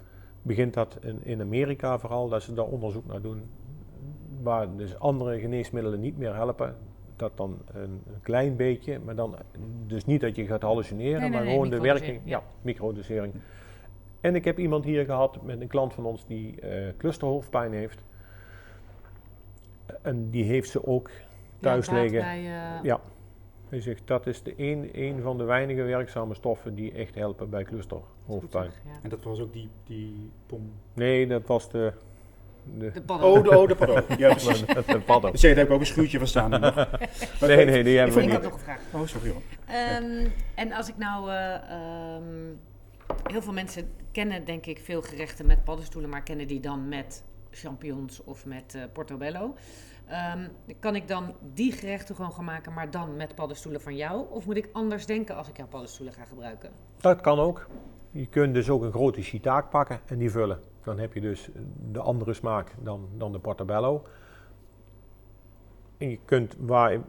begint 0.42 0.74
dat 0.74 0.98
in, 1.00 1.24
in 1.24 1.40
Amerika 1.40 1.98
vooral, 1.98 2.28
dat 2.28 2.42
ze 2.42 2.54
daar 2.54 2.64
onderzoek 2.64 3.06
naar 3.06 3.20
doen. 3.20 3.42
Waar 4.42 4.76
dus 4.76 4.98
andere 4.98 5.38
geneesmiddelen 5.38 6.00
niet 6.00 6.18
meer 6.18 6.34
helpen 6.34 6.76
dat 7.16 7.36
dan 7.36 7.58
een, 7.72 7.82
een, 7.82 8.20
klein 8.22 8.56
beetje, 8.56 8.98
maar 9.04 9.14
dan 9.14 9.36
dus 9.86 10.04
niet 10.04 10.20
dat 10.20 10.36
je 10.36 10.46
gaat 10.46 10.62
hallucineren, 10.62 11.20
nee, 11.20 11.30
nee, 11.30 11.38
maar 11.38 11.48
gewoon 11.48 11.70
de 11.70 11.80
werking, 11.80 12.20
ja, 12.24 12.30
ja 12.30 12.42
microdosering. 12.62 13.34
En 14.26 14.34
ik 14.34 14.44
heb 14.44 14.58
iemand 14.58 14.84
hier 14.84 15.04
gehad 15.04 15.42
met 15.42 15.60
een 15.60 15.68
klant 15.68 15.94
van 15.94 16.04
ons 16.04 16.26
die 16.26 16.54
uh, 16.62 16.88
clusterhoofdpijn 16.98 17.72
heeft. 17.72 18.02
En 20.02 20.30
die 20.30 20.44
heeft 20.44 20.70
ze 20.70 20.86
ook 20.86 21.10
thuis 21.60 21.86
ja, 21.86 21.92
liggen. 21.92 22.20
Bij, 22.20 22.40
uh... 22.40 22.82
Ja. 22.82 23.00
Hij 23.68 23.80
zegt 23.80 24.02
dat 24.04 24.26
is 24.26 24.42
de 24.42 24.54
een, 24.56 24.90
een 24.92 25.22
van 25.22 25.38
de 25.38 25.44
weinige 25.44 25.82
werkzame 25.82 26.34
stoffen 26.34 26.74
die 26.74 26.92
echt 26.92 27.14
helpen 27.14 27.50
bij 27.50 27.64
clusterhoofdpijn. 27.64 28.70
Ja. 28.84 28.90
En 29.02 29.08
dat 29.08 29.24
was 29.24 29.40
ook 29.40 29.52
die, 29.52 29.68
die 29.84 30.30
pom? 30.46 30.72
Nee, 30.94 31.26
dat 31.26 31.46
was 31.46 31.70
de. 31.70 31.92
De, 32.78 32.92
de 32.92 33.12
Oh, 33.12 33.42
de, 33.42 33.58
oh, 33.58 33.68
de 33.68 33.74
paddo. 33.74 33.94
Ja, 34.18 34.30
precies. 34.30 34.66
de, 34.66 34.82
de 34.86 35.00
paddo. 35.00 35.30
Dus 35.32 35.40
daar 35.40 35.54
heb 35.54 35.66
ik 35.66 35.72
ook 35.72 35.80
een 35.80 35.86
schuurtje 35.86 36.18
van 36.18 36.26
staan. 36.26 36.50
nee, 37.40 37.64
nee, 37.64 37.84
die 37.88 37.98
hebben 37.98 38.16
we 38.16 38.20
niet. 38.20 38.30
Ik 38.30 38.36
had 38.36 38.42
nog 38.42 38.52
een 38.52 38.58
vraag. 38.58 38.80
Oh, 38.92 39.06
sorry 39.06 39.30
hoor. 39.30 39.42
Um, 40.02 40.32
en 40.54 40.72
als 40.72 40.88
ik 40.88 40.96
nou... 40.96 41.30
Uh, 41.30 42.16
um, 42.16 42.58
heel 43.22 43.42
veel 43.42 43.52
mensen 43.52 43.88
kennen 44.12 44.44
denk 44.44 44.66
ik 44.66 44.78
veel 44.78 45.02
gerechten 45.02 45.46
met 45.46 45.64
paddenstoelen, 45.64 46.10
maar 46.10 46.22
kennen 46.22 46.46
die 46.46 46.60
dan 46.60 46.88
met 46.88 47.24
champignons 47.50 48.24
of 48.24 48.46
met 48.46 48.74
uh, 48.74 48.82
portobello. 48.92 49.54
Um, 50.34 50.48
kan 50.80 50.94
ik 50.94 51.08
dan 51.08 51.34
die 51.54 51.72
gerechten 51.72 52.14
gewoon 52.14 52.32
gaan 52.32 52.44
maken, 52.44 52.72
maar 52.72 52.90
dan 52.90 53.16
met 53.16 53.34
paddenstoelen 53.34 53.80
van 53.80 53.96
jou? 53.96 54.26
Of 54.30 54.46
moet 54.46 54.56
ik 54.56 54.68
anders 54.72 55.06
denken 55.06 55.36
als 55.36 55.48
ik 55.48 55.56
jouw 55.56 55.66
paddenstoelen 55.66 56.14
ga 56.14 56.24
gebruiken? 56.24 56.70
Dat 56.96 57.20
kan 57.20 57.38
ook. 57.38 57.66
Je 58.10 58.26
kunt 58.26 58.54
dus 58.54 58.70
ook 58.70 58.82
een 58.82 58.92
grote 58.92 59.22
shiitake 59.22 59.68
pakken 59.68 60.00
en 60.06 60.18
die 60.18 60.30
vullen. 60.30 60.60
Dan 60.82 60.98
heb 60.98 61.14
je 61.14 61.20
dus 61.20 61.48
de 61.90 62.00
andere 62.00 62.34
smaak 62.34 62.74
dan, 62.78 63.08
dan 63.12 63.32
de 63.32 63.38
portobello. 63.38 64.02
En 65.98 66.10
je 66.10 66.18
kunt 66.24 66.56
waar, 66.58 67.00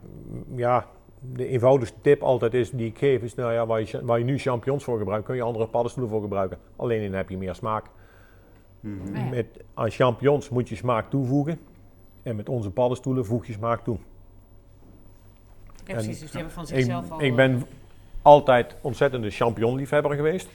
ja, 0.56 0.88
de 1.20 1.48
eenvoudigste 1.48 1.98
tip 2.02 2.22
altijd 2.22 2.54
is 2.54 2.70
die 2.72 2.88
ik 2.88 2.98
geef, 2.98 3.22
is 3.22 3.36
nou 3.36 3.54
ja, 3.54 3.66
waar 3.66 3.82
je, 3.82 4.06
waar 4.06 4.20
je 4.20 4.26
nu 4.26 4.38
champignons 4.38 4.84
voor 4.84 4.98
gebruikt, 4.98 5.26
kun 5.26 5.36
je 5.36 5.42
andere 5.42 5.68
paddenstoelen 5.68 6.12
voor 6.12 6.22
gebruiken. 6.22 6.58
Alleen 6.76 7.02
dan 7.04 7.18
heb 7.18 7.30
je 7.30 7.38
meer 7.38 7.56
smaak. 7.56 7.86
Mm 8.80 9.02
-hmm. 9.14 9.30
Met, 9.30 9.46
aan 9.74 9.92
champignons 9.92 10.50
moet 10.50 10.70
je 10.70 10.76
smaak 10.76 11.10
toevoegen. 11.10 11.60
En 12.24 12.36
met 12.36 12.50
onze 12.50 12.72
paddenstoelen 12.72 13.26
voeg 13.26 13.46
je 13.46 13.54
smaak 13.54 13.84
toe. 13.84 13.98
Ja, 15.86 15.94
precies, 15.94 16.20
dus 16.20 16.32
die 16.32 16.40
hebben 16.40 16.52
van 16.52 16.68
zichzelf 16.68 17.06
ik, 17.06 17.12
al... 17.12 17.22
Ik 17.22 17.36
ben 17.36 17.64
altijd 18.22 18.76
ontzettende 18.82 19.30
champignonliefhebber 19.30 20.16
geweest. 20.16 20.50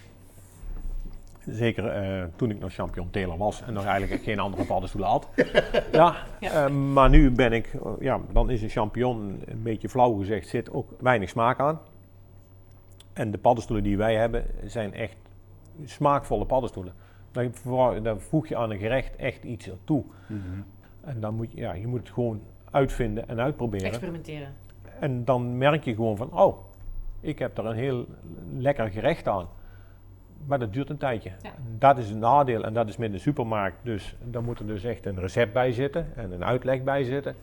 Zeker 1.46 2.05
uh, 2.05 2.24
toen 2.37 2.50
ik 2.50 2.59
nog 2.59 2.72
champion 2.72 3.11
teler 3.11 3.37
was 3.37 3.62
en 3.62 3.72
nog 3.72 3.85
eigenlijk 3.85 4.22
geen 4.22 4.38
andere 4.38 4.64
paddenstoelen 4.64 5.11
had. 5.11 5.28
ja, 5.92 6.16
ja. 6.40 6.68
Uh, 6.68 6.74
maar 6.92 7.11
nu 7.11 7.31
ben 7.31 7.52
ik, 7.52 7.72
uh, 7.72 7.92
ja, 8.00 8.20
dan 8.33 8.50
is 8.50 8.62
een 8.62 8.68
champignon, 8.68 9.42
een 9.46 9.62
beetje 9.62 9.88
flauw 9.88 10.14
gezegd, 10.18 10.48
zit 10.48 10.72
ook 10.72 10.92
weinig 11.00 11.28
smaak 11.28 11.61
aan. 11.61 11.81
En 13.12 13.31
de 13.31 13.38
paddenstoelen 13.38 13.85
die 13.85 13.96
wij 13.96 14.16
hebben 14.16 14.44
zijn 14.64 14.94
echt 14.94 15.16
smaakvolle 15.85 16.44
paddenstoelen. 16.44 16.92
Dan, 17.33 17.52
dan 18.02 18.20
voeg 18.20 18.46
je 18.46 18.57
aan 18.57 18.70
een 18.70 18.78
gerecht 18.78 19.16
echt 19.16 19.44
iets 19.44 19.70
toe. 19.85 20.05
Mm 20.26 20.42
-hmm. 20.42 20.64
En 21.00 21.20
dan 21.20 21.35
moet 21.35 21.52
je, 21.52 21.61
ja, 21.61 21.72
je 21.72 21.87
moet 21.87 22.00
het 22.00 22.11
gewoon 22.11 22.42
uitvinden 22.70 23.28
en 23.28 23.40
uitproberen. 23.40 23.87
Experimenteren. 23.87 24.55
En 25.00 25.24
dan 25.24 25.59
merk 25.59 25.85
je 25.85 25.94
gewoon 25.94 26.16
van, 26.16 26.33
oh, 26.33 26.59
ik 27.20 27.38
heb 27.38 27.59
er 27.59 27.66
een 27.66 27.76
heel 27.76 28.07
lekker 28.59 28.90
gerecht 28.90 29.28
aan. 29.28 29.48
Maar 30.46 30.59
dat 30.59 30.72
duurt 30.72 30.90
een 30.90 30.96
tijdje. 30.96 31.31
Ja. 31.42 31.55
Dat 31.78 31.98
is 31.98 32.11
een 32.11 32.18
nadeel 32.18 32.64
en 32.64 32.74
dat 32.74 32.88
is 32.88 32.96
met 32.96 33.12
de 33.12 33.18
supermarkt. 33.18 33.76
Dus 33.83 34.16
dan 34.24 34.44
moet 34.44 34.59
er 34.59 34.66
dus 34.66 34.85
echt 34.85 35.07
een 35.07 35.20
recept 35.20 35.52
bij 35.52 35.72
zitten 35.72 36.07
en 36.16 36.33
een 36.33 36.44
uitleg 36.44 36.83
bij 36.83 37.05
zitten. 37.05 37.37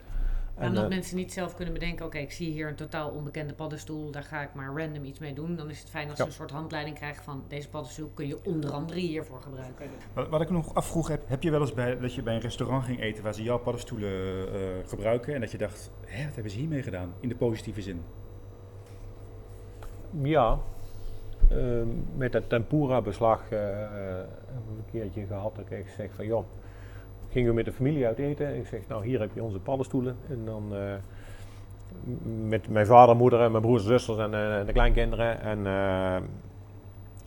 En 0.59 0.67
omdat 0.67 0.83
uh, 0.83 0.89
mensen 0.89 1.17
niet 1.17 1.33
zelf 1.33 1.55
kunnen 1.55 1.73
bedenken, 1.73 2.05
oké, 2.05 2.15
okay, 2.15 2.21
ik 2.21 2.31
zie 2.31 2.51
hier 2.51 2.67
een 2.67 2.75
totaal 2.75 3.09
onbekende 3.09 3.53
paddenstoel, 3.53 4.11
daar 4.11 4.23
ga 4.23 4.41
ik 4.41 4.53
maar 4.53 4.65
random 4.75 5.03
iets 5.03 5.19
mee 5.19 5.33
doen. 5.33 5.55
Dan 5.55 5.69
is 5.69 5.79
het 5.79 5.89
fijn 5.89 6.09
als 6.09 6.17
ja. 6.17 6.23
je 6.23 6.29
een 6.29 6.35
soort 6.35 6.51
handleiding 6.51 6.95
krijgt 6.95 7.23
van 7.23 7.43
deze 7.47 7.69
paddenstoel 7.69 8.11
kun 8.13 8.27
je 8.27 8.39
onder 8.43 8.71
andere 8.71 8.99
hiervoor 8.99 9.41
gebruiken. 9.41 9.85
Wat, 10.13 10.29
wat 10.29 10.41
ik 10.41 10.49
nog 10.49 10.73
afvroeg 10.73 11.07
heb, 11.07 11.23
heb 11.27 11.43
je 11.43 11.51
wel 11.51 11.61
eens 11.61 11.73
bij, 11.73 11.99
dat 11.99 12.13
je 12.13 12.23
bij 12.23 12.35
een 12.35 12.41
restaurant 12.41 12.83
ging 12.83 12.99
eten 12.99 13.23
waar 13.23 13.33
ze 13.33 13.43
jouw 13.43 13.57
paddenstoelen 13.57 14.11
uh, 14.11 14.61
gebruiken 14.85 15.33
en 15.33 15.41
dat 15.41 15.51
je 15.51 15.57
dacht, 15.57 15.91
hé, 16.05 16.23
wat 16.25 16.33
hebben 16.33 16.51
ze 16.51 16.57
hiermee 16.57 16.83
gedaan? 16.83 17.13
In 17.19 17.29
de 17.29 17.35
positieve 17.35 17.81
zin. 17.81 18.01
Ja, 20.21 20.59
uh, 21.51 21.81
met 22.15 22.33
het 22.33 22.49
tempura-beslag 22.49 23.51
uh, 23.51 23.59
een 23.59 24.83
keertje 24.91 25.25
gehad. 25.25 25.55
Dat 25.55 25.71
ik 25.71 25.87
zeg 25.97 26.09
van, 26.15 26.25
joh, 26.25 26.43
gingen 27.29 27.49
we 27.49 27.55
met 27.55 27.65
de 27.65 27.71
familie 27.71 28.05
uit 28.05 28.17
eten. 28.17 28.55
Ik 28.55 28.67
zeg, 28.67 28.87
nou 28.87 29.05
hier 29.05 29.19
heb 29.19 29.29
je 29.33 29.43
onze 29.43 29.59
paddenstoelen. 29.59 30.15
En 30.29 30.45
dan 30.45 30.63
uh, 30.73 30.93
met 32.47 32.69
mijn 32.69 32.85
vader, 32.85 33.15
moeder 33.15 33.41
en 33.41 33.51
mijn 33.51 33.63
broers 33.63 33.83
en 33.83 33.89
zusters 33.89 34.17
en 34.17 34.31
de 34.65 34.73
kleinkinderen. 34.73 35.41
En, 35.41 35.65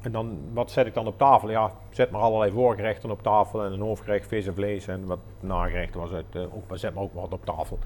en 0.01 0.13
dan, 0.13 0.39
wat 0.53 0.71
zet 0.71 0.87
ik 0.87 0.95
dan 0.95 1.07
op 1.07 1.19
tafel? 1.19 1.51
Ja, 1.51 1.73
zet 1.91 2.11
maar 2.11 2.21
allerlei 2.21 2.51
voorgerechten 2.51 3.11
op 3.11 3.23
tafel 3.23 3.65
en 3.65 3.73
een 3.73 3.81
hoofdgerecht, 3.81 4.27
vis 4.27 4.47
en 4.47 4.55
vlees 4.55 4.87
en 4.87 5.07
wat 5.07 5.19
nagerechten 5.41 6.01
was 6.01 6.11
het. 6.11 6.37
ook, 6.37 6.79
zet 6.79 6.95
maar 6.95 7.03
ook 7.03 7.15
wat 7.15 7.33
op 7.33 7.45
tafel. 7.45 7.79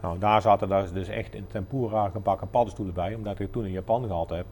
Nou, 0.00 0.18
daar 0.18 0.42
zaten 0.42 0.94
dus 0.94 1.08
echt 1.08 1.34
in 1.34 1.46
tempura 1.46 2.08
gebakken 2.08 2.50
paddenstoelen 2.50 2.94
bij, 2.94 3.14
omdat 3.14 3.38
ik 3.38 3.52
toen 3.52 3.64
in 3.64 3.70
Japan 3.70 4.06
gehad 4.06 4.30
heb. 4.30 4.46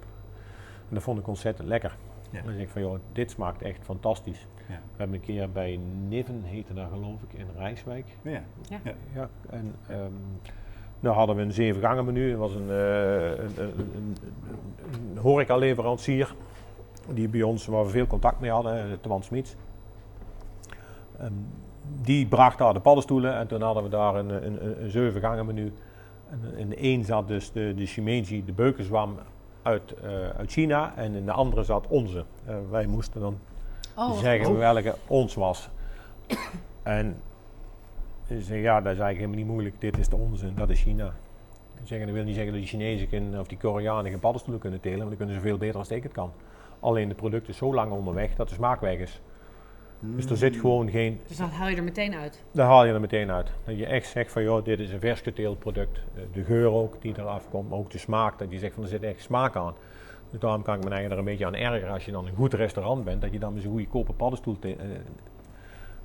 En 0.89 0.95
dat 0.95 1.03
vond 1.03 1.19
ik 1.19 1.27
ontzettend 1.27 1.69
lekker. 1.69 1.97
Ja. 2.31 2.43
Dan 2.43 2.53
denk 2.53 2.63
ik 2.63 2.69
van, 2.69 2.83
joh, 2.83 2.99
dit 3.13 3.31
smaakt 3.31 3.63
echt 3.63 3.85
fantastisch. 3.85 4.47
Ja. 4.69 4.75
We 4.75 4.97
hebben 4.97 5.17
een 5.17 5.23
keer 5.23 5.51
bij 5.51 5.81
Niven, 6.09 6.43
heette 6.43 6.75
dat 6.75 6.89
geloof 6.93 7.23
ik, 7.23 7.39
in 7.39 7.47
Rijswijk. 7.57 8.07
Ja. 8.23 8.43
ja. 8.69 8.81
ja. 9.15 9.29
En 9.51 9.75
um, 9.91 10.41
nou 11.01 11.17
hadden 11.17 11.37
we 11.37 11.43
een 11.43 11.53
zeven 11.53 11.81
gangen 11.81 12.05
menu. 12.05 12.31
Dat 12.31 12.39
was 12.39 12.55
een, 12.55 12.69
uh, 12.69 13.31
een, 13.31 13.59
een, 13.59 13.91
een, 13.95 14.17
een 14.93 15.19
horeca-leverancier 15.19 16.35
die 17.13 17.29
bij 17.29 17.43
ons, 17.43 17.67
waar 17.67 17.85
we 17.85 17.91
veel 17.91 18.07
contact 18.07 18.41
mee 18.41 18.51
hadden, 18.51 19.01
Twan 19.01 19.23
Smits. 19.23 19.57
Um, 21.23 21.47
die 22.03 22.27
bracht 22.27 22.59
daar 22.59 22.75
de 22.75 22.81
paddenstoelen 22.81 23.37
en 23.37 23.47
toen 23.47 23.63
hadden 23.63 23.83
we 23.83 23.89
daar 23.89 24.15
een, 24.15 24.47
een, 24.47 24.83
een 24.83 24.91
zeven 24.91 25.21
gangen 25.21 25.47
menu. 25.47 25.73
En 26.31 26.57
in 26.57 26.69
de 26.69 26.83
een 26.83 27.05
zat 27.05 27.29
dus 27.29 27.53
de, 27.53 27.75
de 27.77 27.87
Shimeji, 27.87 28.45
de 28.45 28.53
beukenzwam 28.53 29.19
uit, 29.65 29.95
uh, 30.05 30.29
uit 30.29 30.51
China 30.51 30.93
en 30.97 31.15
in 31.15 31.25
de 31.25 31.33
andere 31.33 31.63
zat 31.63 31.87
onze. 31.87 32.25
Uh, 32.49 32.57
wij 32.71 32.87
moesten 32.87 33.21
dan 33.21 33.39
oh, 33.97 34.19
zeggen 34.19 34.51
oh. 34.51 34.59
welke 34.59 34.95
ons 35.07 35.35
was. 35.35 35.69
en 36.83 37.17
ze 38.27 38.41
zeggen, 38.41 38.59
ja, 38.59 38.81
dat 38.81 38.93
is 38.93 38.99
eigenlijk 38.99 39.17
helemaal 39.17 39.37
niet 39.37 39.47
moeilijk. 39.47 39.81
Dit 39.81 39.99
is 39.99 40.09
de 40.09 40.17
onze 40.17 40.47
en 40.47 40.55
dat 40.55 40.71
is 40.71 40.83
China. 40.83 41.15
Zeggen, 41.83 42.07
dat 42.07 42.17
wil 42.17 42.25
niet 42.25 42.35
zeggen 42.35 42.53
dat 42.53 42.63
die 42.63 42.71
Chinezen 42.71 43.41
of 43.41 43.47
die 43.47 43.59
Koreanen 43.59 44.11
geen 44.11 44.21
paddenstoelen 44.21 44.61
kunnen 44.61 44.81
telen, 44.81 44.99
want 44.99 45.09
dan 45.09 45.19
kunnen 45.19 45.35
ze 45.35 45.41
veel 45.41 45.59
beter 45.59 45.79
als 45.79 45.91
ik 45.91 46.03
het 46.03 46.13
kan. 46.13 46.33
Alleen 46.81 47.09
de 47.09 47.15
product 47.15 47.49
is 47.49 47.57
zo 47.57 47.75
lang 47.75 47.93
onderweg 47.93 48.35
dat 48.35 48.49
de 48.49 48.55
smaak 48.55 48.81
weg 48.81 48.99
is. 48.99 49.21
Dus 50.15 50.27
er 50.27 50.37
zit 50.37 50.57
gewoon 50.57 50.91
geen... 50.91 51.21
Dus 51.27 51.37
dan 51.37 51.49
haal 51.49 51.69
je 51.69 51.77
er 51.77 51.85
meteen 51.85 52.15
uit? 52.15 52.43
Dan 52.51 52.67
haal 52.67 52.85
je 52.85 52.93
er 52.93 53.01
meteen 53.01 53.31
uit. 53.31 53.51
Dat 53.65 53.79
je 53.79 53.87
echt 53.87 54.07
zegt 54.07 54.33
van, 54.33 54.43
joh, 54.43 54.65
dit 54.65 54.81
is 54.81 54.93
een 54.93 55.01
vers 55.01 55.21
geteeld 55.21 55.59
product. 55.59 55.99
Eh, 56.15 56.23
de 56.33 56.45
geur 56.45 56.71
ook 56.71 57.03
die 57.03 57.15
eraf 57.19 57.51
komt, 57.51 57.69
maar 57.69 57.79
ook 57.79 57.91
de 57.91 57.99
smaak. 57.99 58.39
Dat 58.39 58.51
je 58.51 58.59
zegt 58.59 58.75
van, 58.75 58.83
er 58.83 58.89
zit 58.89 59.03
echt 59.03 59.23
smaak 59.23 59.57
aan. 59.57 59.75
Dus 60.31 60.41
daarom 60.41 60.63
kan 60.63 60.75
ik 60.75 60.85
me 60.85 60.91
eigenlijk 60.91 61.13
er 61.13 61.19
een 61.19 61.37
beetje 61.37 61.47
aan 61.47 61.73
ergeren 61.73 61.93
als 61.93 62.05
je 62.05 62.13
dan 62.13 62.27
een 62.27 62.35
goed 62.35 62.55
restaurant 62.55 63.05
bent. 63.05 63.23
Dat 63.23 63.33
je 63.33 63.39
dan 63.39 63.53
met 63.53 63.63
zo'n 63.63 63.71
goede 63.71 63.89
koper 63.89 64.15
paddenstoel 64.15 64.59
te, 64.59 64.69
uh, 64.69 64.83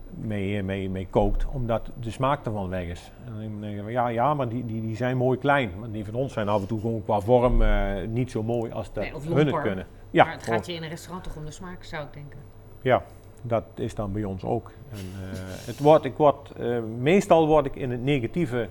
mee, 0.10 0.64
mee, 0.64 0.90
mee 0.90 1.08
kookt. 1.10 1.46
Omdat 1.46 1.92
de 2.00 2.12
smaak 2.12 2.46
ervan 2.46 2.70
weg 2.70 2.88
is. 2.88 3.12
En 3.26 3.34
dan 3.34 3.62
denk 3.62 3.86
je, 3.86 3.92
ja, 3.92 4.08
ja, 4.08 4.34
maar 4.34 4.50
die, 4.50 4.66
die, 4.66 4.82
die 4.82 4.96
zijn 4.96 5.18
mooi 5.18 5.38
klein. 5.38 5.72
Want 5.80 5.94
die 5.94 6.06
van 6.06 6.14
ons 6.14 6.34
zijn 6.34 6.50
af 6.50 6.62
en 6.62 6.68
toe 6.68 6.80
gewoon 6.80 7.04
qua 7.04 7.20
vorm 7.20 7.62
uh, 7.62 7.94
niet 8.08 8.32
zo 8.32 8.44
mooi 8.44 8.72
als 8.72 8.94
dat 8.94 9.04
nee, 9.04 9.34
hun 9.34 9.48
het 9.48 9.62
kunnen. 9.62 9.88
Ja, 10.12 10.24
maar 10.24 10.34
het 10.34 10.44
gaat 10.44 10.66
je 10.66 10.74
in 10.74 10.84
een 10.84 10.90
restaurant 10.90 11.24
toch 11.24 11.36
om 11.36 11.46
de 11.46 11.52
smaak, 11.52 11.84
zou 11.84 12.06
ik 12.06 12.14
denken. 12.14 12.40
Ja, 12.82 13.04
dat 13.42 13.64
is 13.76 13.96
dan 13.96 14.12
bij 14.12 14.24
ons 14.24 14.44
ook. 14.44 14.72
En, 14.92 14.98
uh, 14.98 15.30
het 15.42 15.80
wordt, 15.80 16.06
ik 16.06 16.18
word, 16.18 16.52
uh, 16.60 16.80
meestal 17.00 17.48
word 17.48 17.66
ik 17.66 17.76
in 17.76 17.92
het 17.92 18.02
negatieve 18.02 18.70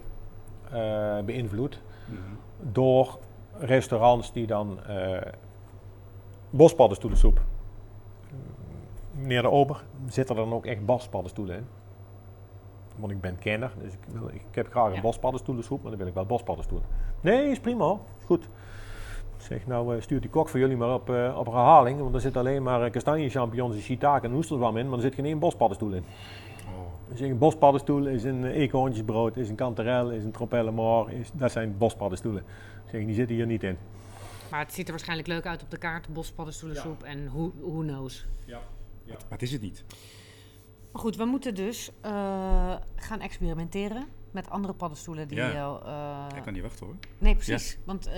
uh, 0.72 1.20
beïnvloed 1.20 1.80
mm 2.06 2.16
-hmm. 2.16 2.72
door 2.72 3.18
restaurants 3.58 4.32
die 4.32 4.46
dan 4.46 4.78
bospaddenstoelensoep. 6.50 7.40
Meneer 9.12 9.42
de 9.42 9.50
Ober, 9.50 9.84
zitten 10.06 10.36
er 10.36 10.42
dan 10.42 10.52
ook 10.52 10.66
echt 10.66 10.86
bospaddenstoelen 10.86 11.56
in? 11.56 11.66
Want 12.96 13.12
ik 13.12 13.20
ben 13.20 13.38
kenner, 13.38 13.72
dus 13.82 13.92
ik, 13.92 13.98
wil, 14.08 14.28
ik 14.28 14.44
heb 14.50 14.70
graag 14.70 14.88
een 14.88 14.94
ja. 14.94 15.00
bospaddenstoelensoep, 15.00 15.80
maar 15.82 15.90
dan 15.90 15.98
wil 15.98 16.08
ik 16.08 16.14
wel 16.14 16.26
bospaddenstoelen. 16.26 16.88
Nee, 17.20 17.50
is 17.50 17.60
prima, 17.60 17.98
is 18.18 18.24
goed. 18.24 18.48
Zeg, 19.38 19.66
nou 19.66 19.96
uh, 19.96 20.02
stuurt 20.02 20.22
die 20.22 20.30
kok 20.30 20.48
voor 20.48 20.60
jullie 20.60 20.76
maar 20.76 20.94
op, 20.94 21.10
uh, 21.10 21.36
op 21.38 21.46
herhaling, 21.46 22.00
want 22.00 22.14
er 22.14 22.20
zit 22.20 22.36
alleen 22.36 22.62
maar 22.62 22.84
uh, 22.84 22.90
kastanje 22.90 23.28
champignons, 23.28 23.74
en 23.74 23.80
shiitake 23.80 24.26
en 24.26 24.34
oesterzwam 24.34 24.76
in, 24.76 24.88
maar 24.88 24.96
er 24.96 25.02
zit 25.02 25.14
geen 25.14 25.24
één 25.24 25.38
bospaddenstoel 25.38 25.92
in. 25.92 26.04
Oh. 26.66 27.10
Dus 27.10 27.20
een 27.20 27.38
bospaddenstoel 27.38 28.06
is 28.06 28.24
een 28.24 28.44
eekhoorntjesbrood, 28.44 29.36
is 29.36 29.48
een 29.48 29.54
kanterel, 29.54 30.10
is 30.10 30.24
een 30.24 30.30
tropellemor, 30.30 31.12
is, 31.12 31.30
dat 31.32 31.52
zijn 31.52 31.78
bospaddenstoelen. 31.78 32.44
Zeg, 32.90 33.04
die 33.04 33.14
zitten 33.14 33.36
hier 33.36 33.46
niet 33.46 33.62
in. 33.62 33.78
Maar 34.50 34.60
het 34.60 34.72
ziet 34.72 34.84
er 34.84 34.90
waarschijnlijk 34.90 35.28
leuk 35.28 35.46
uit 35.46 35.62
op 35.62 35.70
de 35.70 35.78
kaart, 35.78 36.08
bospaddenstoelensoep 36.08 37.00
ja. 37.00 37.06
en 37.06 37.28
who, 37.28 37.52
who 37.60 37.80
knows. 37.80 38.26
Ja. 38.44 38.60
ja. 39.04 39.12
Maar 39.12 39.38
het 39.38 39.42
is 39.42 39.52
het 39.52 39.60
niet. 39.60 39.84
Maar 40.92 41.02
goed, 41.02 41.16
we 41.16 41.24
moeten 41.24 41.54
dus 41.54 41.92
gaan 42.96 43.20
experimenteren 43.20 44.06
met 44.30 44.50
andere 44.50 44.74
paddenstoelen 44.74 45.28
die... 45.28 45.38
Ja. 45.38 46.26
Ik 46.36 46.42
kan 46.42 46.52
niet 46.52 46.62
wachten 46.62 46.86
hoor. 46.86 46.94
Nee, 47.18 47.34
precies. 47.34 47.78
Want 47.84 48.10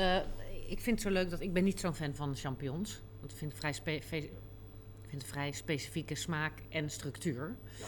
ik 0.71 0.81
vind 0.81 1.03
het 1.03 1.07
zo 1.09 1.15
leuk 1.15 1.31
dat 1.31 1.41
ik 1.41 1.53
ben 1.53 1.65
niet 1.65 1.81
zo'n 1.81 1.95
fan 1.95 2.15
van 2.15 2.37
champignons. 2.37 3.03
Want 3.21 3.33
ik 3.33 3.39
vind 3.39 3.51
het 3.51 3.61
vrij, 3.61 3.73
spe, 3.73 4.29
vind 5.07 5.25
vrij 5.25 5.53
specifieke 5.53 6.15
smaak 6.15 6.53
en 6.69 6.91
structuur. 6.91 7.57
Ja. 7.79 7.87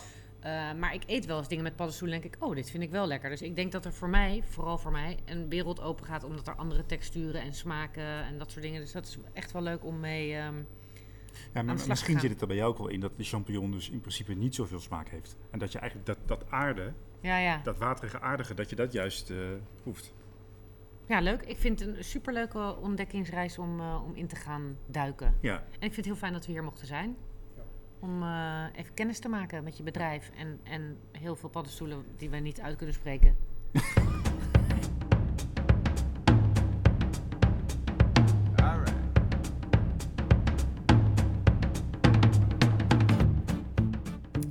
Uh, 0.72 0.78
maar 0.80 0.94
ik 0.94 1.02
eet 1.06 1.26
wel 1.26 1.38
eens 1.38 1.48
dingen 1.48 1.64
met 1.64 1.76
paddenstoelen 1.76 2.16
en 2.16 2.22
denk 2.22 2.34
ik, 2.34 2.44
oh, 2.44 2.54
dit 2.54 2.70
vind 2.70 2.82
ik 2.82 2.90
wel 2.90 3.06
lekker. 3.06 3.30
Dus 3.30 3.42
ik 3.42 3.56
denk 3.56 3.72
dat 3.72 3.84
er 3.84 3.92
voor 3.92 4.08
mij, 4.08 4.42
vooral 4.48 4.78
voor 4.78 4.92
mij, 4.92 5.18
een 5.24 5.48
wereld 5.48 5.80
open 5.80 6.04
gaat. 6.04 6.24
Omdat 6.24 6.46
er 6.46 6.54
andere 6.54 6.86
texturen 6.86 7.40
en 7.42 7.54
smaken 7.54 8.24
en 8.24 8.38
dat 8.38 8.50
soort 8.50 8.64
dingen. 8.64 8.80
Dus 8.80 8.92
dat 8.92 9.06
is 9.06 9.18
echt 9.32 9.52
wel 9.52 9.62
leuk 9.62 9.84
om 9.84 10.00
mee 10.00 10.36
um, 10.36 10.66
ja, 11.54 11.62
maar 11.62 11.76
Misschien 11.88 12.20
zit 12.20 12.30
het 12.30 12.40
er 12.40 12.46
bij 12.46 12.56
jou 12.56 12.70
ook 12.70 12.78
wel 12.78 12.88
in 12.88 13.00
dat 13.00 13.16
de 13.16 13.24
champignon 13.24 13.70
dus 13.70 13.90
in 13.90 14.00
principe 14.00 14.34
niet 14.34 14.54
zoveel 14.54 14.80
smaak 14.80 15.08
heeft. 15.08 15.36
En 15.50 15.58
dat 15.58 15.72
je 15.72 15.78
eigenlijk 15.78 16.08
dat, 16.08 16.18
dat 16.26 16.50
aarde, 16.50 16.92
ja, 17.20 17.38
ja. 17.38 17.60
dat 17.62 17.78
waterige 17.78 18.20
aardige, 18.20 18.54
dat 18.54 18.70
je 18.70 18.76
dat 18.76 18.92
juist 18.92 19.30
uh, 19.30 19.38
hoeft. 19.82 20.12
Ja, 21.12 21.20
leuk. 21.20 21.42
Ik 21.42 21.58
vind 21.58 21.80
het 21.80 21.96
een 21.96 22.04
superleuke 22.04 22.76
ontdekkingsreis 22.76 23.58
om, 23.58 23.80
uh, 23.80 24.02
om 24.04 24.14
in 24.14 24.26
te 24.26 24.36
gaan 24.36 24.76
duiken. 24.86 25.34
Ja. 25.40 25.54
En 25.54 25.62
ik 25.72 25.92
vind 25.92 25.96
het 25.96 26.04
heel 26.04 26.16
fijn 26.16 26.32
dat 26.32 26.46
we 26.46 26.52
hier 26.52 26.64
mochten 26.64 26.86
zijn. 26.86 27.16
Ja. 27.56 27.62
Om 28.00 28.22
uh, 28.22 28.64
even 28.74 28.94
kennis 28.94 29.18
te 29.18 29.28
maken 29.28 29.64
met 29.64 29.76
je 29.76 29.82
bedrijf 29.82 30.30
en, 30.36 30.60
en 30.62 30.98
heel 31.12 31.36
veel 31.36 31.48
paddenstoelen 31.48 32.04
die 32.16 32.30
we 32.30 32.36
niet 32.36 32.60
uit 32.60 32.76
kunnen 32.76 32.94
spreken. 32.94 33.36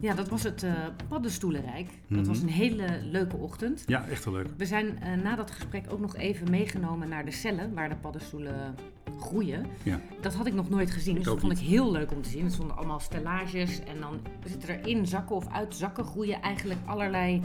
Ja, 0.02 0.14
dat 0.14 0.30
was 0.30 0.44
het 0.44 0.64
uh, 0.64 0.72
Paddenstoelenrijk. 1.08 1.90
Dat 2.08 2.28
was 2.28 2.38
mhm. 2.38 2.48
een 2.48 2.54
hele 2.54 3.00
leuke 3.04 3.36
ochtend. 3.38 3.84
Ja, 3.86 4.08
echt 4.08 4.26
wel 4.26 4.34
leuk. 4.34 4.48
We 4.58 4.66
zijn 4.66 4.86
uh, 4.86 5.24
na 5.24 5.36
dat 5.36 5.52
gesprek 5.52 5.86
ook 5.90 6.00
nog 6.00 6.16
even 6.16 6.50
meegenomen 6.50 7.10
naar 7.10 7.26
de 7.26 7.32
cellen 7.32 7.74
waar 7.74 7.90
de 7.90 7.96
paddenstoelen 7.96 8.76
groeien. 9.20 9.66
Ja. 9.84 10.02
Dat 10.22 10.34
had 10.34 10.46
ik 10.46 10.54
nog 10.54 10.70
nooit 10.70 10.92
gezien, 10.92 11.16
dus 11.16 11.24
dat 11.24 11.40
vond 11.40 11.52
ik 11.52 11.58
heel 11.58 11.92
leuk 11.92 12.12
om 12.12 12.22
te 12.22 12.30
zien. 12.30 12.46
Er 12.46 12.52
stonden 12.52 12.78
allemaal 12.78 13.00
stellages 13.00 13.84
en 13.84 14.00
dan 14.00 14.20
zitten 14.46 14.70
er 14.70 14.88
in 14.88 15.06
zakken 15.06 15.36
of 15.36 15.48
uit 15.48 15.76
zakken 15.76 16.06
groeien 16.06 16.42
eigenlijk 16.42 16.80
allerlei 16.86 17.42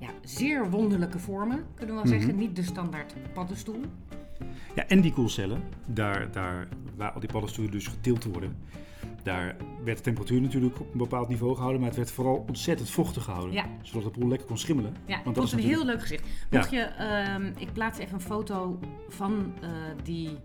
ja, 0.00 0.10
zeer 0.24 0.70
wonderlijke 0.70 1.18
vormen, 1.18 1.64
kunnen 1.74 1.94
we 1.94 2.00
wel 2.00 2.10
zeggen. 2.10 2.30
Mhm. 2.30 2.38
Niet 2.38 2.56
de 2.56 2.62
standaard 2.62 3.14
paddenstoel. 3.32 3.80
Ja, 4.74 4.86
en 4.86 5.00
die 5.00 5.12
koelcellen, 5.12 5.62
daar, 5.86 6.32
daar 6.32 6.68
waar 6.96 7.10
al 7.10 7.20
die 7.20 7.32
paddenstoelen 7.32 7.72
dus 7.72 7.86
geteeld 7.86 8.24
worden, 8.24 8.56
daar 9.28 9.56
werd 9.84 9.96
de 9.96 10.02
temperatuur 10.02 10.40
natuurlijk 10.40 10.80
op 10.80 10.92
een 10.92 10.98
bepaald 10.98 11.28
niveau 11.28 11.54
gehouden, 11.54 11.80
maar 11.80 11.88
het 11.88 11.98
werd 11.98 12.10
vooral 12.10 12.44
ontzettend 12.48 12.90
vochtig 12.90 13.24
gehouden. 13.24 13.64
Zodat 13.82 14.14
de 14.14 14.20
boel 14.20 14.28
lekker 14.28 14.46
kon 14.46 14.58
schimmelen. 14.58 14.96
Ja, 15.06 15.20
Want 15.24 15.36
dat 15.36 15.44
is 15.44 15.52
een 15.52 15.58
heel 15.58 15.84
leuk 15.84 16.00
gezicht. 16.00 16.24
Mocht 16.50 16.70
je, 16.70 16.90
uh, 17.40 17.62
ik 17.62 17.72
plaats 17.72 17.98
even 17.98 18.14
een 18.14 18.20
foto 18.20 18.78
van 19.08 19.52
uh, 19.62 19.68
die, 20.02 20.38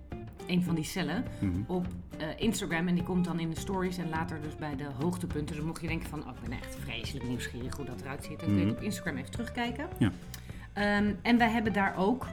een 0.48 0.64
van 0.64 0.76
die 0.76 0.84
cellen 0.84 1.24
mm 1.40 1.52
-hmm. 1.52 1.64
op 1.68 1.88
uh, 2.22 2.28
Instagram. 2.38 2.88
En 2.88 2.96
die 2.96 3.04
komt 3.04 3.26
dan 3.26 3.40
in 3.40 3.50
de 3.50 3.60
stories 3.60 3.98
en 3.98 4.10
later 4.10 4.42
dus 4.42 4.56
bij 4.56 4.76
de 4.76 4.88
hoogtepunten. 5.02 5.56
Dus 5.56 5.66
mocht 5.66 5.82
je 5.82 5.88
denken 5.88 6.10
van, 6.10 6.20
oh, 6.20 6.30
ik 6.30 6.50
ben 6.50 6.58
echt 6.58 6.76
vreselijk 6.80 7.28
nieuwsgierig 7.28 7.76
hoe 7.76 7.86
dat 7.86 8.02
eruit 8.02 8.24
ziet. 8.24 8.40
Dan 8.40 8.50
kun 8.50 8.60
je 8.60 8.66
mhm. 8.66 8.76
op 8.76 8.82
Instagram 8.82 9.18
even 9.18 9.32
terugkijken. 9.32 9.88
Ja. 9.98 10.12
Um, 11.00 11.18
en 11.22 11.38
wij 11.38 11.50
hebben 11.50 11.74
daar 11.74 11.94
ook 11.98 12.28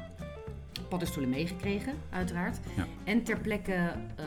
paddenstoelen 0.90 1.31
meegekregen, 1.31 1.94
uiteraard. 2.11 2.59
Ja. 2.76 2.87
En 3.05 3.22
ter 3.22 3.40
plekke 3.40 3.72
uh, 3.72 4.24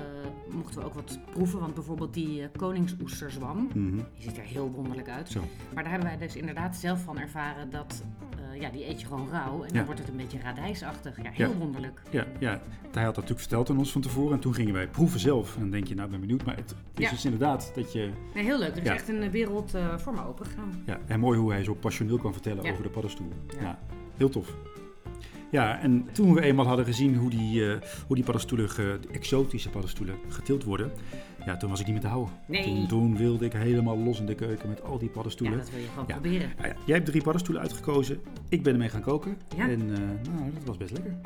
mochten 0.53 0.79
we 0.79 0.85
ook 0.85 0.93
wat 0.93 1.19
proeven. 1.31 1.59
Want 1.59 1.73
bijvoorbeeld 1.73 2.13
die 2.13 2.41
uh, 2.41 2.45
koningsoesterzwam, 2.55 3.69
-hmm. 3.71 3.95
die 3.95 4.03
ziet 4.17 4.37
er 4.37 4.43
heel 4.43 4.71
wonderlijk 4.71 5.09
uit. 5.09 5.29
Zo. 5.29 5.39
Maar 5.73 5.83
daar 5.83 5.91
hebben 5.91 6.09
wij 6.09 6.17
dus 6.17 6.35
inderdaad 6.35 6.75
zelf 6.75 7.03
van 7.03 7.19
ervaren 7.19 7.69
dat... 7.69 8.03
Uh, 8.53 8.61
ja, 8.61 8.69
die 8.69 8.89
eet 8.89 9.01
je 9.01 9.07
gewoon 9.07 9.29
rauw 9.31 9.63
en 9.63 9.73
dan 9.73 9.85
wordt 9.85 9.99
het 9.99 10.09
een 10.09 10.15
beetje 10.17 10.39
radijsachtig. 10.39 11.23
Ja, 11.23 11.29
heel 11.31 11.55
wonderlijk. 11.55 12.01
Ja, 12.09 12.25
ja, 12.39 12.49
hij 12.49 13.03
had 13.03 13.15
dat 13.15 13.15
natuurlijk 13.15 13.39
verteld 13.39 13.69
aan 13.69 13.77
ons 13.77 13.91
van 13.91 14.01
tevoren. 14.01 14.33
En 14.33 14.39
toen 14.39 14.53
gingen 14.53 14.73
wij 14.73 14.87
proeven 14.87 15.19
zelf. 15.19 15.55
En 15.55 15.61
dan 15.61 15.69
denk 15.69 15.87
je, 15.87 15.95
nou, 15.95 16.09
ben 16.09 16.19
benieuwd. 16.19 16.45
Maar 16.45 16.55
het 16.55 16.75
is 16.95 17.09
dus 17.09 17.25
inderdaad 17.25 17.71
dat 17.75 17.93
je... 17.93 18.11
Nee, 18.33 18.43
heel 18.43 18.59
leuk. 18.59 18.75
Er 18.75 18.83
is 18.83 18.89
echt 18.89 19.09
een 19.09 19.31
wereld 19.31 19.73
voor 19.97 20.13
me 20.13 20.25
open 20.25 20.45
gegaan. 20.45 20.83
Ja, 20.85 20.99
en 21.07 21.19
mooi 21.19 21.39
hoe 21.39 21.51
hij 21.51 21.63
zo 21.63 21.73
passioneel 21.73 22.17
kan 22.17 22.33
vertellen 22.33 22.71
over 22.71 22.83
de 22.83 22.89
paddenstoel. 22.89 23.31
Ja, 23.59 23.79
heel 24.17 24.29
tof. 24.29 24.55
Ja, 25.53 25.79
en 25.79 26.07
toen 26.11 26.33
we 26.33 26.41
eenmaal 26.41 26.67
hadden 26.67 26.85
gezien 26.85 27.15
hoe 27.15 27.29
die, 27.29 27.61
uh, 27.61 27.75
hoe 28.07 28.15
die 28.15 28.25
paddenstoelen, 28.25 28.69
ge, 28.69 28.99
exotische 29.11 29.69
paddenstoelen, 29.69 30.15
getild 30.27 30.63
worden, 30.63 30.91
Ja, 31.45 31.57
toen 31.57 31.69
was 31.69 31.79
ik 31.79 31.85
niet 31.85 31.95
meer 31.95 32.03
te 32.03 32.09
houden. 32.09 32.33
Nee. 32.47 32.63
Toen, 32.63 32.87
toen 32.87 33.17
wilde 33.17 33.45
ik 33.45 33.53
helemaal 33.53 33.97
los 33.97 34.19
in 34.19 34.25
de 34.25 34.35
keuken 34.35 34.69
met 34.69 34.83
al 34.83 34.97
die 34.97 35.09
paddenstoelen. 35.09 35.57
Ja, 35.57 35.63
dat 35.63 35.73
wil 35.73 35.81
je 35.81 35.87
gewoon 35.87 36.05
proberen. 36.05 36.51
Nou 36.57 36.67
ja, 36.67 36.75
jij 36.85 36.95
hebt 36.95 37.07
drie 37.07 37.21
paddenstoelen 37.21 37.63
uitgekozen. 37.63 38.21
Ik 38.49 38.63
ben 38.63 38.73
ermee 38.73 38.89
gaan 38.89 39.01
koken. 39.01 39.37
Ja. 39.57 39.69
En 39.69 39.81
uh, 39.81 39.97
nou, 39.97 40.51
dat 40.53 40.63
was 40.65 40.77
best 40.77 40.91
lekker. 40.91 41.17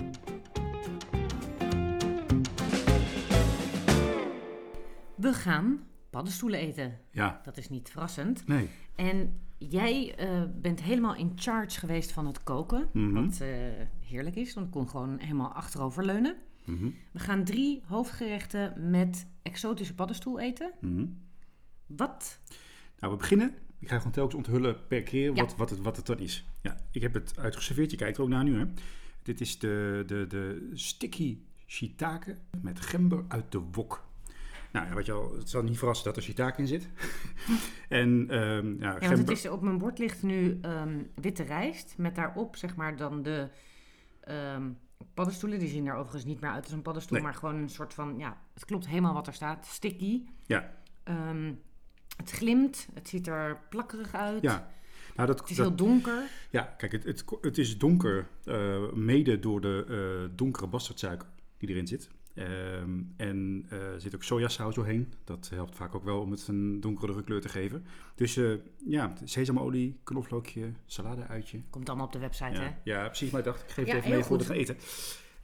We 5.15 5.33
gaan 5.33 5.79
paddenstoelen 6.09 6.59
eten. 6.59 6.97
Ja. 7.11 7.41
Dat 7.43 7.57
is 7.57 7.69
niet 7.69 7.89
verrassend. 7.89 8.47
Nee. 8.47 8.69
En 8.95 9.39
jij 9.57 10.15
uh, 10.19 10.43
bent 10.61 10.81
helemaal 10.81 11.15
in 11.15 11.31
charge 11.35 11.79
geweest 11.79 12.11
van 12.11 12.25
het 12.25 12.43
koken. 12.43 12.89
Mm 12.93 13.15
-hmm. 13.15 13.25
Wat 13.25 13.39
uh, 13.41 13.47
heerlijk 13.99 14.35
is, 14.35 14.53
want 14.53 14.65
ik 14.65 14.71
kon 14.71 14.89
gewoon 14.89 15.19
helemaal 15.19 15.53
achteroverleunen. 15.53 16.35
Mm 16.63 16.77
-hmm. 16.77 16.95
We 17.11 17.19
gaan 17.19 17.43
drie 17.43 17.81
hoofdgerechten 17.85 18.89
met 18.89 19.27
exotische 19.41 19.95
paddenstoel 19.95 20.39
eten. 20.39 20.71
Mm 20.81 20.95
-hmm. 20.95 21.17
Wat? 21.85 22.39
Nou, 22.99 23.13
we 23.13 23.19
beginnen. 23.19 23.53
Ik 23.79 23.87
ga 23.87 23.97
gewoon 23.97 24.11
telkens 24.11 24.35
onthullen 24.35 24.87
per 24.87 25.03
keer 25.03 25.33
wat, 25.33 25.55
wat, 25.55 25.69
het, 25.69 25.79
wat 25.79 25.95
het 25.95 26.05
dan 26.05 26.19
is. 26.19 26.45
Ja, 26.61 26.77
ik 26.91 27.01
heb 27.01 27.13
het 27.13 27.39
uitgeserveerd. 27.39 27.91
Je 27.91 27.97
kijkt 27.97 28.17
er 28.17 28.23
ook 28.23 28.29
naar 28.29 28.43
nu, 28.43 28.59
hè. 28.59 28.65
Dit 29.23 29.41
is 29.41 29.59
de, 29.59 30.03
de, 30.05 30.25
de 30.27 30.71
sticky 30.73 31.37
shiitake 31.65 32.37
met 32.61 32.79
gember 32.79 33.25
uit 33.27 33.51
de 33.51 33.59
wok. 33.71 34.06
Nou 34.77 34.89
ja, 34.89 34.95
wat 34.95 35.05
je 35.05 35.11
al, 35.11 35.35
het 35.37 35.49
zal 35.49 35.63
niet 35.63 35.77
verrassen 35.77 36.05
dat 36.05 36.15
er 36.15 36.21
shiitake 36.23 36.61
in 36.61 36.67
zit. 36.67 36.87
en, 37.89 38.09
um, 38.43 38.77
ja, 38.79 38.97
want 38.99 39.17
het 39.17 39.29
is, 39.29 39.47
op 39.47 39.61
mijn 39.61 39.77
bord 39.77 39.99
ligt 39.99 40.23
nu 40.23 40.59
um, 40.61 41.11
witte 41.15 41.43
rijst 41.43 41.93
met 41.97 42.15
daarop 42.15 42.55
zeg 42.55 42.75
maar 42.75 42.95
dan 42.97 43.21
de 43.23 43.49
um, 44.55 44.77
paddenstoelen. 45.13 45.59
Die 45.59 45.69
zien 45.69 45.87
er 45.87 45.93
overigens 45.93 46.25
niet 46.25 46.41
meer 46.41 46.51
uit 46.51 46.63
als 46.63 46.73
een 46.73 46.81
paddenstoel, 46.81 47.17
Nee. 47.17 47.27
maar 47.27 47.35
gewoon 47.35 47.55
een 47.55 47.69
soort 47.69 47.93
van, 47.93 48.17
ja, 48.17 48.37
het 48.53 48.65
klopt 48.65 48.87
helemaal 48.87 49.13
wat 49.13 49.27
er 49.27 49.33
staat. 49.33 49.65
Sticky. 49.65 50.21
Ja, 50.45 50.73
het 52.17 52.31
glimt, 52.31 52.87
het 52.93 53.09
ziet 53.09 53.27
er 53.27 53.59
plakkerig 53.69 54.13
uit. 54.13 54.41
ja. 54.41 54.69
Nou, 55.15 55.27
dat, 55.29 55.39
Het 55.39 55.49
is 55.49 55.55
dat- 55.55 55.67
heel 55.67 55.75
donker. 55.75 56.23
Ja, 56.49 56.61
kijk, 56.61 56.91
het, 56.91 57.03
het, 57.03 57.23
het 57.41 57.57
is 57.57 57.77
donker, 57.77 58.27
eh, 58.43 58.91
mede 58.93 59.39
door 59.39 59.61
de 59.61 59.85
eh, 60.29 60.35
donkere 60.35 60.67
bastardsuiker 60.67 61.27
die 61.57 61.69
erin 61.69 61.87
zit. 61.87 62.09
Ehm, 62.37 63.01
en 63.15 63.65
eh, 63.69 63.93
er 63.93 64.01
zit 64.01 64.15
ook 64.15 64.23
sojasaus 64.23 64.75
doorheen. 64.75 65.13
Dat 65.23 65.49
helpt 65.53 65.75
vaak 65.75 65.95
ook 65.95 66.03
wel 66.03 66.19
om 66.19 66.31
het 66.31 66.47
een 66.47 66.79
donkere 66.79 67.23
kleur 67.23 67.41
te 67.41 67.49
geven. 67.49 67.85
Dus 68.15 68.37
eh, 68.37 68.51
ja, 68.85 69.13
sesamolie, 69.23 69.99
knoflookje, 70.03 70.71
salade-uitje. 70.85 71.61
Komt 71.69 71.89
allemaal 71.89 72.05
op 72.05 72.11
de 72.11 72.19
website, 72.19 72.59
hè? 72.59 72.69
Ja, 72.83 73.05
precies. 73.05 73.29
Maar 73.31 73.39
ik 73.39 73.45
dacht, 73.45 73.61
ik 73.61 73.69
geef 73.69 73.85
Ja, 73.85 73.95
het 73.95 74.03
even 74.05 74.29
mee 74.29 74.37
we 74.39 74.43
gaan 74.43 74.55
eten. 74.55 74.77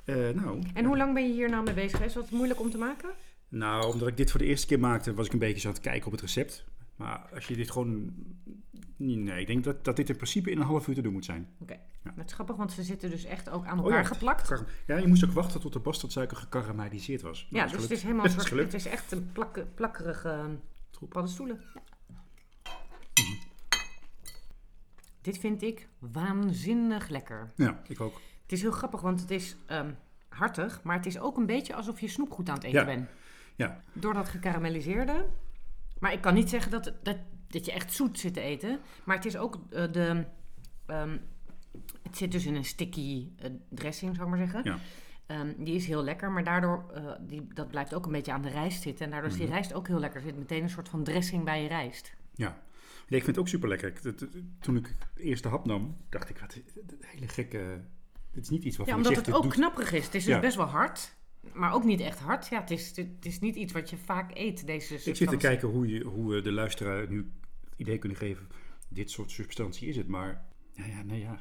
Eh, 0.05 0.15
nou, 0.15 0.61
En 0.73 0.85
hoe 0.85 0.97
lang 0.97 1.13
ben 1.13 1.27
je 1.27 1.33
hier 1.33 1.49
nou 1.49 1.63
mee 1.63 1.73
bezig? 1.73 2.01
Is 2.01 2.13
dat 2.13 2.29
moeilijk 2.29 2.59
om 2.59 2.69
te 2.69 2.77
maken? 2.77 3.09
nou, 3.47 3.93
omdat 3.93 4.07
ik 4.07 4.17
dit 4.17 4.31
voor 4.31 4.39
de 4.39 4.45
eerste 4.45 4.67
keer 4.67 4.79
maakte, 4.79 5.13
was 5.13 5.25
ik 5.25 5.33
een 5.33 5.39
beetje 5.39 5.59
zo 5.59 5.67
aan 5.67 5.73
het 5.73 5.83
kijken 5.83 6.05
op 6.05 6.11
het 6.11 6.21
recept. 6.21 6.63
Maar 6.95 7.29
als 7.33 7.47
je 7.47 7.55
dit 7.55 7.71
gewoon... 7.71 8.13
Nee, 8.97 9.39
ik 9.41 9.47
denk 9.47 9.63
dat, 9.63 9.83
dat 9.85 9.95
dit 9.95 10.09
in 10.09 10.15
principe 10.15 10.51
in 10.51 10.57
een 10.59 10.65
half 10.65 10.87
uur 10.87 10.95
te 10.95 11.01
doen 11.01 11.13
moet 11.13 11.25
zijn. 11.25 11.47
Oké. 11.59 11.79
Ja. 12.03 12.13
Het 12.15 12.25
is 12.27 12.33
grappig, 12.33 12.55
want 12.55 12.71
ze 12.71 12.83
zitten 12.83 13.09
dus 13.09 13.23
echt 13.23 13.49
ook 13.49 13.65
aan 13.65 13.77
Oh 13.79 13.83
elkaar 13.85 14.01
ja, 14.01 14.07
geplakt. 14.07 14.47
Kar- 14.47 14.65
Ja, 14.87 14.97
je 14.97 15.07
moest 15.07 15.25
ook 15.25 15.31
wachten 15.31 15.59
tot 15.61 15.73
de 15.73 15.79
bastardsuiker 15.79 16.37
gekarameliseerd 16.37 17.21
was. 17.21 17.47
Nou, 17.49 17.55
Ja, 17.55 17.63
dat 17.63 17.71
dus 17.73 17.81
het 17.81 17.91
is 17.91 18.01
helemaal 18.03 18.23
Het 18.25 18.37
is 18.43 18.49
het 18.49 18.73
is 18.73 18.85
echt 18.85 19.11
een 19.11 19.31
plak, 19.31 19.65
plakkerige 19.75 20.57
Troep. 20.89 21.09
paddenstoelen. 21.09 21.61
Dit 25.21 25.37
vind 25.37 25.61
ik 25.61 25.87
waanzinnig 25.99 27.07
lekker. 27.09 27.51
Ja, 27.55 27.81
ik 27.87 28.01
ook. 28.01 28.21
Het 28.41 28.51
is 28.51 28.61
heel 28.61 28.71
grappig, 28.71 29.01
want 29.01 29.21
het 29.21 29.31
is 29.31 29.55
ehm, 29.65 29.91
hartig, 30.29 30.83
maar 30.83 30.95
het 30.95 31.05
is 31.05 31.19
ook 31.19 31.37
een 31.37 31.45
beetje 31.45 31.75
alsof 31.75 31.99
je 31.99 32.07
snoepgoed 32.07 32.49
aan 32.49 32.55
het 32.55 32.63
eten 32.63 32.79
Ja. 32.79 32.85
bent. 32.85 33.09
Ja, 33.55 33.81
Door 33.93 34.13
dat 34.13 34.29
gekarameliseerde. 34.29 35.25
Maar 36.03 36.13
ik 36.13 36.21
kan 36.21 36.33
niet 36.33 36.49
zeggen 36.49 36.71
dat, 36.71 36.93
dat, 37.03 37.17
dat 37.47 37.65
je 37.65 37.71
echt 37.71 37.93
zoet 37.93 38.19
zit 38.19 38.33
te 38.33 38.41
eten. 38.41 38.79
Maar 39.03 39.15
het 39.15 39.25
is 39.25 39.37
ook 39.37 39.59
eh, 39.69 39.91
de... 39.91 40.25
ehm, 40.85 41.17
het 42.03 42.17
zit 42.17 42.31
dus 42.31 42.45
in 42.45 42.55
een 42.55 42.65
sticky 42.65 43.27
eh, 43.37 43.49
dressing, 43.69 44.15
zou 44.15 44.31
ik 44.31 44.37
maar 44.37 44.47
zeggen. 44.47 44.61
Ja. 44.71 44.79
Ehm, 45.25 45.53
die 45.63 45.75
is 45.75 45.85
heel 45.87 46.03
lekker, 46.03 46.31
maar 46.31 46.43
daardoor... 46.43 46.85
eh, 46.93 47.11
die, 47.21 47.47
dat 47.53 47.67
blijft 47.67 47.93
ook 47.93 48.05
een 48.05 48.11
beetje 48.11 48.31
aan 48.31 48.41
de 48.41 48.49
rijst 48.49 48.81
zitten. 48.81 49.05
En 49.05 49.11
daardoor 49.11 49.29
is 49.29 49.35
die 49.35 49.45
Mhm. 49.45 49.53
rijst 49.53 49.73
ook 49.73 49.87
heel 49.87 49.99
lekker. 49.99 50.19
Er 50.21 50.25
zit 50.27 50.37
meteen 50.37 50.63
een 50.63 50.69
soort 50.69 50.89
van 50.89 51.03
dressing 51.03 51.43
bij 51.43 51.61
je 51.61 51.67
rijst. 51.67 52.13
ja. 52.35 52.61
Ik 53.07 53.23
vind 53.23 53.25
het 53.35 53.37
ook 53.45 53.47
super 53.51 53.69
lekker. 53.69 53.93
Toen 54.59 54.75
ik 54.77 54.95
de 55.15 55.23
eerste 55.23 55.47
hap 55.47 55.65
nam, 55.65 55.97
dacht 56.09 56.29
ik, 56.29 56.37
wat 56.39 56.55
een 56.55 56.97
hele 57.01 57.27
gekke... 57.27 57.81
Dit 58.31 58.43
is 58.43 58.49
niet 58.49 58.63
iets 58.63 58.77
Ja, 58.77 58.83
waarvan 58.83 59.03
omdat 59.07 59.25
het 59.25 59.35
ook 59.35 59.43
doet- 59.43 59.51
knapperig 59.53 59.91
is. 59.91 60.05
Het 60.05 60.15
is 60.15 60.23
dus 60.23 60.33
Ja. 60.33 60.39
best 60.39 60.55
wel 60.55 60.65
hard, 60.65 61.15
maar 61.53 61.73
ook 61.73 61.83
niet 61.83 61.99
echt 61.99 62.19
hard. 62.19 62.47
Ja, 62.47 62.59
het 62.59 62.71
is, 62.71 62.95
het 62.95 63.25
is 63.25 63.39
niet 63.39 63.55
iets 63.55 63.73
wat 63.73 63.89
je 63.89 63.97
vaak 63.97 64.31
eet, 64.37 64.65
deze 64.65 64.93
Ik 64.93 64.99
zit 64.99 65.03
te 65.03 65.03
substantie. 65.15 65.37
kijken 65.47 65.67
hoe, 65.67 65.87
je, 65.87 66.03
hoe 66.03 66.37
eh, 66.37 66.43
de 66.43 66.51
luisteraar 66.51 67.09
nu 67.09 67.17
het 67.17 67.73
idee 67.77 67.97
kunnen 67.97 68.17
geven. 68.17 68.47
Dit 68.89 69.11
soort 69.11 69.31
substantie 69.31 69.87
is 69.87 69.95
het, 69.95 70.07
maar... 70.07 70.45
Ja, 70.71 70.85
ja, 70.85 71.01
nee, 71.03 71.19
ja. 71.19 71.39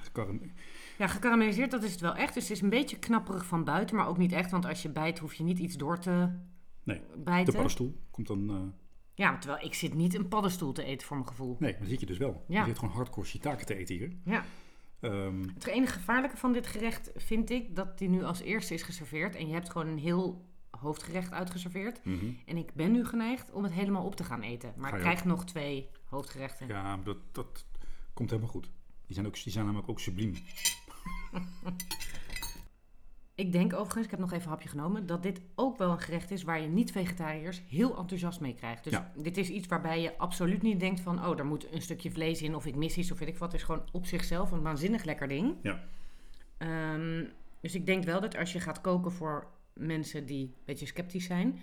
Ja, 0.98 1.06
gekarameliseerd, 1.06 1.70
dat 1.70 1.82
is 1.82 1.90
het 1.90 2.00
wel 2.00 2.14
echt. 2.14 2.34
Dus 2.34 2.42
het 2.42 2.52
is 2.52 2.60
een 2.62 2.68
beetje 2.68 2.98
knapperig 2.98 3.46
van 3.46 3.64
buiten, 3.64 3.96
maar 3.96 4.06
ook 4.08 4.18
niet 4.18 4.32
echt. 4.32 4.50
Want 4.50 4.64
als 4.66 4.82
je 4.82 4.88
bijt, 4.88 5.18
hoef 5.18 5.34
je 5.34 5.42
niet 5.44 5.58
iets 5.58 5.76
door 5.76 5.98
te 5.98 6.28
Nee, 6.82 7.00
bijten. 7.16 7.44
De 7.44 7.52
paddenstoel 7.52 7.96
komt 8.10 8.26
dan... 8.26 8.50
eh, 8.50 8.56
Ja, 9.14 9.38
terwijl 9.38 9.64
ik 9.64 9.74
zit 9.74 9.94
niet 9.94 10.14
een 10.14 10.28
paddenstoel 10.28 10.72
te 10.72 10.84
eten 10.84 11.06
voor 11.06 11.16
mijn 11.16 11.28
gevoel. 11.28 11.56
nee, 11.58 11.76
dan 11.78 11.86
zit 11.86 12.00
je 12.00 12.06
dus 12.06 12.18
wel. 12.18 12.44
Ja. 12.48 12.60
Je 12.60 12.66
zit 12.68 12.78
gewoon 12.78 12.94
hardcore 12.94 13.26
shiitake 13.26 13.64
te 13.64 13.74
eten 13.76 13.94
hier. 13.94 14.12
Ja. 14.24 14.44
Ehm, 15.02 15.42
Het 15.54 15.66
enige 15.66 15.92
gevaarlijke 15.92 16.36
van 16.36 16.52
dit 16.52 16.66
gerecht 16.66 17.10
vind 17.16 17.50
ik 17.50 17.76
dat 17.76 17.98
die 17.98 18.08
nu 18.08 18.24
als 18.24 18.40
eerste 18.40 18.74
is 18.74 18.82
geserveerd. 18.82 19.34
En 19.34 19.46
je 19.46 19.52
hebt 19.52 19.70
gewoon 19.70 19.86
een 19.86 19.98
heel 19.98 20.50
hoofdgerecht 20.70 21.32
uitgeserveerd. 21.32 22.04
mhm. 22.04 22.26
En 22.46 22.56
ik 22.56 22.74
ben 22.74 22.92
nu 22.92 23.04
geneigd 23.04 23.52
om 23.52 23.62
het 23.62 23.72
helemaal 23.72 24.04
op 24.04 24.16
te 24.16 24.24
gaan 24.24 24.42
eten. 24.42 24.72
Maar 24.76 24.90
Ga 24.90 24.96
ik 24.96 25.02
krijg 25.02 25.24
nog 25.24 25.44
twee 25.44 25.88
hoofdgerechten. 26.04 26.66
Ja, 26.68 26.96
dat, 26.96 27.16
dat 27.32 27.66
komt 28.14 28.30
helemaal 28.30 28.50
goed. 28.50 28.70
Die 29.06 29.14
zijn, 29.14 29.26
ook, 29.26 29.42
die 29.42 29.52
zijn 29.52 29.64
namelijk 29.64 29.88
ook 29.90 30.00
subliem. 30.00 30.34
Ik 33.34 33.52
denk 33.52 33.72
overigens, 33.72 34.04
ik 34.04 34.10
heb 34.10 34.20
nog 34.20 34.32
even 34.32 34.44
een 34.44 34.48
hapje 34.50 34.68
genomen, 34.68 35.06
dat 35.06 35.22
dit 35.22 35.40
ook 35.54 35.78
wel 35.78 35.90
een 35.90 36.00
gerecht 36.00 36.30
is 36.30 36.42
waar 36.42 36.60
je 36.60 36.68
niet-vegetariërs 36.68 37.62
heel 37.68 37.96
enthousiast 37.98 38.40
mee 38.40 38.54
krijgt. 38.54 38.84
Dus 38.84 38.92
Ja. 38.92 39.12
dit 39.16 39.36
is 39.36 39.48
iets 39.48 39.66
waarbij 39.66 40.00
je 40.00 40.18
absoluut 40.18 40.62
niet 40.62 40.80
denkt 40.80 41.00
van, 41.00 41.26
oh, 41.26 41.36
daar 41.36 41.46
moet 41.46 41.72
een 41.72 41.82
stukje 41.82 42.10
vlees 42.10 42.42
in 42.42 42.54
of 42.54 42.66
ik 42.66 42.74
mis 42.76 42.96
iets 42.96 43.10
of 43.12 43.18
weet 43.18 43.28
ik 43.28 43.36
wat. 43.38 43.52
Het 43.52 43.60
is 43.60 43.66
gewoon 43.66 43.88
op 43.92 44.06
zichzelf 44.06 44.50
een 44.50 44.62
waanzinnig 44.62 45.04
lekker 45.04 45.28
ding. 45.28 45.54
Ja. 45.62 45.84
Ehm, 46.58 47.24
dus 47.60 47.74
ik 47.74 47.86
denk 47.86 48.04
wel 48.04 48.20
dat 48.20 48.36
als 48.36 48.52
je 48.52 48.60
gaat 48.60 48.80
koken 48.80 49.12
voor 49.12 49.46
mensen 49.72 50.26
die 50.26 50.44
een 50.44 50.54
beetje 50.64 50.86
sceptisch 50.86 51.24
zijn 51.24 51.58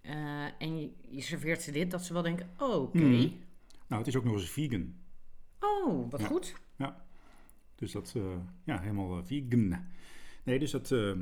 eh, 0.00 0.44
en 0.58 0.80
je, 0.80 0.90
je 1.08 1.20
serveert 1.20 1.62
ze 1.62 1.70
dit, 1.70 1.90
dat 1.90 2.04
ze 2.04 2.12
wel 2.12 2.22
denken, 2.22 2.50
oh, 2.58 2.82
oké, 2.82 2.98
Mhm. 2.98 3.28
Nou, 3.86 4.00
het 4.02 4.06
is 4.06 4.16
ook 4.16 4.24
nog 4.24 4.34
eens 4.34 4.50
vegan. 4.50 4.94
oh, 5.60 6.10
wat 6.10 6.20
Ja. 6.20 6.26
goed. 6.26 6.54
Dus 7.74 7.92
dat, 7.92 8.12
eh, 8.16 8.22
ja, 8.64 8.80
helemaal 8.80 9.18
eh, 9.18 9.24
vegan. 9.24 9.86
Nee, 10.48 10.58
dus 10.58 10.70
dat, 10.70 10.90
eh, 10.92 11.12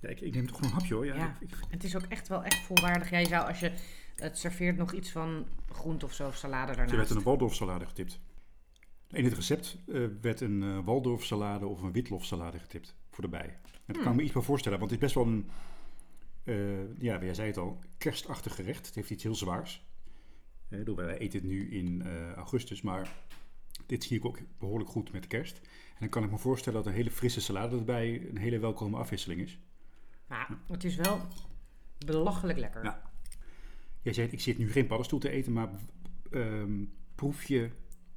ja, 0.00 0.08
ik, 0.08 0.20
ik 0.20 0.34
neem 0.34 0.46
toch 0.46 0.60
een 0.60 0.70
hapje 0.70 0.94
hoor. 0.94 1.06
Ja, 1.06 1.14
Ja. 1.14 1.36
ik- 1.40 1.48
ik- 1.50 1.56
Het 1.68 1.84
is 1.84 1.96
ook 1.96 2.02
echt 2.08 2.28
wel 2.28 2.42
echt 2.44 2.58
volwaardig. 2.66 3.10
Jij 3.10 3.24
zou 3.24 3.46
als 3.48 3.60
je 3.60 3.72
het 4.16 4.38
serveert 4.38 4.76
nog 4.76 4.92
iets 4.92 5.10
van 5.10 5.46
groente 5.68 6.04
of 6.04 6.12
zo, 6.12 6.26
of 6.26 6.36
salade 6.36 6.70
er 6.70 6.76
werd 6.76 6.88
daarnaast. 6.88 7.10
een 7.10 7.22
Waldorf 7.22 7.54
salade 7.54 7.86
getipt. 7.86 8.20
In 9.10 9.24
het 9.24 9.32
recept 9.34 9.76
eh, 9.92 10.04
werd 10.20 10.40
een 10.40 10.62
eh 10.62 10.78
Waldorf 10.84 11.24
salade 11.24 11.66
of 11.66 11.82
een 11.82 11.92
witlof 11.92 12.24
salade 12.24 12.58
getipt 12.58 12.94
voor 13.10 13.24
de 13.24 13.30
bij. 13.30 13.40
En 13.46 13.58
dat 13.86 13.96
kan 13.96 14.02
Hmm. 14.02 14.10
ik 14.12 14.16
me 14.18 14.22
iets 14.22 14.32
bij 14.32 14.42
voorstellen, 14.42 14.78
want 14.78 14.90
het 14.90 15.00
is 15.00 15.06
best 15.12 15.24
wel 15.24 15.34
een, 15.34 15.50
eh, 16.44 17.02
ja, 17.02 17.20
jij 17.24 17.34
zei 17.34 17.46
het 17.48 17.56
al, 17.56 17.78
kerstachtig 17.98 18.54
gerecht. 18.54 18.86
Het 18.86 18.94
heeft 18.94 19.10
iets 19.10 19.22
heel 19.22 19.34
zwaars. 19.34 19.84
Eh, 20.68 20.78
bedoel, 20.78 20.96
wij 20.96 21.18
eten 21.18 21.38
het 21.38 21.48
nu 21.48 21.70
in 21.70 22.02
eh, 22.02 22.32
augustus, 22.32 22.82
maar 22.82 23.12
dit 23.86 24.04
zie 24.04 24.16
ik 24.16 24.24
ook 24.24 24.38
behoorlijk 24.58 24.90
goed 24.90 25.12
met 25.12 25.26
kerst. 25.26 25.56
En 25.58 25.96
dan 25.98 26.08
kan 26.08 26.24
ik 26.24 26.30
me 26.30 26.38
voorstellen 26.38 26.82
dat 26.82 26.92
een 26.92 26.98
hele 26.98 27.10
frisse 27.10 27.40
salade 27.40 27.76
erbij 27.76 28.28
een 28.28 28.38
hele 28.38 28.58
welkome 28.58 28.96
afwisseling 28.96 29.40
is. 29.40 29.58
Maar 30.26 30.48
het 30.68 30.84
is 30.84 30.96
wel 30.96 31.20
belachelijk 31.98 32.58
lekker. 32.58 32.84
Ja. 32.84 33.02
Jij 34.02 34.12
zei, 34.12 34.28
ik 34.28 34.40
zit 34.40 34.58
nu 34.58 34.70
geen 34.70 34.86
paddenstoel 34.86 35.18
te 35.18 35.30
eten, 35.30 35.52
maar 35.52 35.68
ehm, 36.30 36.84
proef 37.14 37.44
je 37.44 37.70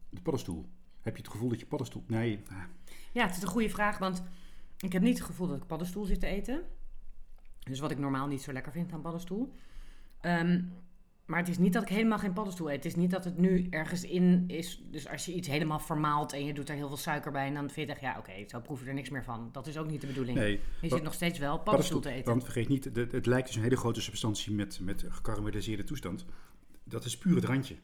de 0.09 0.21
paddenstoel? 0.21 0.65
Heb 1.01 1.15
je 1.15 1.21
het 1.21 1.31
gevoel 1.31 1.49
dat 1.49 1.59
je 1.59 1.65
paddenstoel... 1.65 2.03
Nee, 2.07 2.43
ah, 2.49 2.63
Ja, 3.11 3.25
het 3.25 3.35
is 3.35 3.41
een 3.41 3.47
goede 3.47 3.69
vraag, 3.69 3.97
want 3.97 4.23
ik 4.79 4.93
heb 4.93 5.01
niet 5.01 5.17
het 5.17 5.27
gevoel 5.27 5.47
dat 5.47 5.57
ik 5.57 5.67
paddenstoel 5.67 6.05
zit 6.05 6.19
te 6.19 6.27
eten. 6.27 6.63
Dus 7.59 7.79
wat 7.79 7.91
ik 7.91 7.97
normaal 7.97 8.27
niet 8.27 8.41
zo 8.41 8.53
lekker 8.53 8.71
vind 8.71 8.91
aan 8.91 9.01
paddenstoel. 9.01 9.53
Ehm, 10.21 10.61
maar 11.29 11.39
het 11.39 11.47
is 11.47 11.57
niet 11.57 11.73
dat 11.73 11.81
ik 11.81 11.89
helemaal 11.89 12.17
geen 12.17 12.33
paddenstoel 12.33 12.69
eet. 12.69 12.75
Het 12.75 12.85
is 12.85 12.95
niet 12.95 13.11
dat 13.11 13.23
het 13.23 13.37
nu 13.37 13.67
ergens 13.69 14.03
in 14.03 14.43
is. 14.47 14.83
Dus 14.91 15.07
als 15.07 15.25
je 15.25 15.33
iets 15.33 15.47
helemaal 15.47 15.79
vermaalt 15.79 16.33
en 16.33 16.45
je 16.45 16.53
doet 16.53 16.69
er 16.69 16.75
heel 16.75 16.87
veel 16.87 16.97
suiker 16.97 17.31
bij... 17.31 17.47
en 17.47 17.53
dan 17.53 17.69
vind 17.69 17.87
je 17.87 17.93
echt, 17.93 18.01
ja 18.01 18.17
oké, 18.17 18.31
zo 18.47 18.59
proef 18.59 18.81
je 18.81 18.87
er 18.87 18.93
niks 18.93 19.09
meer 19.09 19.23
van. 19.23 19.49
Dat 19.51 19.67
is 19.67 19.77
ook 19.77 19.89
niet 19.89 20.01
de 20.01 20.07
bedoeling. 20.07 20.37
nee. 20.37 20.59
je 20.81 20.89
zit 20.89 21.03
nog 21.03 21.13
steeds 21.13 21.39
wel 21.39 21.59
paddenstoel 21.59 21.99
te 21.99 22.09
eten. 22.09 22.31
Want 22.31 22.43
vergeet 22.43 22.67
niet, 22.67 22.95
de- 22.95 23.07
het 23.11 23.25
lijkt 23.25 23.47
dus 23.47 23.55
een 23.55 23.63
hele 23.63 23.77
grote 23.77 24.01
substantie 24.01 24.53
met, 24.53 24.79
met 24.81 25.05
gekarameliseerde 25.09 25.83
toestand. 25.83 26.25
Dat 26.83 27.05
is 27.05 27.17
puur 27.17 27.35
het 27.35 27.45
randje. 27.45 27.75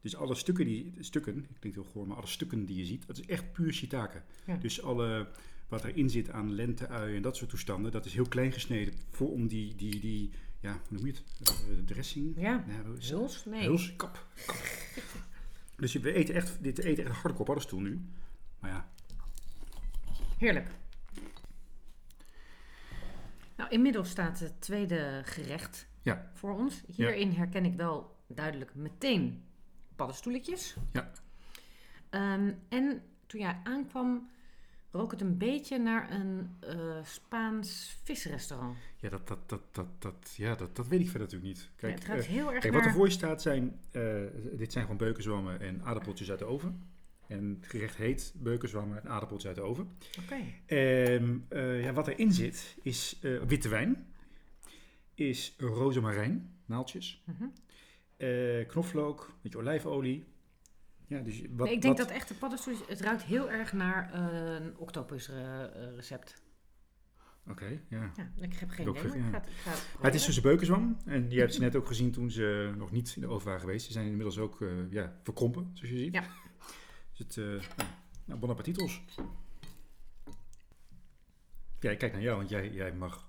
Dus 0.00 0.16
alle 0.16 0.34
stukken, 0.34 0.66
die, 0.66 0.94
stukken, 0.98 1.36
ik 1.36 1.62
denk 1.62 1.74
heel 1.74 1.84
goor, 1.84 2.06
maar 2.06 2.16
alle 2.16 2.26
stukken 2.26 2.64
die 2.64 2.76
je 2.76 2.84
ziet, 2.84 3.06
dat 3.06 3.18
is 3.18 3.26
echt 3.26 3.52
puur 3.52 3.72
shiitake. 3.72 4.22
Ja. 4.46 4.56
Dus 4.56 4.82
alle, 4.82 5.28
wat 5.68 5.84
erin 5.84 6.10
zit 6.10 6.30
aan 6.30 6.54
lente, 6.54 6.88
ui 6.88 7.16
en 7.16 7.22
dat 7.22 7.36
soort 7.36 7.50
toestanden, 7.50 7.92
dat 7.92 8.04
is 8.04 8.14
heel 8.14 8.28
klein 8.28 8.52
gesneden 8.52 8.94
voor, 9.10 9.30
om 9.30 9.48
die, 9.48 9.74
die, 9.74 10.00
die, 10.00 10.30
ja, 10.60 10.72
hoe 10.72 10.98
noem 10.98 11.06
je 11.06 11.12
het? 11.12 11.50
Uh, 11.68 11.84
dressing? 11.84 12.34
Ja, 12.36 12.64
huls? 13.00 13.44
Nee. 13.44 13.62
Huls, 13.68 13.96
kap. 13.96 14.26
kap. 14.46 14.56
dus 15.76 15.92
we 15.92 16.12
eten 16.12 16.34
echt, 16.34 16.62
dit 16.62 16.78
eten 16.78 17.04
echt 17.04 17.14
hardcore 17.14 17.44
paddenstoel 17.44 17.80
nu. 17.80 18.00
Maar 18.58 18.70
ja. 18.70 18.88
Heerlijk. 20.38 20.68
Nou, 23.56 23.70
inmiddels 23.70 24.10
staat 24.10 24.38
het 24.40 24.60
tweede 24.60 25.22
gerecht 25.24 25.86
ja. 26.02 26.30
voor 26.34 26.54
ons. 26.54 26.82
Hierin 26.86 27.32
herken 27.32 27.64
ik 27.64 27.76
wel 27.76 28.16
duidelijk 28.26 28.74
meteen 28.74 29.44
paddenstoeletjes. 29.96 30.76
Ja. 30.92 31.10
Um, 32.10 32.58
en 32.68 33.02
toen 33.26 33.40
jij 33.40 33.60
aankwam, 33.64 34.30
rook 34.90 35.10
het 35.10 35.20
een 35.20 35.38
beetje 35.38 35.78
naar 35.78 36.12
een 36.12 36.56
uh, 36.64 37.04
Spaans 37.04 37.98
visrestaurant. 38.02 38.76
Ja, 38.96 39.08
dat, 39.08 39.28
dat, 39.28 39.48
dat, 39.48 39.62
dat, 39.72 39.86
dat, 39.98 40.34
ja 40.36 40.54
dat, 40.54 40.76
dat 40.76 40.88
weet 40.88 41.00
ik 41.00 41.08
verder 41.08 41.28
natuurlijk 41.28 41.58
niet. 41.58 41.70
Kijk, 41.76 41.94
het 41.94 42.04
gaat 42.04 42.18
uh, 42.18 42.24
heel 42.24 42.52
erg 42.52 42.62
kijk, 42.62 42.74
Wat 42.74 42.84
er 42.84 42.92
voor 42.92 43.06
je 43.06 43.12
staat 43.12 43.42
zijn, 43.42 43.80
uh, 43.92 44.22
dit 44.52 44.72
zijn 44.72 44.84
gewoon 44.84 44.98
beukenzwammen 44.98 45.60
en 45.60 45.82
aardappeltjes 45.82 46.30
uit 46.30 46.38
de 46.38 46.44
oven. 46.44 46.96
En 47.26 47.58
het 47.60 47.70
gerecht 47.70 47.96
heet 47.96 48.32
beukenzwammen 48.36 49.02
en 49.02 49.08
aardappeltjes 49.08 49.48
uit 49.48 49.56
de 49.56 49.62
oven. 49.62 49.88
Oké. 50.22 50.42
Okay. 50.66 51.14
Um, 51.14 51.46
ja, 51.80 51.92
wat 51.92 52.08
erin 52.08 52.32
zit 52.32 52.76
is 52.82 53.18
witte 53.46 53.68
wijn, 53.68 54.06
is 55.14 55.54
rozemarijn, 55.58 56.54
naaltjes, 56.64 57.22
mm 57.24 57.36
-hmm. 57.38 58.66
knoflook, 58.66 59.24
een 59.28 59.34
beetje 59.42 59.58
olijfolie, 59.58 60.26
ja, 61.08 61.20
dus 61.20 61.42
wat, 61.50 61.66
nee, 61.66 61.76
ik 61.76 61.82
denk 61.82 61.96
dat 61.96 62.10
echt 62.10 62.28
de 62.28 62.34
paddenstoeltjes... 62.34 62.88
Het 62.88 63.00
ruikt 63.00 63.22
heel 63.22 63.50
erg 63.50 63.72
naar 63.72 64.10
uh, 64.14 64.54
een 64.54 64.76
octopus 64.76 65.28
uh, 65.28 65.64
recept. 65.94 66.42
Oké, 67.42 67.50
okay, 67.50 67.82
ja. 67.88 68.12
ja. 68.16 68.30
Ik 68.40 68.54
heb 68.54 68.70
geen 68.70 68.88
idee, 68.88 69.16
maar, 69.16 69.32
het, 69.32 69.78
het 70.00 70.14
is 70.14 70.24
dus 70.24 70.36
een 70.36 70.42
beukenzwam. 70.42 70.96
En 71.04 71.30
je 71.30 71.38
hebt 71.38 71.54
ze 71.54 71.60
net 71.60 71.76
ook 71.76 71.86
gezien 71.86 72.10
toen 72.10 72.30
ze 72.30 72.74
nog 72.76 72.90
niet 72.90 73.12
in 73.14 73.20
de 73.20 73.28
oven 73.28 73.46
waren 73.46 73.60
geweest. 73.60 73.86
Ze 73.86 73.92
zijn 73.92 74.06
inmiddels 74.06 74.38
ook 74.38 74.60
uh, 74.60 74.92
ja, 74.92 75.20
verkrompen, 75.22 75.70
zoals 75.74 75.90
je 75.90 75.98
ziet. 75.98 76.14
Ja. 76.14 76.24
Dus 77.10 77.18
het, 77.18 77.36
uh, 77.36 77.62
nou, 78.24 78.40
bon. 78.40 78.56
Ja, 81.80 81.90
ik 81.90 81.98
kijk 81.98 82.12
naar 82.12 82.22
jou, 82.22 82.36
want 82.36 82.48
jij, 82.48 82.70
jij 82.70 82.92
mag... 82.92 83.28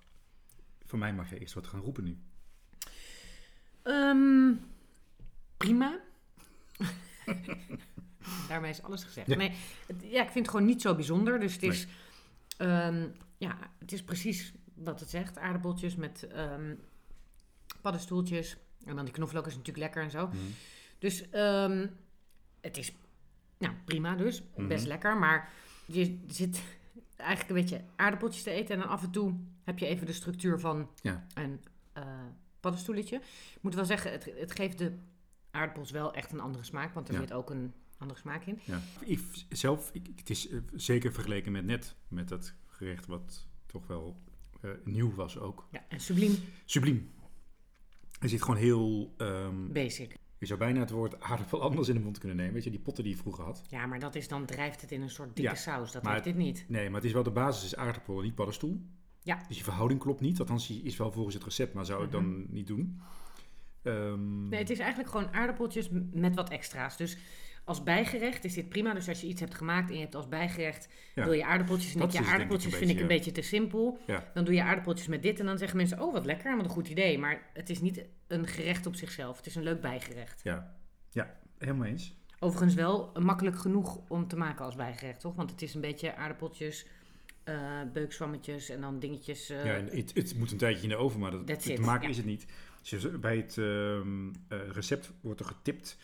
Voor 0.86 1.00
mij 1.00 1.14
mag 1.14 1.30
je 1.30 1.40
eerst 1.40 1.54
wat 1.54 1.68
gaan 1.68 1.82
roepen 1.82 2.04
nu. 2.04 2.18
Um, 3.84 4.60
prima. 5.58 6.00
Daarmee 8.50 8.72
is 8.72 8.82
alles 8.84 9.04
gezegd. 9.04 9.28
Ja. 9.28 9.36
Nee, 9.36 9.52
ja, 10.02 10.22
ik 10.22 10.30
vind 10.30 10.46
het 10.46 10.50
gewoon 10.50 10.66
niet 10.66 10.82
zo 10.82 10.96
bijzonder. 10.96 11.40
Dus 11.40 11.54
het 11.54 11.64
is, 11.64 11.88
um, 12.58 13.12
ja, 13.38 13.58
het 13.78 13.92
is 13.92 14.04
precies 14.04 14.54
wat 14.74 15.00
het 15.00 15.10
zegt. 15.10 15.38
Aardappeltjes 15.38 15.96
met 15.96 16.28
um, 16.36 16.80
paddenstoeltjes. 17.82 18.58
En 18.86 18.96
dan 18.96 19.06
die 19.06 19.14
knoflook 19.14 19.48
is 19.48 19.56
natuurlijk 19.56 19.78
lekker 19.78 20.04
en 20.04 20.12
zo. 20.12 20.28
Mm. 20.28 20.34
Dus 21.00 21.24
um, 21.34 21.90
het 22.62 22.78
is 22.78 22.92
nou, 23.58 23.74
prima 23.86 24.16
dus. 24.16 24.42
Mm 24.42 24.48
-hmm. 24.56 24.68
Best 24.68 24.86
lekker. 24.86 25.18
Maar 25.18 25.50
je 25.86 26.20
zit 26.28 26.62
eigenlijk 27.16 27.50
een 27.50 27.62
beetje 27.62 27.84
aardappeltjes 27.96 28.44
te 28.44 28.52
eten. 28.52 28.76
En 28.76 28.82
dan 28.82 28.90
af 28.90 29.04
en 29.04 29.12
toe 29.12 29.36
heb 29.64 29.80
je 29.80 29.86
even 29.86 30.06
de 30.06 30.14
structuur 30.14 30.60
van 30.60 30.90
ja. 31.02 31.26
een 31.34 31.64
uh, 31.98 32.04
paddenstoeletje. 32.60 33.16
Ik 33.56 33.62
moet 33.62 33.76
wel 33.76 33.86
zeggen, 33.86 34.12
het, 34.12 34.30
het 34.36 34.52
geeft 34.52 34.78
de 34.78 34.98
aardappels 35.52 35.92
wel 35.92 36.14
echt 36.14 36.32
een 36.32 36.40
andere 36.40 36.64
smaak, 36.64 36.94
want 36.94 37.10
er 37.10 37.16
zit 37.16 37.34
ook 37.34 37.50
een 37.50 37.74
andere 37.98 38.20
smaak 38.20 38.46
in. 38.46 38.60
Ja. 38.64 38.82
Ik 39.00 39.20
zelf, 39.50 39.90
ik, 39.94 40.08
het 40.16 40.30
is 40.30 40.50
eh, 40.50 40.60
zeker 40.74 41.14
vergeleken 41.14 41.52
met 41.52 41.66
net, 41.66 41.96
met 42.08 42.28
dat 42.28 42.54
gerecht 42.68 43.06
wat 43.06 43.48
toch 43.66 43.88
wel 43.88 44.22
uh, 44.62 44.72
nieuw 44.84 45.14
was 45.14 45.38
ook. 45.38 45.68
Ja, 45.72 45.86
en 45.88 46.00
subliem. 46.00 46.36
Subliem. 46.66 47.12
Er 48.20 48.30
zit 48.30 48.42
gewoon 48.42 48.60
heel... 48.60 49.14
Um, 49.18 49.74
Basic. 49.74 50.18
Je 50.38 50.46
zou 50.46 50.60
bijna 50.60 50.80
het 50.80 50.90
woord 50.90 51.22
aardappel 51.22 51.62
anders 51.62 51.88
in 51.88 51.94
de 51.94 52.00
mond 52.02 52.18
kunnen 52.18 52.38
nemen. 52.38 52.54
Weet 52.54 52.64
je, 52.64 52.70
die 52.70 52.80
potten 52.80 53.04
die 53.04 53.14
je 53.14 53.20
vroeger 53.20 53.44
had. 53.44 53.64
Ja, 53.70 53.86
maar 53.86 54.00
dat 54.00 54.16
is 54.16 54.28
dan 54.28 54.46
drijft 54.46 54.82
het 54.82 54.92
in 54.92 55.02
een 55.02 55.10
soort 55.10 55.36
dikke 55.36 55.56
saus. 55.56 55.92
Dat 55.92 56.08
heeft 56.08 56.24
dit 56.24 56.36
niet. 56.36 56.66
Nee, 56.68 56.86
maar 56.86 56.96
het 56.96 57.04
is 57.04 57.14
wel 57.14 57.24
de 57.24 57.32
basis 57.32 57.64
is 57.64 57.76
aardappel 57.76 58.18
en 58.18 58.24
niet 58.24 58.36
paddenstoel. 58.36 58.82
Ja. 59.24 59.44
Dus 59.48 59.58
je 59.58 59.64
verhouding 59.64 60.00
klopt 60.00 60.22
niet. 60.22 60.40
Althans, 60.40 60.70
is 60.70 60.98
wel 60.98 61.12
volgens 61.12 61.36
het 61.36 61.44
recept, 61.44 61.74
maar 61.74 61.86
zou 61.86 62.04
ik 62.04 62.12
dan 62.12 62.42
mhm. 62.42 62.54
niet 62.54 62.68
doen. 62.68 63.02
Um, 63.90 64.50
nee, 64.50 64.60
het 64.60 64.70
is 64.70 64.80
eigenlijk 64.80 65.10
gewoon 65.10 65.34
aardappeltjes 65.34 65.90
met 66.12 66.36
wat 66.36 66.50
extra's. 66.50 66.98
Dus 66.98 67.18
als 67.70 67.84
bijgerecht 67.84 68.44
is 68.44 68.54
dit 68.54 68.70
prima. 68.70 68.94
Dus 68.94 69.08
als 69.08 69.22
je 69.22 69.28
iets 69.28 69.40
hebt 69.40 69.56
gemaakt 69.56 69.90
en 69.90 69.96
je 69.96 70.02
hebt 70.02 70.16
als 70.16 70.28
bijgerecht... 70.28 70.90
wil 71.16 71.32
je 71.32 71.46
aardappeltjes 71.46 71.96
en 71.96 72.12
je 72.12 72.26
aardappeltjes 72.26 72.76
vind 72.76 72.92
ik 72.92 73.00
een 73.00 73.08
beetje 73.08 73.32
te 73.32 73.42
simpel. 73.42 74.00
Dan 74.34 74.44
doe 74.44 74.54
je 74.54 74.64
aardappeltjes 74.64 75.08
met 75.08 75.22
dit 75.22 75.40
en 75.40 75.46
dan 75.46 75.58
zeggen 75.58 75.78
mensen... 75.78 76.02
oh, 76.02 76.14
wat 76.14 76.26
lekker, 76.26 76.56
wat 76.56 76.66
een 76.66 76.72
goed 76.72 76.88
idee. 76.88 77.18
Maar 77.18 77.50
het 77.54 77.70
is 77.70 77.82
niet 77.82 78.06
een 78.28 78.48
gerecht 78.48 78.86
op 78.86 78.96
zichzelf. 78.96 79.38
Het 79.38 79.46
is 79.46 79.56
een 79.56 79.64
leuk 79.64 79.82
bijgerecht. 79.82 80.42
Ja, 80.44 80.76
ja 81.10 81.36
helemaal 81.58 81.88
eens. 81.88 82.18
Overigens 82.40 82.74
wel 82.74 83.12
makkelijk 83.20 83.60
genoeg 83.60 84.00
om 84.08 84.28
te 84.28 84.36
maken 84.36 84.66
als 84.66 84.76
bijgerecht, 84.76 85.20
toch? 85.20 85.36
Want 85.36 85.52
het 85.52 85.62
is 85.62 85.74
een 85.74 85.82
beetje 85.82 86.16
aardappeltjes... 86.16 86.86
Uh, 87.46 87.82
beukzwammetjes 87.94 88.70
en 88.70 88.82
dan 88.82 89.00
dingetjes. 89.00 89.52
Uh, 89.52 89.66
ja, 89.66 89.72
het, 89.72 90.12
het, 90.14 90.36
moet 90.38 90.52
een 90.52 90.58
tijdje 90.58 90.84
in 90.84 90.90
de 90.90 90.96
oven, 90.96 91.20
maar 91.20 91.32
dat, 91.32 91.62
te 91.62 91.82
maken 91.82 92.10
is 92.10 92.18
het 92.18 92.26
niet. 92.26 92.46
Dus 92.82 93.20
bij 93.20 93.38
het 93.38 93.56
uh, 93.56 94.00
recept 94.72 95.12
wordt 95.22 95.40
er 95.40 95.46
getipt 95.46 95.98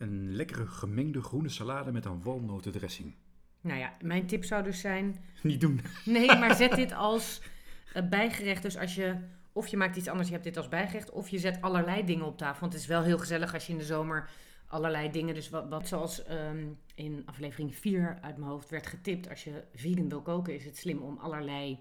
een 0.00 0.34
lekkere 0.34 0.66
gemengde 0.66 1.22
groene 1.22 1.48
salade 1.48 1.92
met 1.92 2.04
een 2.04 2.22
walnotendressing. 2.22 3.14
Nou 3.60 3.78
ja, 3.78 3.92
mijn 4.02 4.26
tip 4.26 4.44
zou 4.44 4.62
dus 4.62 4.80
zijn... 4.80 5.24
Niet 5.42 5.60
doen. 5.60 5.80
Nee, 6.04 6.26
maar 6.26 6.54
zet 6.54 6.74
dit 6.84 6.92
als 6.92 7.42
uh, 7.94 8.08
bijgerecht. 8.08 8.62
Dus 8.62 8.76
als 8.76 8.94
je... 8.94 9.16
Of 9.52 9.66
je 9.66 9.76
maakt 9.76 9.96
iets 9.96 10.08
anders, 10.08 10.28
je 10.28 10.34
hebt 10.34 10.46
dit 10.46 10.56
als 10.56 10.68
bijgerecht. 10.68 11.10
Of 11.10 11.28
je 11.28 11.38
zet 11.38 11.60
allerlei 11.60 12.04
dingen 12.04 12.24
op 12.24 12.38
tafel. 12.38 12.60
Want 12.60 12.72
het 12.72 12.82
is 12.82 12.88
wel 12.88 13.02
heel 13.02 13.18
gezellig 13.18 13.54
als 13.54 13.66
je 13.66 13.72
in 13.72 13.78
de 13.78 13.84
zomer 13.84 14.30
allerlei 14.66 15.10
dingen... 15.10 15.34
Dus 15.34 15.50
wat, 15.50 15.68
wat 15.68 15.88
zoals 15.88 16.30
um, 16.30 16.78
in 16.94 17.22
aflevering 17.26 17.76
4 17.76 18.18
uit 18.20 18.36
mijn 18.36 18.50
hoofd 18.50 18.70
werd 18.70 18.86
getipt. 18.86 19.28
Als 19.28 19.44
je 19.44 19.64
vegan 19.74 20.08
wil 20.08 20.22
koken, 20.22 20.54
is 20.54 20.64
het 20.64 20.76
slim 20.76 20.98
om 20.98 21.18
allerlei 21.18 21.78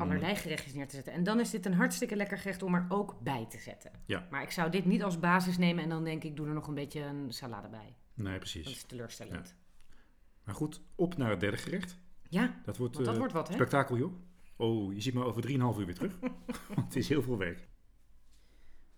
allerlei 0.00 0.36
gerechtjes 0.36 0.74
neer 0.74 0.88
te 0.88 0.94
zetten. 0.94 1.12
En 1.12 1.24
dan 1.24 1.40
is 1.40 1.50
dit 1.50 1.66
een 1.66 1.74
hartstikke 1.74 2.16
lekker 2.16 2.38
gerecht 2.38 2.62
om 2.62 2.74
er 2.74 2.86
ook 2.88 3.20
bij 3.22 3.46
te 3.48 3.58
zetten. 3.58 3.90
Ja. 4.06 4.26
Maar 4.30 4.42
ik 4.42 4.50
zou 4.50 4.70
dit 4.70 4.84
niet 4.84 5.02
als 5.02 5.18
basis 5.18 5.58
nemen 5.58 5.82
en 5.82 5.88
dan 5.88 6.04
denk 6.04 6.24
ik, 6.24 6.36
doe 6.36 6.46
er 6.46 6.54
nog 6.54 6.68
een 6.68 6.74
beetje 6.74 7.00
een 7.00 7.32
salade 7.32 7.68
bij. 7.68 7.96
Nee, 8.14 8.38
precies. 8.38 8.64
Dat 8.64 8.72
is 8.72 8.84
teleurstellend. 8.84 9.56
Maar 10.44 10.54
goed, 10.54 10.82
op 10.94 11.16
naar 11.16 11.30
het 11.30 11.40
derde 11.40 11.56
gerecht. 11.56 11.98
Ja, 12.28 12.60
dat 12.64 12.76
wordt, 12.76 12.96
dat 12.96 13.08
uh, 13.08 13.18
wordt 13.18 13.32
wat, 13.32 13.48
hè? 13.48 13.54
Spektakel, 13.54 13.96
joh. 13.96 14.12
Oh, 14.56 14.94
je 14.94 15.00
ziet 15.00 15.14
me 15.14 15.24
over 15.24 15.48
3,5 15.48 15.52
uur 15.52 15.74
weer 15.74 15.94
terug. 15.94 16.18
Want 16.74 16.86
het 16.86 16.96
is 16.96 17.08
heel 17.08 17.22
veel 17.22 17.38
werk. 17.38 17.68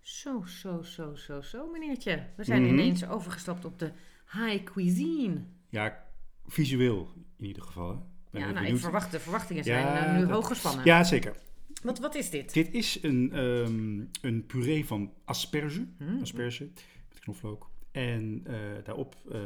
Zo, 0.01 0.43
zo, 0.45 0.83
zo, 0.83 1.15
zo, 1.15 1.41
zo, 1.41 1.71
meneertje. 1.71 2.27
We 2.37 2.45
zijn 2.45 2.63
mhm. 2.63 2.73
ineens 2.73 3.07
overgestapt 3.07 3.65
op 3.65 3.79
de 3.79 3.93
high 4.33 4.63
cuisine. 4.65 5.45
Ja, 5.69 6.07
visueel 6.47 7.13
in 7.37 7.47
ieder 7.47 7.63
geval. 7.63 8.12
Ja, 8.33 8.51
nou, 8.51 8.67
ik 8.67 8.77
verwacht, 8.77 9.11
de 9.11 9.21
verwachtingen 9.21 9.65
zijn 9.65 9.87
ja, 9.87 10.15
uh, 10.15 10.19
nu 10.19 10.33
hoog 10.33 10.47
gespannen. 10.47 10.85
Ja, 10.85 11.05
zeker. 11.05 11.37
Wat, 11.83 11.99
wat 11.99 12.15
is 12.15 12.31
dit? 12.31 12.53
Dit 12.53 12.73
is 12.73 13.03
een, 13.03 13.39
um, 13.39 14.11
een 14.21 14.47
puree 14.47 14.87
van 14.87 15.13
asperge. 15.25 15.87
Hmm. 15.99 16.21
Asperge 16.21 16.71
met 17.09 17.19
knoflook. 17.21 17.71
En 17.91 18.45
uh, 18.47 18.57
daarop 18.85 19.17
uh, 19.33 19.41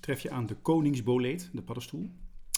tref 0.00 0.20
je 0.20 0.30
aan 0.30 0.46
de 0.46 0.54
koningsboleet, 0.54 1.50
de 1.52 1.62
paddenstoel. 1.62 2.10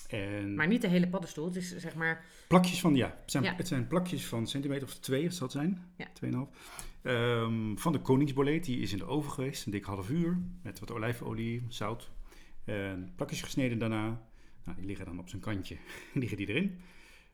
En 0.09 0.55
maar 0.55 0.67
niet 0.67 0.81
de 0.81 0.89
hele 0.89 1.09
paddenstoel, 1.09 1.45
het 1.45 1.57
is 1.57 1.77
zeg 1.77 1.95
maar... 1.95 2.25
Plakjes 2.49 2.81
van, 2.81 2.95
ja, 2.95 3.17
het 3.21 3.31
zijn, 3.31 3.45
ja. 3.45 3.55
Het 3.55 3.69
zijn 3.69 3.87
plakjes 3.87 4.27
van 4.27 4.47
centimeter 4.47 4.87
of 4.87 4.95
twee, 4.95 5.31
zal 5.31 5.43
het 5.43 5.57
zijn. 5.57 5.83
Ja. 5.97 6.07
Tweeënhalf. 6.13 6.49
Um, 7.03 7.79
van 7.79 7.93
de 7.93 7.99
koningsboleet, 8.01 8.65
die 8.65 8.79
is 8.79 8.93
in 8.93 8.99
de 8.99 9.07
oven 9.07 9.33
geweest, 9.33 9.67
een 9.67 9.73
dik 9.73 9.85
half 9.85 10.11
uur. 10.11 10.39
Met 10.63 10.81
wat 10.81 10.93
olijfolie, 10.93 11.65
zout. 11.69 12.11
En 12.65 13.13
plakjes 13.17 13.43
gesneden 13.43 13.79
daarna. 13.79 14.23
Nou, 14.65 14.77
die 14.77 14.87
liggen 14.87 15.07
dan 15.07 15.19
op 15.19 15.29
zijn 15.29 15.41
kantje, 15.41 15.77
liggen 16.13 16.37
die 16.37 16.47
erin. 16.47 16.79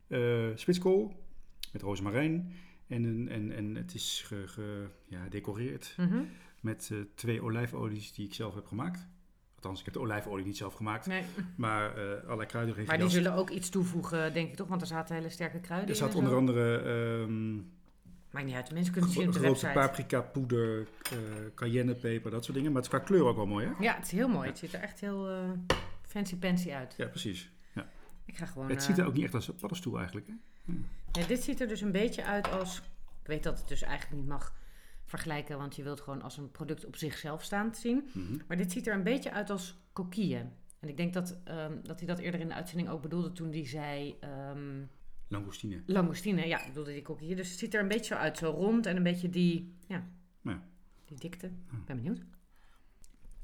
Uh, 0.09 0.57
spitskool 0.57 1.25
met 1.73 1.83
rozemarijn. 1.83 2.53
En, 2.87 3.29
en, 3.29 3.53
en 3.53 3.75
het 3.75 3.95
is 3.95 4.25
gedecoreerd 4.29 5.87
ge, 5.87 6.03
ja, 6.03 6.07
mm 6.07 6.13
-hmm. 6.13 6.29
met 6.61 6.89
uh, 6.93 6.99
twee 7.15 7.43
olijfolies 7.43 8.13
die 8.13 8.27
ik 8.27 8.35
zelf 8.35 8.55
heb 8.55 8.67
gemaakt. 8.67 9.09
Althans, 9.55 9.79
ik 9.79 9.85
heb 9.85 9.95
de 9.95 10.01
olijfolie 10.01 10.45
niet 10.45 10.57
zelf 10.57 10.75
gemaakt. 10.75 11.07
Nee. 11.07 11.23
Maar 11.57 11.99
uh, 11.99 12.23
allerlei 12.23 12.47
kruiden. 12.47 12.85
Maar 12.87 12.99
die 12.99 13.09
zullen 13.09 13.35
ook 13.35 13.51
iets 13.51 13.69
toevoegen, 13.69 14.33
denk 14.33 14.49
ik 14.49 14.57
toch? 14.57 14.69
Want 14.69 14.81
er 14.81 14.87
zaten 14.87 15.15
hele 15.15 15.29
sterke 15.29 15.61
kruiden 15.61 15.89
er 15.89 15.97
in. 15.97 16.03
Er 16.03 16.09
zat 16.09 16.19
onder 16.19 16.35
andere... 16.35 16.89
Um, 17.21 17.73
Maakt 18.31 18.47
niet 18.47 18.55
uit, 18.55 18.73
mensen 18.73 18.93
kunnen 18.93 19.11
het 19.11 19.19
zien 19.19 19.29
op 19.29 19.35
de 19.35 19.41
website. 19.41 19.73
paprika, 19.73 20.21
poeder, 20.21 20.79
uh, 21.13 21.19
cayennepeper, 21.55 22.31
dat 22.31 22.45
soort 22.45 22.57
dingen. 22.57 22.73
Maar 22.73 22.83
het 22.83 22.93
is 22.93 22.99
qua 22.99 23.07
kleur 23.07 23.25
ook 23.25 23.37
wel 23.37 23.47
mooi, 23.47 23.67
hè? 23.67 23.73
Ja, 23.85 23.95
het 23.95 24.05
is 24.05 24.11
heel 24.11 24.29
mooi. 24.29 24.49
Het 24.49 24.59
ziet 24.59 24.73
er 24.73 24.81
echt 24.81 25.01
heel 25.01 25.29
fancy 26.11 26.37
pansy 26.37 26.71
uit. 26.71 26.95
Ja, 26.97 27.07
precies. 27.07 27.53
Ja. 27.75 27.89
Ik 28.25 28.37
ga 28.37 28.47
gewoon... 28.47 28.69
Het 28.69 28.83
ziet 28.83 28.99
er 28.99 29.07
ook 29.07 29.15
niet 29.15 29.25
echt 29.25 29.35
als 29.35 29.49
een 29.49 29.55
paddenstoel 29.55 29.97
eigenlijk, 29.97 30.27
hè? 30.27 30.35
Ja, 31.13 31.27
dit 31.27 31.43
ziet 31.43 31.61
er 31.61 31.69
dus 31.69 31.81
een 31.81 31.93
beetje 31.93 32.25
uit 32.25 32.51
als. 32.51 32.79
Ik 33.21 33.27
weet 33.27 33.43
dat 33.43 33.59
het 33.59 33.69
dus 33.69 33.83
eigenlijk 33.83 34.21
niet 34.21 34.29
mag 34.29 34.55
vergelijken, 35.05 35.59
want 35.59 35.77
je 35.77 35.83
wilt 35.83 36.01
gewoon 36.01 36.23
als 36.23 36.37
een 36.37 36.51
product 36.51 36.87
op 36.87 36.97
zichzelf 36.97 37.43
staand 37.43 37.77
zien. 37.77 38.09
Mhm. 38.13 38.37
Maar 38.47 38.57
dit 38.57 38.73
ziet 38.73 38.87
er 38.87 38.95
een 38.95 39.03
beetje 39.03 39.33
uit 39.33 39.51
als 39.51 39.79
coquille. 39.93 40.49
En 40.81 40.89
ik 40.89 40.97
denk 40.97 41.13
dat, 41.13 41.39
um, 41.49 41.81
dat 41.83 41.99
hij 41.99 42.09
dat 42.09 42.19
eerder 42.19 42.41
in 42.41 42.49
de 42.49 42.55
uitzending 42.55 42.89
ook 42.89 43.03
bedoelde 43.03 43.33
toen 43.33 43.51
hij 43.51 43.67
zei. 43.67 44.17
Um, 44.55 44.91
Langoustine. 45.29 45.83
Langoustine, 45.87 46.47
ja, 46.47 46.67
bedoelde 46.67 47.03
ook 47.07 47.21
hier. 47.21 47.37
Dus 47.37 47.51
het 47.51 47.59
ziet 47.59 47.75
er 47.75 47.81
een 47.81 47.89
beetje 47.89 48.15
zo 48.15 48.21
uit, 48.21 48.39
zo 48.39 48.51
rond 48.51 48.87
en 48.87 48.97
een 48.97 49.03
beetje 49.03 49.31
die, 49.31 49.75
ja, 49.87 50.09
ja. 50.43 50.63
die 51.05 51.19
dikte. 51.19 51.47
Ik 51.47 51.85
ben 51.85 51.97
benieuwd. 51.97 52.21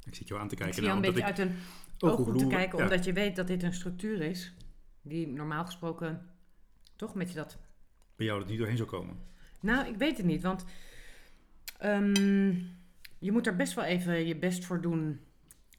Ik 0.04 0.14
zit 0.14 0.28
jou 0.28 0.40
aan 0.40 0.48
te 0.48 0.54
kijken. 0.54 0.74
Ik 0.74 0.78
zie 0.78 0.92
jou 0.92 0.96
een 0.96 1.12
beetje 1.12 1.24
uit 1.24 1.38
een 1.38 1.56
ooghoek 1.98 2.38
te 2.38 2.46
kijken, 2.46 2.78
omdat 2.78 3.04
je 3.04 3.12
weet 3.12 3.36
dat 3.36 3.46
dit 3.46 3.62
een 3.62 3.74
structuur 3.74 4.20
is 4.20 4.54
die 5.02 5.26
normaal 5.26 5.64
gesproken 5.64 6.30
toch 6.96 7.14
met 7.14 7.28
je 7.28 7.34
dat... 7.34 7.58
Bij 8.16 8.26
jou 8.26 8.38
dat 8.38 8.48
niet 8.48 8.58
doorheen 8.58 8.76
zou 8.76 8.88
komen? 8.88 9.16
Nou, 9.60 9.86
ik 9.86 9.96
weet 9.96 10.16
het 10.16 10.26
niet, 10.26 10.42
want 10.42 10.64
um, 11.84 12.12
je 13.18 13.32
moet 13.32 13.46
er 13.46 13.56
best 13.56 13.74
wel 13.74 13.84
even 13.84 14.26
je 14.26 14.36
best 14.36 14.64
voor 14.64 14.80
doen. 14.80 15.20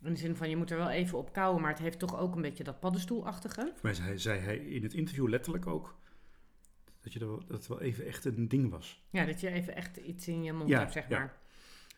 In 0.03 0.13
de 0.13 0.19
zin 0.19 0.35
van, 0.35 0.49
je 0.49 0.57
moet 0.57 0.71
er 0.71 0.77
wel 0.77 0.89
even 0.89 1.17
op 1.17 1.33
kouwen, 1.33 1.61
maar 1.61 1.71
het 1.71 1.79
heeft 1.79 1.99
toch 1.99 2.19
ook 2.19 2.35
een 2.35 2.41
beetje 2.41 2.63
dat 2.63 2.79
paddenstoelachtige. 2.79 3.61
Voor 3.61 3.79
mij 3.81 3.93
zei, 3.93 4.17
zei 4.17 4.39
hij 4.39 4.57
in 4.57 4.83
het 4.83 4.93
interview 4.93 5.27
letterlijk 5.27 5.67
ook 5.67 5.95
dat, 7.01 7.13
je 7.13 7.19
er 7.19 7.27
wel, 7.27 7.43
dat 7.47 7.57
het 7.57 7.67
wel 7.67 7.81
even 7.81 8.05
echt 8.05 8.25
een 8.25 8.47
ding 8.47 8.69
was. 8.69 9.03
Ja, 9.09 9.25
dat 9.25 9.39
je 9.39 9.49
even 9.49 9.75
echt 9.75 9.97
iets 9.97 10.27
in 10.27 10.43
je 10.43 10.53
mond 10.53 10.69
hebt, 10.69 10.91
zeg 10.91 11.09
maar. 11.09 11.37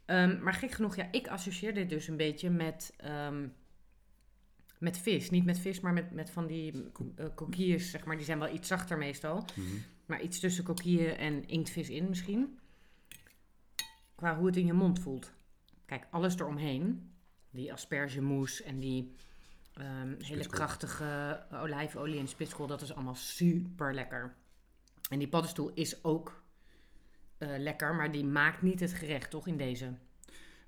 Um, 0.05 0.43
maar 0.43 0.53
gek 0.53 0.71
genoeg, 0.71 0.95
ja, 0.95 1.07
ik 1.11 1.27
associeer 1.27 1.73
dit 1.73 1.89
dus 1.89 2.07
een 2.07 2.17
beetje 2.17 2.49
met, 2.49 2.95
um, 3.05 3.53
met 4.79 4.97
vis. 4.97 5.29
Niet 5.29 5.45
met 5.45 5.59
vis, 5.59 5.79
maar 5.79 5.93
met, 5.93 6.11
met 6.11 6.29
van 6.29 6.47
die 6.47 6.73
uh, 6.73 7.25
coquilles, 7.35 7.89
zeg 7.89 8.05
maar. 8.05 8.15
Die 8.15 8.25
zijn 8.25 8.39
wel 8.39 8.53
iets 8.53 8.67
zachter 8.67 8.97
meestal. 8.97 9.35
Mm 9.35 9.65
-hmm. 9.65 9.83
Maar 10.05 10.21
iets 10.21 10.39
tussen 10.39 10.63
coquille 10.63 11.11
en 11.11 11.47
inktvis 11.47 11.89
in 11.89 12.09
misschien. 12.09 12.59
Qua 14.15 14.37
hoe 14.37 14.45
het 14.45 14.57
in 14.57 14.65
je 14.65 14.73
mond 14.73 14.99
voelt. 14.99 15.31
Kijk, 15.85 16.07
alles 16.11 16.35
eromheen. 16.35 17.11
Die 17.51 17.73
aspergemousse 17.73 18.63
en 18.63 18.79
die 18.79 19.13
um, 19.79 20.15
hele 20.19 20.47
krachtige 20.47 21.43
olijfolie 21.51 22.19
en 22.19 22.27
spitskool. 22.27 22.67
Dat 22.67 22.81
is 22.81 22.93
allemaal 22.93 23.15
super 23.15 23.93
lekker. 23.93 24.35
En 25.09 25.19
die 25.19 25.27
paddenstoel 25.27 25.71
is 25.73 26.03
ook 26.03 26.43
uh, 27.39 27.49
lekker, 27.57 27.95
maar 27.95 28.11
die 28.11 28.25
maakt 28.25 28.61
niet 28.61 28.79
het 28.79 28.93
gerecht, 28.93 29.29
toch, 29.29 29.47
in 29.47 29.57
deze? 29.57 29.93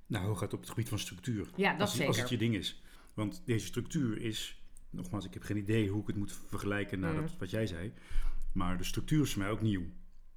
Nou, 0.05 0.36
gaat 0.36 0.53
op 0.53 0.59
het 0.59 0.70
gebied 0.70 0.89
van 0.89 0.99
structuur. 0.99 1.49
Ja, 1.55 1.72
dat 1.72 1.82
als, 1.82 1.91
zeker. 1.91 2.07
Als 2.07 2.20
het 2.20 2.30
je 2.30 2.38
ding 2.38 2.55
is. 2.55 2.80
Want 3.14 3.41
deze 3.45 3.66
structuur 3.66 4.22
is, 4.22 4.62
nogmaals, 4.89 5.26
ik 5.26 5.34
heb 5.34 5.43
geen 5.43 5.57
idee 5.57 5.89
hoe 5.89 6.01
ik 6.01 6.07
het 6.07 6.16
moet 6.16 6.39
vergelijken 6.47 6.99
naar 6.99 7.14
mm. 7.14 7.22
dat, 7.22 7.38
wat 7.38 7.49
jij 7.49 7.68
zei. 7.68 7.93
Maar 8.53 8.78
de 8.78 8.84
structuur 8.84 9.22
is 9.22 9.34
voor 9.34 9.41
mij 9.41 9.51
ook 9.51 9.62
nieuw. 9.62 9.84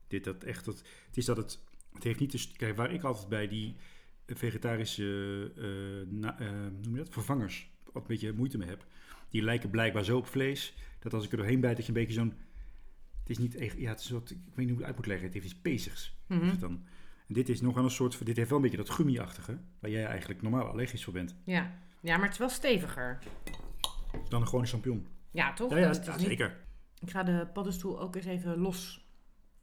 Dit, 0.09 0.25
dat 0.25 0.45
echt, 0.45 0.65
dat, 0.65 0.83
het 1.07 1.17
is 1.17 1.25
dat 1.25 1.37
het, 1.37 1.59
het 1.93 2.03
heeft 2.03 2.21
niet 2.21 2.33
de, 2.33 2.57
kijk, 2.57 2.77
waar 2.77 2.93
ik 2.93 3.03
altijd 3.03 3.29
bij 3.29 3.49
die 3.49 3.77
vegetarische, 4.27 5.53
uh, 5.57 6.13
na, 6.13 6.41
uh, 6.41 6.51
noem 6.83 6.97
je 6.97 7.03
dat, 7.03 7.13
vervangers, 7.13 7.71
wat 7.85 8.03
een 8.03 8.09
beetje 8.09 8.33
moeite 8.33 8.59
mee 8.59 8.69
heb. 8.69 8.87
Die 9.29 9.43
lijken 9.43 9.71
blijkbaar 9.71 10.05
zo 10.05 10.17
op 10.17 10.27
vlees, 10.27 10.75
dat 10.99 11.15
als 11.15 11.25
ik 11.25 11.31
er 11.31 11.37
doorheen 11.37 11.61
bijt, 11.61 11.77
dat 11.77 11.87
je 11.87 11.93
een 11.93 11.99
beetje 11.99 12.21
zo'n 12.21 12.35
het 13.25 13.33
is 13.33 13.39
niet 13.39 13.57
echt, 13.57 13.79
ja, 13.79 13.91
het 13.91 14.01
is 14.01 14.11
wat, 14.11 14.31
ik 14.31 14.39
weet 14.55 14.57
niet 14.57 14.69
hoe 14.69 14.75
ik 14.75 14.79
het 14.79 14.87
uit 14.87 14.97
moet 14.97 15.07
leggen. 15.07 15.25
Het 15.25 15.35
heeft 15.35 15.47
iets 15.47 15.61
pezigs. 15.61 16.17
Mm 16.27 16.41
-hmm. 16.41 16.59
dan. 16.59 16.85
En 17.29 17.35
dit 17.35 17.49
is 17.49 17.61
nog 17.61 17.75
wel 17.75 17.85
een 17.85 17.91
soort, 17.91 18.27
dit 18.27 18.37
heeft 18.37 18.49
wel 18.49 18.59
een 18.59 18.65
beetje 18.65 18.79
dat 18.79 18.91
gummiachtige, 18.91 19.59
waar 19.79 19.91
jij 19.91 20.05
eigenlijk 20.05 20.43
normaal 20.43 20.67
allergisch 20.67 21.05
voor 21.05 21.13
bent. 21.13 21.37
Ja, 21.45 21.79
ja 22.05 22.17
maar 22.17 22.25
het 22.25 22.33
is 22.33 22.39
wel 22.39 22.49
steviger. 22.49 23.19
Dan 24.29 24.41
een 24.41 24.47
gewone 24.47 24.67
champignon. 24.67 25.07
Ja, 25.31 25.53
toch? 25.53 25.71
Ja, 25.71 25.79
ja, 25.79 25.93
ja 26.05 26.19
zeker. 26.19 26.65
Ik 26.99 27.11
ga 27.11 27.23
de 27.23 27.47
paddenstoel 27.53 28.01
ook 28.01 28.17
eens 28.17 28.25
even 28.25 28.59
los 28.59 29.09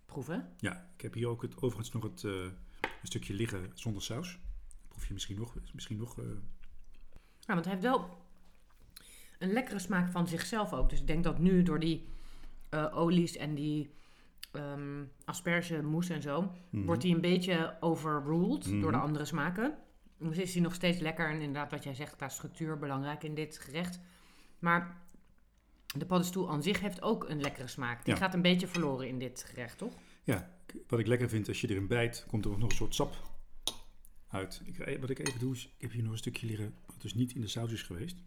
proeven. 0.06 0.54
Ja, 0.58 0.90
ik 0.96 1.02
heb 1.02 1.14
hier 1.14 1.28
ook 1.28 1.42
het, 1.42 1.56
overigens 1.56 1.92
nog 1.92 2.04
het, 2.04 2.24
uh, 2.24 2.44
een 2.82 2.92
stukje 3.04 3.34
liggen 3.34 3.72
zonder 3.74 4.02
saus. 4.02 4.40
Proef 4.88 5.08
je 5.08 5.14
misschien 5.14 5.38
nog. 5.38 5.56
Misschien 5.74 5.98
nog 5.98 6.18
uh... 6.18 6.26
Ja, 7.40 7.54
want 7.54 7.66
hij 7.66 7.74
heeft 7.74 7.86
wel 7.86 8.26
een 9.40 9.52
lekkere 9.52 9.80
smaak 9.80 10.12
van 10.12 10.28
zichzelf 10.28 10.74
ook. 10.74 10.90
Dus 10.90 11.00
ik 11.00 11.08
denk 11.08 11.24
dat 11.24 11.40
nu 11.40 11.64
door 11.64 11.80
die 11.80 12.08
uh, 12.70 12.98
olies 12.98 13.38
en 13.38 13.56
die 13.56 13.94
um, 14.52 15.12
asperge 15.26 15.82
mousse 15.82 16.14
en 16.14 16.22
zo, 16.22 16.42
mm-hmm. 16.42 16.86
wordt 16.86 17.04
hij 17.04 17.12
een 17.12 17.22
beetje 17.22 17.78
overruled 17.80 18.82
door 18.82 18.92
de 18.92 18.98
andere 18.98 19.26
smaken. 19.26 19.78
Dus 20.22 20.38
is 20.38 20.54
hij 20.54 20.62
nog 20.62 20.74
steeds 20.74 21.00
lekker 21.00 21.30
en 21.30 21.42
inderdaad 21.42 21.72
wat 21.72 21.84
jij 21.84 21.94
zegt 21.94 22.16
qua 22.16 22.30
structuur 22.30 22.78
belangrijk 22.78 23.24
in 23.24 23.36
dit 23.36 23.60
gerecht. 23.60 24.00
Maar 24.60 25.02
de 25.98 26.06
paddenstoel 26.06 26.50
aan 26.50 26.64
zich 26.64 26.80
heeft 26.80 27.02
ook 27.02 27.30
een 27.30 27.42
lekkere 27.42 27.68
smaak. 27.68 28.06
Die 28.06 28.14
ja. 28.14 28.20
gaat 28.20 28.34
een 28.34 28.42
beetje 28.42 28.68
verloren 28.68 29.08
in 29.08 29.20
dit 29.20 29.44
gerecht, 29.48 29.78
toch? 29.78 29.94
Ja, 30.24 30.50
wat 30.88 31.00
ik 31.00 31.08
lekker 31.08 31.30
vind, 31.30 31.48
als 31.48 31.62
je 31.62 31.70
erin 31.70 31.88
bijt, 31.88 32.26
komt 32.28 32.46
er 32.46 32.52
nog 32.58 32.70
een 32.70 32.76
soort 32.76 32.96
sap 32.96 33.16
uit. 34.28 34.62
Ik, 34.66 35.00
wat 35.00 35.10
ik 35.10 35.20
even 35.20 35.40
doe, 35.40 35.54
is, 35.54 35.66
ik 35.66 35.82
heb 35.82 35.92
hier 35.92 36.04
nog 36.04 36.12
een 36.12 36.18
stukje 36.18 36.48
liggen, 36.48 36.74
wat 36.86 37.02
dus 37.02 37.14
niet 37.14 37.34
in 37.34 37.42
de 37.42 37.48
saus 37.48 37.72
is 37.72 37.82
geweest. 37.82 38.18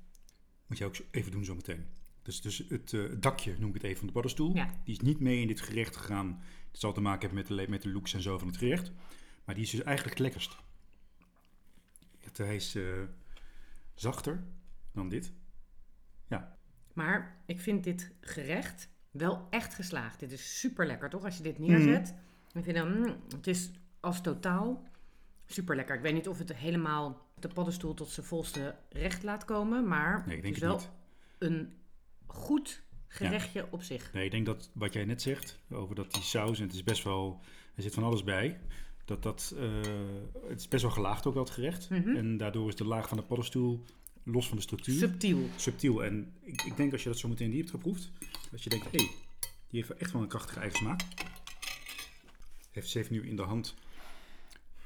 Moet 0.66 0.78
je 0.78 0.84
ook 0.84 0.96
even 1.10 1.32
doen 1.32 1.44
zo 1.44 1.54
meteen. 1.54 1.86
Dus, 2.22 2.40
dus 2.40 2.64
het 2.68 2.92
uh, 2.92 3.12
dakje, 3.20 3.54
noem 3.58 3.68
ik 3.68 3.74
het 3.74 3.82
even, 3.82 3.96
van 3.96 4.06
de 4.06 4.12
paddenstoel. 4.12 4.54
Ja. 4.54 4.80
Die 4.84 4.94
is 4.94 5.00
niet 5.00 5.20
mee 5.20 5.40
in 5.40 5.46
dit 5.46 5.60
gerecht 5.60 5.96
gegaan. 5.96 6.42
Het 6.70 6.80
zal 6.80 6.92
te 6.92 7.00
maken 7.00 7.20
hebben 7.20 7.38
met 7.38 7.46
de, 7.46 7.70
met 7.70 7.82
de 7.82 7.92
looks 7.92 8.14
en 8.14 8.22
zo 8.22 8.38
van 8.38 8.48
het 8.48 8.56
gerecht. 8.56 8.92
Maar 9.44 9.54
die 9.54 9.64
is 9.64 9.70
dus 9.70 9.82
eigenlijk 9.82 10.18
het 10.18 10.24
lekkerst. 10.24 10.56
Het, 12.38 12.46
hij 12.46 12.56
is 12.56 12.74
uh, 12.74 13.02
zachter 13.94 14.44
dan 14.92 15.08
dit. 15.08 15.32
Ja. 16.28 16.58
Maar 16.92 17.42
ik 17.46 17.60
vind 17.60 17.84
dit 17.84 18.12
gerecht 18.20 18.88
wel 19.10 19.46
echt 19.50 19.74
geslaagd. 19.74 20.20
Dit 20.20 20.32
is 20.32 20.58
super 20.60 20.86
lekker, 20.86 21.10
toch? 21.10 21.24
Als 21.24 21.36
je 21.36 21.42
dit 21.42 21.58
neerzet. 21.58 22.12
Mm. 22.12 22.58
Ik 22.58 22.64
vind 22.64 22.76
dan, 22.76 22.98
mm, 22.98 23.16
het 23.28 23.46
is 23.46 23.70
als 24.00 24.20
totaal 24.20 24.88
super 25.46 25.76
lekker. 25.76 25.96
Ik 25.96 26.02
weet 26.02 26.14
niet 26.14 26.28
of 26.28 26.38
het 26.38 26.54
helemaal 26.54 27.28
de 27.38 27.48
paddenstoel 27.48 27.94
tot 27.94 28.08
zijn 28.08 28.26
volste 28.26 28.74
recht 28.88 29.22
laat 29.22 29.44
komen. 29.44 29.88
Maar 29.88 30.22
nee, 30.26 30.36
ik 30.36 30.42
denk 30.42 30.54
het 30.54 30.64
is 30.64 30.68
wel 30.68 30.80
een 31.38 31.72
goed 32.26 32.82
gerechtje 33.08 33.60
ja. 33.60 33.68
op 33.70 33.82
zich. 33.82 34.12
Nee, 34.12 34.24
ik 34.24 34.30
denk 34.30 34.46
dat 34.46 34.70
wat 34.72 34.92
jij 34.92 35.04
net 35.04 35.22
zegt 35.22 35.58
over 35.70 35.94
dat 35.94 36.12
die 36.12 36.22
saus, 36.22 36.58
en 36.58 36.64
het 36.64 36.74
is 36.74 36.82
best 36.82 37.04
wel, 37.04 37.40
er 37.74 37.82
zit 37.82 37.94
van 37.94 38.02
alles 38.02 38.24
bij. 38.24 38.60
Dat 39.04 39.22
dat, 39.22 39.54
uh, 39.56 39.70
het 40.48 40.60
is 40.60 40.68
best 40.68 40.82
wel 40.82 40.92
gelaagd 40.92 41.26
ook 41.26 41.34
wel 41.34 41.42
het 41.42 41.52
gerecht. 41.52 41.90
Mm 41.90 42.02
-hmm. 42.02 42.16
En 42.16 42.36
daardoor 42.36 42.68
is 42.68 42.76
de 42.76 42.84
laag 42.84 43.08
van 43.08 43.16
de 43.16 43.22
paddenstoel 43.22 43.84
los 44.24 44.48
van 44.48 44.56
de 44.56 44.62
structuur. 44.62 44.94
Subtiel. 44.94 45.48
Subtiel. 45.56 46.04
En 46.04 46.32
ik, 46.40 46.62
ik 46.62 46.76
denk 46.76 46.92
als 46.92 47.02
je 47.02 47.08
dat 47.08 47.18
zo 47.18 47.28
meteen 47.28 47.50
die 47.50 47.58
hebt 47.58 47.70
geproefd, 47.70 48.10
dat 48.50 48.62
je 48.62 48.70
denkt, 48.70 48.84
hé, 48.84 48.98
hey, 48.98 49.10
die 49.68 49.84
heeft 49.84 49.90
echt 49.90 50.12
wel 50.12 50.22
een 50.22 50.28
krachtige 50.28 50.60
eigen 50.60 50.78
smaak. 50.78 51.02
Heeft, 52.70 52.88
ze 52.88 52.98
heeft 52.98 53.10
nu 53.10 53.28
in 53.28 53.36
de 53.36 53.42
hand 53.42 53.74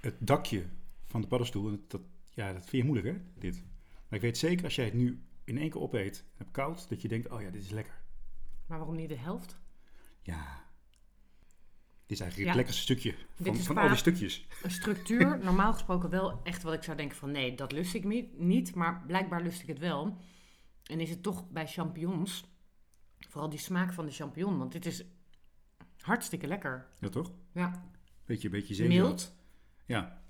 het 0.00 0.14
dakje 0.18 0.66
van 1.06 1.20
de 1.20 1.26
paddenstoel. 1.26 1.68
En 1.68 1.84
dat, 1.88 2.00
ja, 2.28 2.52
dat 2.52 2.60
vind 2.60 2.82
je 2.82 2.84
moeilijk 2.84 3.16
hè, 3.16 3.22
dit. 3.38 3.62
Maar 4.08 4.18
ik 4.18 4.20
weet 4.20 4.38
zeker, 4.38 4.64
als 4.64 4.74
jij 4.74 4.84
het 4.84 4.94
nu 4.94 5.22
in 5.44 5.58
één 5.58 5.70
keer 5.70 5.80
opeet 5.80 6.18
en 6.18 6.34
hebt 6.36 6.50
koud, 6.50 6.88
dat 6.88 7.02
je 7.02 7.08
denkt, 7.08 7.30
oh 7.30 7.42
ja, 7.42 7.50
dit 7.50 7.62
is 7.62 7.70
lekker. 7.70 7.94
Maar 8.66 8.78
waarom 8.78 8.96
niet 8.96 9.08
de 9.08 9.16
helft? 9.16 9.58
Ja, 10.22 10.64
dit 12.08 12.16
is 12.16 12.20
eigenlijk 12.20 12.50
het 12.50 12.58
lekkerste 12.58 12.82
stukje 12.82 13.14
van, 13.34 13.54
is 13.54 13.66
van 13.66 13.78
al 13.78 13.88
die 13.88 13.96
stukjes. 13.96 14.46
Een 14.62 14.70
structuur, 14.70 15.38
normaal 15.44 15.72
gesproken 15.72 16.10
wel 16.10 16.40
echt 16.42 16.62
wat 16.62 16.74
ik 16.74 16.82
zou 16.82 16.96
denken 16.96 17.16
van 17.16 17.30
nee, 17.30 17.54
dat 17.54 17.72
lust 17.72 17.94
ik 17.94 18.04
niet. 18.38 18.74
Maar 18.74 19.02
blijkbaar 19.06 19.42
lust 19.42 19.62
ik 19.62 19.68
het 19.68 19.78
wel. 19.78 20.16
En 20.84 21.00
is 21.00 21.10
het 21.10 21.22
toch 21.22 21.50
bij 21.50 21.66
champignons, 21.66 22.44
vooral 23.28 23.50
die 23.50 23.58
smaak 23.58 23.92
van 23.92 24.06
de 24.06 24.12
champignon. 24.12 24.58
Want 24.58 24.72
dit 24.72 24.86
is 24.86 25.04
hartstikke 26.00 26.46
lekker. 26.46 26.86
Ja, 27.00 27.08
toch? 27.08 27.32
Ja. 27.52 27.90
Beetje, 28.24 28.48
beetje 28.48 28.74
zeezout. 28.74 29.06
Mild. 29.06 29.34
Ja. 29.86 30.22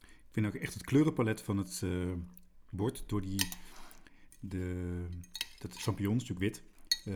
Ik 0.00 0.28
vind 0.30 0.46
ook 0.46 0.54
echt 0.54 0.74
het 0.74 0.84
kleurenpalet 0.84 1.42
van 1.42 1.56
het 1.56 1.80
uh, 1.84 2.12
bord 2.70 3.04
door 3.06 3.20
die... 3.20 3.48
De, 4.40 5.06
dat 5.58 5.76
champignons, 5.76 6.28
natuurlijk 6.28 6.54
wit. 6.54 6.62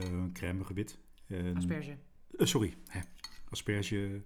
Uh, 0.03 0.25
crème 0.33 0.65
wit. 0.75 0.99
Uh, 1.27 1.57
Asperge. 1.57 1.97
Uh, 2.31 2.47
sorry, 2.47 2.75
hè, 2.87 3.01
asperge. 3.55 4.23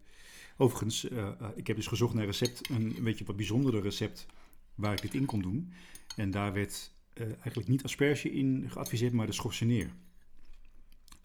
Overigens, 0.57 1.05
uh, 1.05 1.29
ik 1.55 1.67
heb 1.67 1.77
dus 1.77 1.87
gezocht 1.87 2.15
naar 2.15 2.25
recept, 2.25 2.71
een, 2.71 2.97
een 2.97 3.03
beetje 3.03 3.25
wat 3.25 3.37
bijzondere 3.37 3.81
recept 3.81 4.27
waar 4.75 4.93
ik 4.93 5.03
dit 5.03 5.15
in 5.15 5.25
kon 5.25 5.43
doen. 5.43 5.73
En 6.17 6.31
daar 6.31 6.53
werd 6.53 6.93
eigenlijk 7.15 7.69
niet 7.69 7.85
asperge 7.85 8.33
in 8.33 8.71
geadviseerd, 8.71 9.13
maar 9.13 9.27
de 9.27 9.33
schorseneer. 9.33 9.91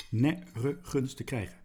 Nergens 0.10 1.14
te 1.14 1.24
krijgen. 1.24 1.58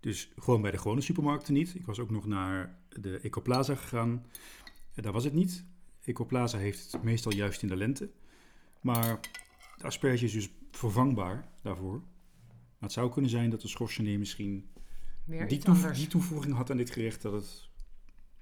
Dus 0.00 0.28
gewoon 0.36 0.62
bij 0.62 0.70
de 0.70 0.78
gewone 0.78 1.00
supermarkten 1.00 1.54
niet. 1.54 1.74
Ik 1.74 1.86
was 1.86 1.98
ook 1.98 2.10
nog 2.10 2.26
naar 2.26 2.78
de 2.88 3.18
Ecoplaza 3.18 3.74
gegaan. 3.74 4.26
Daar 4.94 5.12
was 5.12 5.24
het 5.24 5.32
niet. 5.32 5.64
Ecoplaza 6.04 6.58
heeft 6.58 6.92
het 6.92 7.02
meestal 7.02 7.32
juist 7.32 7.62
in 7.62 7.68
de 7.68 7.76
lente. 7.76 8.10
Maar 8.80 9.20
de 9.76 9.84
asperge 9.84 10.24
is 10.24 10.32
dus 10.32 10.50
vervangbaar 10.70 11.48
daarvoor. 11.62 11.98
Maar 12.48 12.88
het 12.88 12.92
zou 12.92 13.12
kunnen 13.12 13.30
zijn 13.30 13.50
dat 13.50 13.60
de 13.60 13.68
schorseneer 13.68 14.18
misschien 14.18 14.68
die, 15.28 15.58
toevo 15.58 15.92
die, 15.92 16.06
toevoeging 16.06 16.54
had 16.54 16.70
aan 16.70 16.76
dit 16.76 16.90
gerecht 16.90 17.22
dat 17.22 17.32
het 17.32 17.68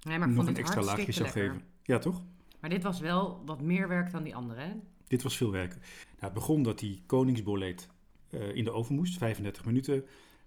nee, 0.02 0.18
maar 0.18 0.28
nog 0.28 0.46
een 0.46 0.56
extra 0.56 0.82
laagje 0.82 1.12
zou 1.12 1.24
lekker. 1.24 1.42
geven. 1.42 1.64
Ja, 1.82 1.98
toch? 1.98 2.22
Maar 2.60 2.70
dit 2.70 2.82
was 2.82 3.00
wel 3.00 3.42
wat 3.44 3.60
meer 3.60 3.88
werk 3.88 4.10
dan 4.10 4.22
die 4.22 4.34
andere, 4.34 4.60
hè? 4.60 4.72
Dit 5.06 5.22
was 5.22 5.36
veel 5.36 5.50
werk. 5.50 5.70
Nou, 5.70 5.80
het 6.18 6.32
begon 6.32 6.62
dat 6.62 6.78
die 6.78 7.02
koningsboleet 7.06 7.88
uh, 8.30 8.54
in 8.54 8.64
de 8.64 8.70
oven 8.70 8.94
moest, 8.94 9.18
35 9.18 9.64
minuten. 9.64 10.04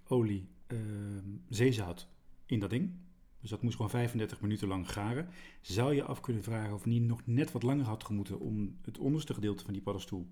Olie, 0.07 0.47
uh, 0.67 0.79
zeezout 1.49 2.07
in 2.45 2.59
dat 2.59 2.69
ding. 2.69 2.91
Dus 3.41 3.49
dat 3.49 3.61
moest 3.61 3.75
gewoon 3.75 3.91
35 3.91 4.41
minuten 4.41 4.67
lang 4.67 4.91
garen. 4.91 5.29
Zou 5.61 5.95
je 5.95 6.03
af 6.03 6.21
kunnen 6.21 6.43
vragen 6.43 6.73
of 6.73 6.85
niet 6.85 7.03
nog 7.03 7.21
net 7.25 7.51
wat 7.51 7.63
langer 7.63 7.85
had 7.85 8.03
gemoeten 8.03 8.39
om 8.39 8.77
het 8.81 8.97
onderste 8.97 9.33
gedeelte 9.33 9.63
van 9.63 9.73
die 9.73 9.81
paddenstoel 9.81 10.27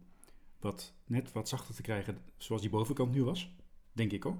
wat 0.59 0.93
net 1.05 1.31
wat 1.31 1.49
zachter 1.49 1.75
te 1.75 1.81
krijgen 1.81 2.17
zoals 2.37 2.61
die 2.61 2.71
bovenkant 2.71 3.11
nu 3.13 3.23
was? 3.23 3.55
denk 3.97 4.11
ik 4.11 4.23
hoor. 4.23 4.37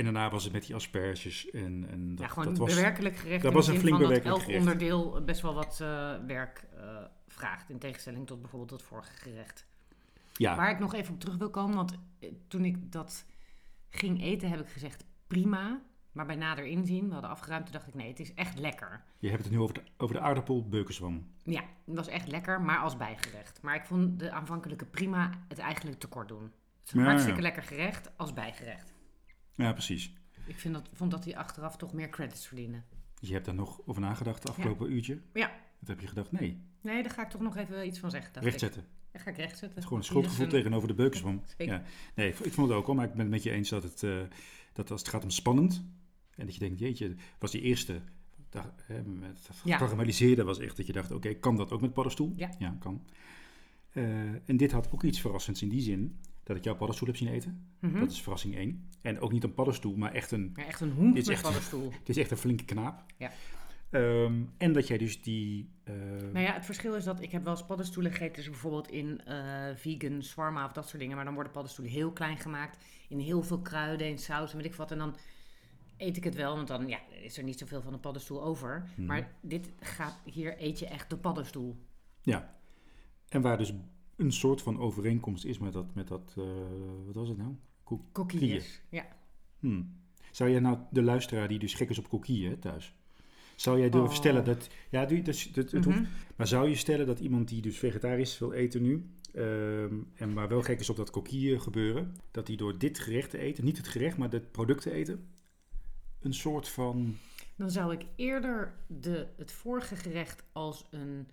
En 0.00 0.06
daarna 0.06 0.30
was 0.30 0.44
het 0.44 0.52
met 0.52 0.66
die 0.66 0.74
asperges 0.74 1.50
en, 1.50 1.86
en 1.90 2.08
dat, 2.08 2.18
ja, 2.18 2.28
gewoon 2.28 2.48
dat 2.48 2.58
was, 2.58 2.74
bewerkelijk 2.74 3.16
gerecht. 3.16 3.42
Dat 3.42 3.52
was 3.52 3.68
een 3.68 3.78
flink 3.78 3.98
bewerkelijk 3.98 4.36
dat 4.36 4.48
elk 4.48 4.58
onderdeel 4.58 5.24
best 5.24 5.40
wel 5.40 5.54
wat 5.54 5.78
uh, 5.82 6.14
werk 6.26 6.64
uh, 6.74 6.96
vraagt. 7.28 7.70
In 7.70 7.78
tegenstelling 7.78 8.26
tot 8.26 8.40
bijvoorbeeld 8.40 8.70
het 8.70 8.82
vorige 8.82 9.12
gerecht. 9.12 9.66
Ja. 10.32 10.56
Waar 10.56 10.70
ik 10.70 10.78
nog 10.78 10.94
even 10.94 11.14
op 11.14 11.20
terug 11.20 11.36
wil 11.36 11.50
komen, 11.50 11.76
want 11.76 11.98
toen 12.48 12.64
ik 12.64 12.92
dat 12.92 13.26
ging 13.90 14.22
eten 14.22 14.50
heb 14.50 14.60
ik 14.60 14.68
gezegd 14.68 15.04
prima. 15.26 15.82
Maar 16.12 16.26
bij 16.26 16.36
nader 16.36 16.64
inzien, 16.64 17.06
we 17.06 17.12
hadden 17.12 17.30
afgeruimd, 17.30 17.64
toen 17.64 17.74
dacht 17.74 17.86
ik 17.86 17.94
nee, 17.94 18.08
het 18.08 18.20
is 18.20 18.34
echt 18.34 18.58
lekker. 18.58 19.02
Je 19.18 19.30
hebt 19.30 19.42
het 19.42 19.52
nu 19.52 19.58
over 19.58 19.74
de, 19.74 19.82
over 19.96 20.14
de 20.14 20.20
aardappel. 20.20 20.66
Ja, 21.42 21.62
het 21.86 21.96
was 21.96 22.08
echt 22.08 22.28
lekker, 22.28 22.60
maar 22.60 22.78
als 22.78 22.96
bijgerecht. 22.96 23.62
Maar 23.62 23.74
ik 23.74 23.84
vond 23.84 24.18
de 24.18 24.30
aanvankelijke 24.30 24.84
prima 24.84 25.44
het 25.48 25.58
eigenlijk 25.58 26.00
tekort 26.00 26.28
doen. 26.28 26.42
Het 26.42 26.86
is 26.86 26.92
een 26.92 27.04
hartstikke 27.04 27.40
lekker 27.40 27.62
gerecht 27.62 28.10
als 28.16 28.32
bijgerecht. 28.32 28.89
Ja, 29.60 29.72
precies. 29.72 30.12
Ik 30.46 30.58
vind 30.58 30.74
dat, 30.74 30.88
vond 30.92 31.10
dat 31.10 31.24
hij 31.24 31.36
achteraf 31.36 31.76
toch 31.76 31.92
meer 31.92 32.08
credits 32.08 32.46
verdienen. 32.46 32.84
Je 33.20 33.32
hebt 33.32 33.44
daar 33.44 33.54
nog 33.54 33.80
over 33.86 34.00
nagedacht 34.00 34.38
het 34.42 34.48
afgelopen 34.48 34.92
uurtje? 34.92 35.20
Ja. 35.32 35.50
Dat 35.78 35.88
heb 35.88 36.00
je 36.00 36.06
gedacht, 36.06 36.32
nee. 36.32 36.60
Nee, 36.80 37.02
daar 37.02 37.12
ga 37.12 37.22
ik 37.22 37.30
toch 37.30 37.40
nog 37.40 37.56
even 37.56 37.86
iets 37.86 37.98
van 37.98 38.10
zeggen. 38.10 38.42
Rechtzetten. 38.42 38.84
Dat 39.12 39.22
ga 39.22 39.30
ik 39.30 39.36
rechtzetten. 39.36 39.68
Het 39.68 39.78
is 39.78 39.84
gewoon 39.84 39.98
een 39.98 40.04
schuldgevoel 40.04 40.46
tegenover 40.46 40.88
de 40.88 40.94
beukenswam. 40.94 41.42
Ja. 41.58 41.82
Nee, 42.14 42.28
ik 42.28 42.52
vond 42.52 42.68
het 42.68 42.76
ook 42.76 42.86
al, 42.86 42.94
maar 42.94 43.04
ik 43.04 43.10
ben 43.10 43.20
het 43.20 43.30
met 43.30 43.42
je 43.42 43.50
eens 43.50 43.68
dat 43.68 43.82
het, 43.82 44.02
uh, 44.02 44.20
dat 44.72 44.90
als 44.90 45.00
het 45.00 45.08
gaat 45.08 45.22
om 45.22 45.30
spannend, 45.30 45.84
en 46.36 46.44
dat 46.44 46.54
je 46.54 46.60
denkt, 46.60 46.78
jeetje, 46.78 47.14
was 47.38 47.50
die 47.50 47.60
eerste, 47.60 48.00
hè, 48.86 49.02
met 49.02 49.48
ja. 49.64 50.44
was 50.44 50.58
echt 50.58 50.76
dat 50.76 50.86
je 50.86 50.92
dacht, 50.92 51.10
oké, 51.10 51.34
kan 51.34 51.56
dat 51.56 51.72
ook 51.72 51.80
met 51.80 51.92
paddenstoel? 51.92 52.32
Ja. 52.36 52.54
Ja, 52.58 52.76
kan. 52.78 53.04
Uh, 53.92 54.48
en 54.48 54.56
dit 54.56 54.72
had 54.72 54.92
ook 54.92 55.02
iets 55.02 55.20
verrassends 55.20 55.62
in 55.62 55.68
die 55.68 55.80
zin, 55.80 56.18
dat 56.50 56.58
ik 56.58 56.64
jouw 56.64 56.76
paddenstoel 56.76 57.08
heb 57.08 57.16
zien 57.16 57.28
eten. 57.28 57.66
Mm 57.80 57.90
-hmm. 57.90 58.00
Dat 58.00 58.10
is 58.10 58.22
verrassing 58.22 58.56
1. 58.56 58.88
En 59.02 59.20
ook 59.20 59.32
niet 59.32 59.44
een 59.44 59.54
paddenstoel, 59.54 59.96
maar 59.96 60.12
echt 60.12 60.30
een... 60.30 60.52
Ja, 60.56 60.64
echt 60.64 60.80
een 60.80 60.90
hoen 60.90 61.12
met 61.12 61.28
echt, 61.28 61.42
paddenstoel. 61.42 61.90
Het 61.98 62.08
is 62.08 62.16
echt 62.16 62.30
een 62.30 62.36
flinke 62.36 62.64
knaap. 62.64 63.04
Ja. 63.16 63.30
Um, 63.90 64.52
en 64.58 64.72
dat 64.72 64.86
jij 64.86 64.98
dus 64.98 65.22
die... 65.22 65.70
Uh... 65.84 65.94
Nou 66.32 66.44
ja, 66.44 66.52
het 66.52 66.64
verschil 66.64 66.94
is 66.94 67.04
dat 67.04 67.22
ik 67.22 67.30
heb 67.30 67.44
wel 67.44 67.52
eens 67.52 67.64
paddenstoelen 67.64 68.12
gegeten, 68.12 68.34
dus 68.34 68.50
bijvoorbeeld 68.50 68.90
in 68.90 69.20
uh, 69.28 69.64
vegan, 69.74 70.22
swarma 70.22 70.64
of 70.64 70.72
dat 70.72 70.88
soort 70.88 71.00
dingen. 71.00 71.16
Maar 71.16 71.24
dan 71.24 71.34
worden 71.34 71.52
paddenstoelen 71.52 71.94
heel 71.94 72.12
klein 72.12 72.38
gemaakt, 72.38 72.84
in 73.08 73.18
heel 73.18 73.42
veel 73.42 73.60
kruiden, 73.60 74.06
in 74.06 74.18
saus 74.18 74.50
en 74.50 74.56
weet 74.56 74.66
ik 74.66 74.74
wat. 74.74 74.90
En 74.90 74.98
dan 74.98 75.16
eet 75.96 76.16
ik 76.16 76.24
het 76.24 76.34
wel, 76.34 76.56
want 76.56 76.68
dan 76.68 76.88
ja, 76.88 76.98
is 77.22 77.36
er 77.36 77.44
niet 77.44 77.58
zoveel 77.58 77.82
van 77.82 77.92
de 77.92 77.98
paddenstoel 77.98 78.42
over. 78.42 78.88
Mm. 78.96 79.06
Maar 79.06 79.30
dit 79.40 79.70
gaat, 79.80 80.18
hier 80.24 80.54
eet 80.58 80.78
je 80.78 80.86
echt 80.86 81.10
de 81.10 81.16
paddenstoel. 81.16 81.76
Ja, 82.22 82.54
en 83.28 83.40
waar 83.40 83.58
dus 83.58 83.72
een 84.20 84.32
soort 84.32 84.62
van 84.62 84.78
overeenkomst 84.78 85.44
is 85.44 85.58
met 85.58 85.72
dat, 85.72 85.94
met 85.94 86.08
dat 86.08 86.34
uh, 86.38 86.44
wat 87.06 87.14
was 87.14 87.28
het 87.28 87.38
nou? 87.38 87.54
Coquilles, 88.12 88.82
ja. 88.88 89.06
Hmm. 89.58 89.98
Zou 90.30 90.50
jij 90.50 90.60
nou 90.60 90.78
de 90.90 91.02
luisteraar 91.02 91.48
die 91.48 91.58
dus 91.58 91.74
gek 91.74 91.90
is 91.90 91.98
op 91.98 92.08
coquille 92.08 92.58
thuis... 92.58 92.94
Zou 93.56 93.78
jij 93.78 93.90
durven 93.90 94.10
oh. 94.10 94.16
stellen 94.16 94.44
dat... 94.44 94.68
Ja, 94.90 95.04
dat, 95.04 95.24
dat, 95.24 95.70
het 95.70 95.72
mm 95.72 95.82
hoeft, 95.82 96.08
maar 96.36 96.46
zou 96.46 96.68
je 96.68 96.74
stellen 96.74 97.06
dat 97.06 97.20
iemand 97.20 97.48
die 97.48 97.62
dus 97.62 97.78
vegetarisch 97.78 98.38
wil 98.38 98.52
eten 98.52 98.82
nu... 98.82 99.10
Um, 99.34 100.10
en 100.14 100.32
maar 100.32 100.48
wel 100.48 100.62
gek 100.62 100.80
is 100.80 100.90
op 100.90 100.96
dat 100.96 101.10
coquille 101.10 101.60
gebeuren... 101.60 102.16
dat 102.30 102.46
hij 102.46 102.56
door 102.56 102.78
dit 102.78 102.98
gerecht 102.98 103.30
te 103.30 103.38
eten, 103.38 103.64
niet 103.64 103.76
het 103.76 103.88
gerecht, 103.88 104.16
maar 104.16 104.30
het 104.30 104.52
product 104.52 104.82
te 104.82 104.90
eten... 104.90 105.28
een 106.20 106.34
soort 106.34 106.68
van... 106.68 107.16
Dan 107.56 107.70
zou 107.70 107.92
ik 107.92 108.06
eerder 108.16 108.74
de, 108.86 109.26
het 109.36 109.52
vorige 109.52 109.96
gerecht 109.96 110.44
als 110.52 110.86
een 110.90 111.28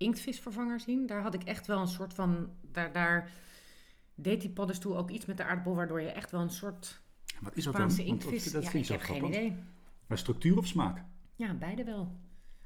inktvisvervanger 0.00 0.80
zien. 0.80 1.06
Daar 1.06 1.22
had 1.22 1.34
ik 1.34 1.42
echt 1.42 1.66
wel 1.66 1.80
een 1.80 1.88
soort 1.88 2.14
van... 2.14 2.50
Daar, 2.72 2.92
daar 2.92 3.30
deed 4.14 4.40
die 4.40 4.50
paddenstoel 4.50 4.98
ook 4.98 5.10
iets 5.10 5.26
met 5.26 5.36
de 5.36 5.44
aardappel... 5.44 5.74
waardoor 5.74 6.00
je 6.00 6.08
echt 6.08 6.30
wel 6.30 6.40
een 6.40 6.50
soort 6.50 7.00
Wat 7.40 7.56
is 7.56 7.64
dat 7.64 7.76
dan? 7.76 7.98
inktvis... 7.98 8.52
dat 8.52 8.64
ja, 8.64 8.72
ik 8.72 8.86
heb 8.86 9.00
geen 9.00 9.24
idee. 9.24 9.56
Maar 10.06 10.18
structuur 10.18 10.58
of 10.58 10.66
smaak? 10.66 11.04
Ja, 11.36 11.54
beide 11.54 11.84
wel. 11.84 12.18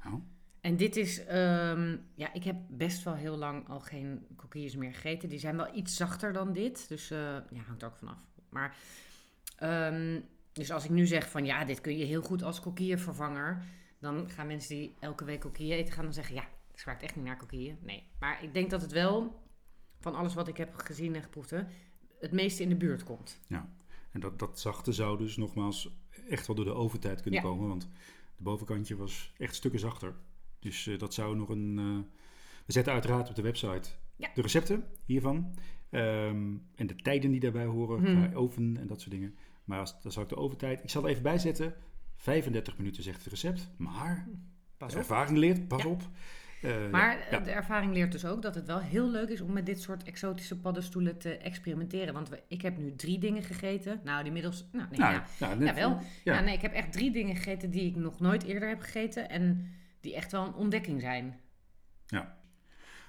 Oh. 0.05 0.13
En 0.61 0.77
dit 0.77 0.95
is, 0.95 1.19
um, 1.19 2.05
ja, 2.15 2.33
ik 2.33 2.43
heb 2.43 2.55
best 2.69 3.03
wel 3.03 3.13
heel 3.13 3.37
lang 3.37 3.67
al 3.69 3.79
geen 3.79 4.27
coquilles 4.35 4.75
meer 4.75 4.93
gegeten. 4.93 5.29
Die 5.29 5.39
zijn 5.39 5.55
wel 5.55 5.75
iets 5.75 5.95
zachter 5.95 6.33
dan 6.33 6.53
dit, 6.53 6.87
dus 6.87 7.11
uh, 7.11 7.19
ja, 7.49 7.61
hangt 7.67 7.81
er 7.81 7.87
ook 7.87 7.97
vanaf. 7.97 8.17
Maar, 8.49 8.75
um, 9.63 10.23
dus 10.51 10.71
als 10.71 10.83
ik 10.83 10.89
nu 10.89 11.05
zeg 11.05 11.29
van 11.29 11.45
ja, 11.45 11.65
dit 11.65 11.81
kun 11.81 11.97
je 11.97 12.05
heel 12.05 12.21
goed 12.21 12.43
als 12.43 12.59
coquillevervanger, 12.59 13.63
dan 13.99 14.29
gaan 14.29 14.47
mensen 14.47 14.75
die 14.75 14.95
elke 14.99 15.25
week 15.25 15.39
coquille 15.39 15.75
eten 15.75 15.93
gaan 15.93 16.03
dan 16.03 16.13
zeggen 16.13 16.35
ja, 16.35 16.47
het 16.75 16.83
smaakt 16.83 17.03
echt 17.03 17.15
niet 17.15 17.25
naar 17.25 17.37
coquille. 17.37 17.75
Nee, 17.81 18.03
maar 18.19 18.43
ik 18.43 18.53
denk 18.53 18.69
dat 18.69 18.81
het 18.81 18.91
wel, 18.91 19.43
van 19.99 20.15
alles 20.15 20.33
wat 20.33 20.47
ik 20.47 20.57
heb 20.57 20.75
gezien 20.75 21.15
en 21.15 21.23
geproefd, 21.23 21.49
het 22.19 22.31
meeste 22.31 22.63
in 22.63 22.69
de 22.69 22.75
buurt 22.75 23.03
komt. 23.03 23.39
Ja, 23.47 23.69
en 24.11 24.19
dat, 24.19 24.39
dat 24.39 24.59
zachte 24.59 24.93
zou 24.93 25.17
dus 25.17 25.37
nogmaals 25.37 25.89
echt 26.29 26.47
wel 26.47 26.55
door 26.55 26.65
de 26.65 26.73
overtijd 26.73 27.21
kunnen 27.21 27.41
komen, 27.41 27.67
want 27.67 27.89
de 28.37 28.43
bovenkantje 28.43 28.95
was 28.95 29.33
echt 29.37 29.55
stukken 29.55 29.79
zachter. 29.79 30.15
Dus 30.59 30.85
uh, 30.85 30.99
dat 30.99 31.13
zou 31.13 31.35
nog 31.35 31.49
een. 31.49 31.77
Uh, 31.77 31.97
we 32.65 32.71
zetten 32.71 32.93
uiteraard 32.93 33.29
op 33.29 33.35
de 33.35 33.41
website 33.41 33.89
ja. 34.15 34.31
de 34.33 34.41
recepten 34.41 34.85
hiervan. 35.05 35.55
Um, 35.89 36.67
en 36.75 36.87
de 36.87 36.95
tijden 36.95 37.31
die 37.31 37.39
daarbij 37.39 37.65
horen, 37.65 38.05
hmm. 38.05 38.29
qua 38.29 38.37
oven 38.37 38.77
en 38.77 38.87
dat 38.87 38.99
soort 38.99 39.11
dingen. 39.11 39.35
Maar 39.63 39.79
als, 39.79 40.01
dan 40.01 40.11
zou 40.11 40.25
ik 40.25 40.31
de 40.31 40.37
overtijd. 40.37 40.83
Ik 40.83 40.89
zal 40.89 41.03
er 41.03 41.09
even 41.09 41.23
bijzetten. 41.23 41.75
35 42.15 42.77
minuten 42.77 43.03
zegt 43.03 43.23
het 43.23 43.27
recept. 43.27 43.69
Maar 43.77 44.27
pas 44.77 44.93
op. 44.93 44.97
ervaring 44.97 45.37
leert, 45.37 45.67
pas 45.67 45.83
ja. 45.83 45.89
op. 45.89 46.03
Uh, 46.65 46.89
maar 46.91 47.27
ja. 47.31 47.39
de 47.39 47.51
ervaring 47.51 47.93
leert 47.93 48.11
dus 48.11 48.25
ook 48.25 48.41
dat 48.41 48.55
het 48.55 48.65
wel 48.65 48.79
heel 48.79 49.09
leuk 49.09 49.29
is 49.29 49.41
om 49.41 49.53
met 49.53 49.65
dit 49.65 49.81
soort 49.81 50.03
exotische 50.03 50.59
paddenstoelen 50.59 51.17
te 51.17 51.37
experimenteren. 51.37 52.13
Want 52.13 52.29
we, 52.29 52.41
ik 52.47 52.61
heb 52.61 52.77
nu 52.77 52.95
drie 52.95 53.19
dingen 53.19 53.43
gegeten. 53.43 53.99
Nou, 54.03 54.25
inmiddels. 54.25 54.65
Nou, 54.71 54.87
nee, 54.89 54.99
nou, 54.99 55.13
ja. 55.13 55.25
Nou, 55.39 55.59
net. 55.59 55.77
Ja. 56.23 56.39
nee, 56.39 56.55
ik 56.55 56.61
heb 56.61 56.73
echt 56.73 56.91
drie 56.91 57.11
dingen 57.11 57.35
gegeten 57.35 57.71
die 57.71 57.87
ik 57.87 57.95
nog 57.95 58.19
nooit 58.19 58.43
eerder 58.43 58.69
heb 58.69 58.81
gegeten. 58.81 59.29
En 59.29 59.71
die 59.99 60.15
echt 60.15 60.31
wel 60.31 60.45
een 60.45 60.53
ontdekking 60.53 61.01
zijn. 61.01 61.39
Ja. 62.05 62.37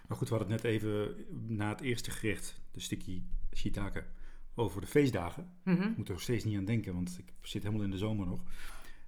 Maar 0.08 0.16
goed, 0.16 0.28
we 0.28 0.34
hadden 0.34 0.52
het 0.52 0.62
net 0.62 0.72
even 0.72 1.14
na 1.46 1.68
het 1.68 1.80
eerste 1.80 2.10
gerecht, 2.10 2.60
de 2.70 2.80
sticky 2.80 3.22
shiitake, 3.54 4.04
over 4.54 4.80
de 4.80 4.86
feestdagen. 4.86 5.50
Mm 5.64 5.76
-hmm. 5.76 5.90
Ik 5.90 5.96
moet 5.96 6.06
er 6.06 6.12
nog 6.12 6.22
steeds 6.22 6.44
niet 6.44 6.56
aan 6.56 6.64
denken, 6.64 6.94
want 6.94 7.18
ik 7.18 7.32
zit 7.42 7.62
helemaal 7.62 7.84
in 7.84 7.90
de 7.90 7.98
zomer 7.98 8.26
nog. 8.26 8.42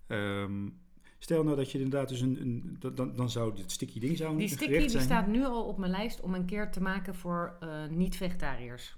Um, 0.09 0.81
Stel 1.19 1.45
nou 1.45 1.57
dat 1.57 1.71
je 1.71 1.79
inderdaad 1.79 2.09
dus 2.09 2.21
een, 2.21 2.41
een 2.41 2.77
dan, 2.95 3.17
dan 3.17 3.31
zou 3.31 3.57
dit 3.57 3.73
sticky 3.73 4.01
ding 4.01 4.17
zou 4.17 4.37
Die 4.37 4.49
sticky 4.49 4.87
die 4.87 5.01
staat 5.01 5.27
nu 5.27 5.45
al 5.45 5.65
op 5.65 5.79
mijn 5.79 5.91
lijst 5.91 6.21
om 6.21 6.35
een 6.35 6.45
keer 6.45 6.71
te 6.71 6.81
maken 6.81 7.15
voor 7.15 7.57
uh, 7.63 7.87
niet-vegetariërs. 7.87 8.97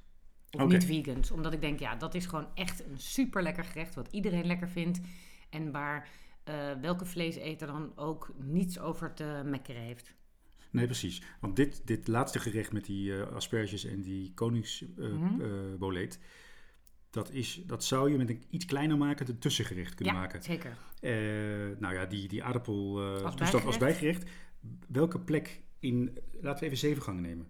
Of 0.50 0.60
okay. 0.60 0.76
niet-vegans. 0.76 1.30
Omdat 1.30 1.52
ik 1.52 1.60
denk, 1.60 1.78
ja, 1.78 1.96
dat 1.96 2.14
is 2.14 2.26
gewoon 2.26 2.46
echt 2.54 2.84
een 2.84 2.98
super 2.98 3.42
lekker 3.42 3.64
gerecht. 3.64 3.94
Wat 3.94 4.08
iedereen 4.10 4.46
lekker 4.46 4.68
vindt. 4.68 5.00
En 5.50 5.70
waar 5.70 6.08
uh, 6.48 6.54
welke 6.80 7.04
vleeseter 7.04 7.66
dan 7.66 7.92
ook 7.96 8.34
niets 8.38 8.78
over 8.78 9.14
te 9.14 9.42
mekkeren 9.44 9.82
heeft. 9.82 10.14
Nee, 10.70 10.86
precies. 10.86 11.22
Want 11.40 11.56
dit, 11.56 11.86
dit 11.86 12.08
laatste 12.08 12.38
gerecht 12.38 12.72
met 12.72 12.84
die 12.84 13.10
uh, 13.10 13.32
asperges 13.32 13.84
en 13.84 14.02
die 14.02 14.34
koningsboleet... 14.34 16.18
Mm 16.18 16.24
-hmm 16.24 16.48
dat, 17.10 17.30
is, 17.30 17.62
dat 17.66 17.84
zou 17.84 18.10
je 18.10 18.16
met 18.16 18.30
een 18.30 18.44
iets 18.50 18.64
kleiner 18.64 18.96
maken 18.96 19.28
een 19.28 19.38
tussengerecht 19.38 19.94
kunnen 19.94 20.14
ja, 20.14 20.20
maken. 20.20 20.42
zeker. 20.42 20.76
Uh, 21.00 21.78
nou 21.78 21.94
ja, 21.94 22.06
die, 22.06 22.28
die 22.28 22.44
aardappel 22.44 23.02
uh, 23.02 23.24
als, 23.24 23.34
bijgerecht. 23.34 23.66
als 23.66 23.78
bijgerecht. 23.78 24.30
Welke 24.88 25.20
plek 25.20 25.60
in... 25.78 26.18
Laten 26.40 26.60
we 26.60 26.66
even 26.66 26.78
zeven 26.78 27.02
gangen 27.02 27.22
nemen. 27.22 27.48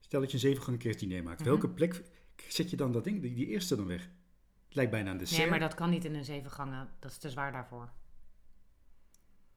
Stel 0.00 0.20
dat 0.20 0.28
je 0.28 0.36
een 0.36 0.42
zeven 0.42 0.62
gangen 0.62 0.78
kerstdiner 0.78 1.22
maakt. 1.22 1.40
Mm 1.40 1.46
-hmm. 1.46 1.54
Welke 1.54 1.74
plek 1.74 2.02
zet 2.48 2.70
je 2.70 2.76
dan 2.76 2.92
dat 2.92 3.04
ding, 3.04 3.20
die, 3.20 3.34
die 3.34 3.46
eerste 3.46 3.76
dan 3.76 3.86
weg? 3.86 4.08
Het 4.64 4.74
lijkt 4.74 4.90
bijna 4.90 5.10
een 5.10 5.18
dessert. 5.18 5.40
Nee, 5.40 5.50
maar 5.50 5.58
dat 5.58 5.74
kan 5.74 5.90
niet 5.90 6.04
in 6.04 6.14
een 6.14 6.24
zeven 6.24 6.50
gangen. 6.50 6.88
Dat 6.98 7.10
is 7.10 7.16
te 7.16 7.30
zwaar 7.30 7.52
daarvoor. 7.52 7.92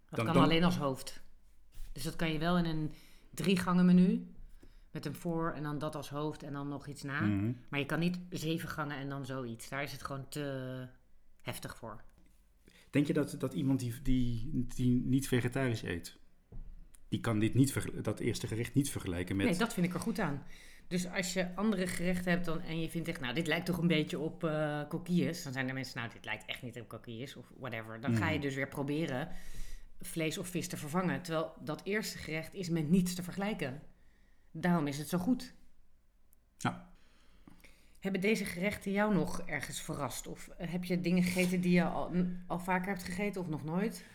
Dat 0.10 0.16
dan, 0.16 0.26
kan 0.26 0.34
dan, 0.34 0.44
alleen 0.44 0.64
als 0.64 0.78
hoofd. 0.78 1.22
Dus 1.92 2.04
dat 2.04 2.16
kan 2.16 2.32
je 2.32 2.40
wel 2.40 2.58
in 2.58 2.66
een 2.66 2.94
drie 3.34 3.58
gangen 3.58 3.86
menu 3.86 4.28
met 4.98 5.06
een 5.06 5.22
voor 5.22 5.52
en 5.52 5.64
dan 5.64 5.78
dat 5.78 5.96
als 5.96 6.10
hoofd 6.10 6.44
en 6.44 6.54
dan 6.54 6.68
nog 6.68 6.88
iets 6.88 7.04
na. 7.04 7.22
Mhm. 7.22 7.52
Maar 7.70 7.80
je 7.80 7.86
kan 7.86 8.00
niet 8.00 8.20
zeven 8.30 8.70
gangen 8.70 8.98
en 8.98 9.10
dan 9.10 9.26
zoiets. 9.26 9.70
Daar 9.70 9.84
is 9.84 9.92
het 9.92 10.04
gewoon 10.04 10.30
te 10.30 10.88
heftig 11.42 11.76
voor. 11.78 12.04
Denk 12.90 13.08
je 13.08 13.14
dat, 13.14 13.36
dat 13.40 13.54
iemand 13.54 13.80
die, 13.80 14.02
die, 14.02 14.66
die 14.76 15.02
niet 15.06 15.28
vegetarisch 15.28 15.84
eet, 15.84 16.18
die 17.10 17.20
kan 17.20 17.40
dit 17.40 17.54
niet 17.54 18.04
dat 18.04 18.20
eerste 18.20 18.48
gerecht 18.48 18.74
niet 18.74 18.90
vergelijken 18.90 19.36
met... 19.36 19.46
Nee, 19.46 19.58
dat 19.58 19.74
vind 19.74 19.86
ik 19.86 19.94
er 19.94 20.00
goed 20.00 20.20
aan. 20.20 20.44
Dus 20.88 21.12
als 21.12 21.34
je 21.34 21.56
andere 21.56 21.88
gerechten 21.88 22.32
hebt 22.32 22.46
dan, 22.46 22.62
en 22.62 22.82
je 22.82 22.90
vindt 22.90 23.08
echt, 23.08 23.20
nou, 23.20 23.34
dit 23.34 23.48
lijkt 23.48 23.66
toch 23.66 23.78
een 23.78 23.88
beetje 23.88 24.20
op 24.20 24.44
uh, 24.44 24.88
coquilles. 24.90 25.44
Dan 25.44 25.54
zijn 25.54 25.68
er 25.68 25.74
mensen, 25.74 25.98
nou, 25.98 26.12
dit 26.14 26.26
lijkt 26.26 26.46
echt 26.46 26.62
niet 26.62 26.82
op 26.82 26.88
coquilles 26.88 27.36
of 27.36 27.52
whatever. 27.58 28.02
Dan 28.02 28.16
ga 28.16 28.28
je 28.28 28.38
mhm. 28.38 28.42
dus 28.42 28.56
weer 28.56 28.68
proberen 28.68 29.30
vlees 30.02 30.38
of 30.38 30.48
vis 30.48 30.68
te 30.68 30.78
vervangen. 30.78 31.22
Terwijl 31.22 31.54
dat 31.64 31.82
eerste 31.84 32.18
gerecht 32.18 32.54
is 32.54 32.70
met 32.70 32.90
niets 32.90 33.14
te 33.14 33.24
vergelijken. 33.24 33.82
Daarom 34.60 34.88
is 34.88 34.98
het 34.98 35.10
zo 35.10 35.18
goed. 35.18 35.54
Ja. 36.58 36.90
Hebben 38.00 38.22
deze 38.22 38.46
gerechten 38.46 38.92
jou 38.92 39.14
nog 39.14 39.42
ergens 39.42 39.82
verrast? 39.82 40.28
Of 40.28 40.50
heb 40.58 40.84
je 40.84 41.02
dingen 41.02 41.24
gegeten 41.24 41.62
die 41.62 41.72
je 41.72 41.84
al, 41.84 42.12
al 42.48 42.60
vaker 42.60 42.88
hebt 42.88 43.04
gegeten 43.04 43.42
of 43.42 43.48
nog 43.48 43.64
nooit? 43.64 44.06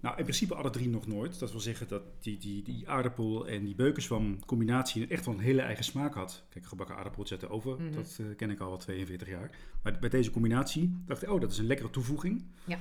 Nou, 0.00 0.18
in 0.18 0.24
principe 0.24 0.54
alle 0.54 0.70
drie 0.70 0.88
nog 0.88 1.06
nooit. 1.06 1.38
Dat 1.38 1.50
wil 1.50 1.60
zeggen 1.60 1.88
dat 1.88 2.02
die, 2.22 2.38
die, 2.38 2.62
die 2.62 2.88
aardappel 2.88 3.48
en 3.48 3.64
die 3.64 3.74
beukenswam 3.74 4.44
combinatie 4.44 5.06
echt 5.06 5.24
wel 5.24 5.34
een 5.34 5.40
hele 5.40 5.60
eigen 5.60 5.84
smaak 5.84 6.14
had. 6.14 6.44
Kijk, 6.48 6.66
gebakken 6.66 6.96
aardappel 6.96 7.26
zetten 7.26 7.50
over, 7.50 7.80
mm 7.80 7.92
dat 7.92 8.18
uh, 8.20 8.36
ken 8.36 8.50
ik 8.50 8.60
al 8.60 8.68
wel 8.68 8.78
42 8.78 9.28
jaar. 9.28 9.50
Maar 9.82 9.98
bij 9.98 10.08
deze 10.08 10.30
combinatie 10.30 11.02
dacht 11.06 11.22
ik, 11.22 11.30
oh, 11.30 11.40
dat 11.40 11.52
is 11.52 11.58
een 11.58 11.66
lekkere 11.66 11.90
toevoeging. 11.90 12.44
Ja. 12.64 12.78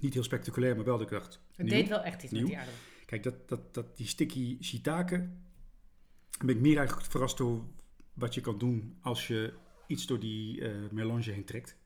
Niet 0.00 0.14
heel 0.14 0.22
spectaculair, 0.22 0.76
maar 0.76 0.84
wel 0.84 0.98
dat 0.98 1.06
ik 1.06 1.18
dacht... 1.18 1.40
Het 1.56 1.68
deed 1.68 1.88
wel 1.88 2.02
echt 2.02 2.22
iets 2.22 2.32
nieuw. 2.32 2.40
met 2.40 2.50
die 2.50 2.58
aardappel. 2.58 2.82
Kijk, 3.06 3.22
dat, 3.22 3.48
dat, 3.48 3.74
dat, 3.74 3.96
die 3.96 4.06
sticky 4.06 4.58
shiitake, 4.60 5.28
ben 6.38 6.56
ik 6.56 6.60
meer 6.60 6.76
eigenlijk 6.76 7.10
verrast 7.10 7.36
door 7.36 7.64
wat 8.12 8.34
je 8.34 8.40
kan 8.40 8.58
doen 8.58 8.98
als 9.00 9.26
je 9.26 9.54
iets 9.86 10.06
door 10.06 10.20
die 10.20 10.60
uh, 10.60 10.90
melange 10.90 11.30
heen 11.30 11.44
trekt. 11.44 11.76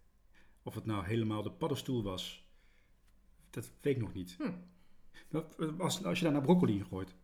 Of 0.62 0.74
het 0.74 0.84
nou 0.84 1.04
helemaal 1.04 1.42
de 1.42 1.50
paddenstoel 1.50 2.02
was, 2.02 2.50
dat 3.50 3.70
weet 3.80 3.96
ik 3.96 4.02
nog 4.02 4.12
niet. 4.12 4.36
Hm. 4.38 4.52
Als, 5.78 6.04
als 6.04 6.18
je 6.18 6.24
daar 6.24 6.32
naar 6.32 6.42
broccoli 6.42 6.78
in 6.78 6.86
gooit, 6.86 7.14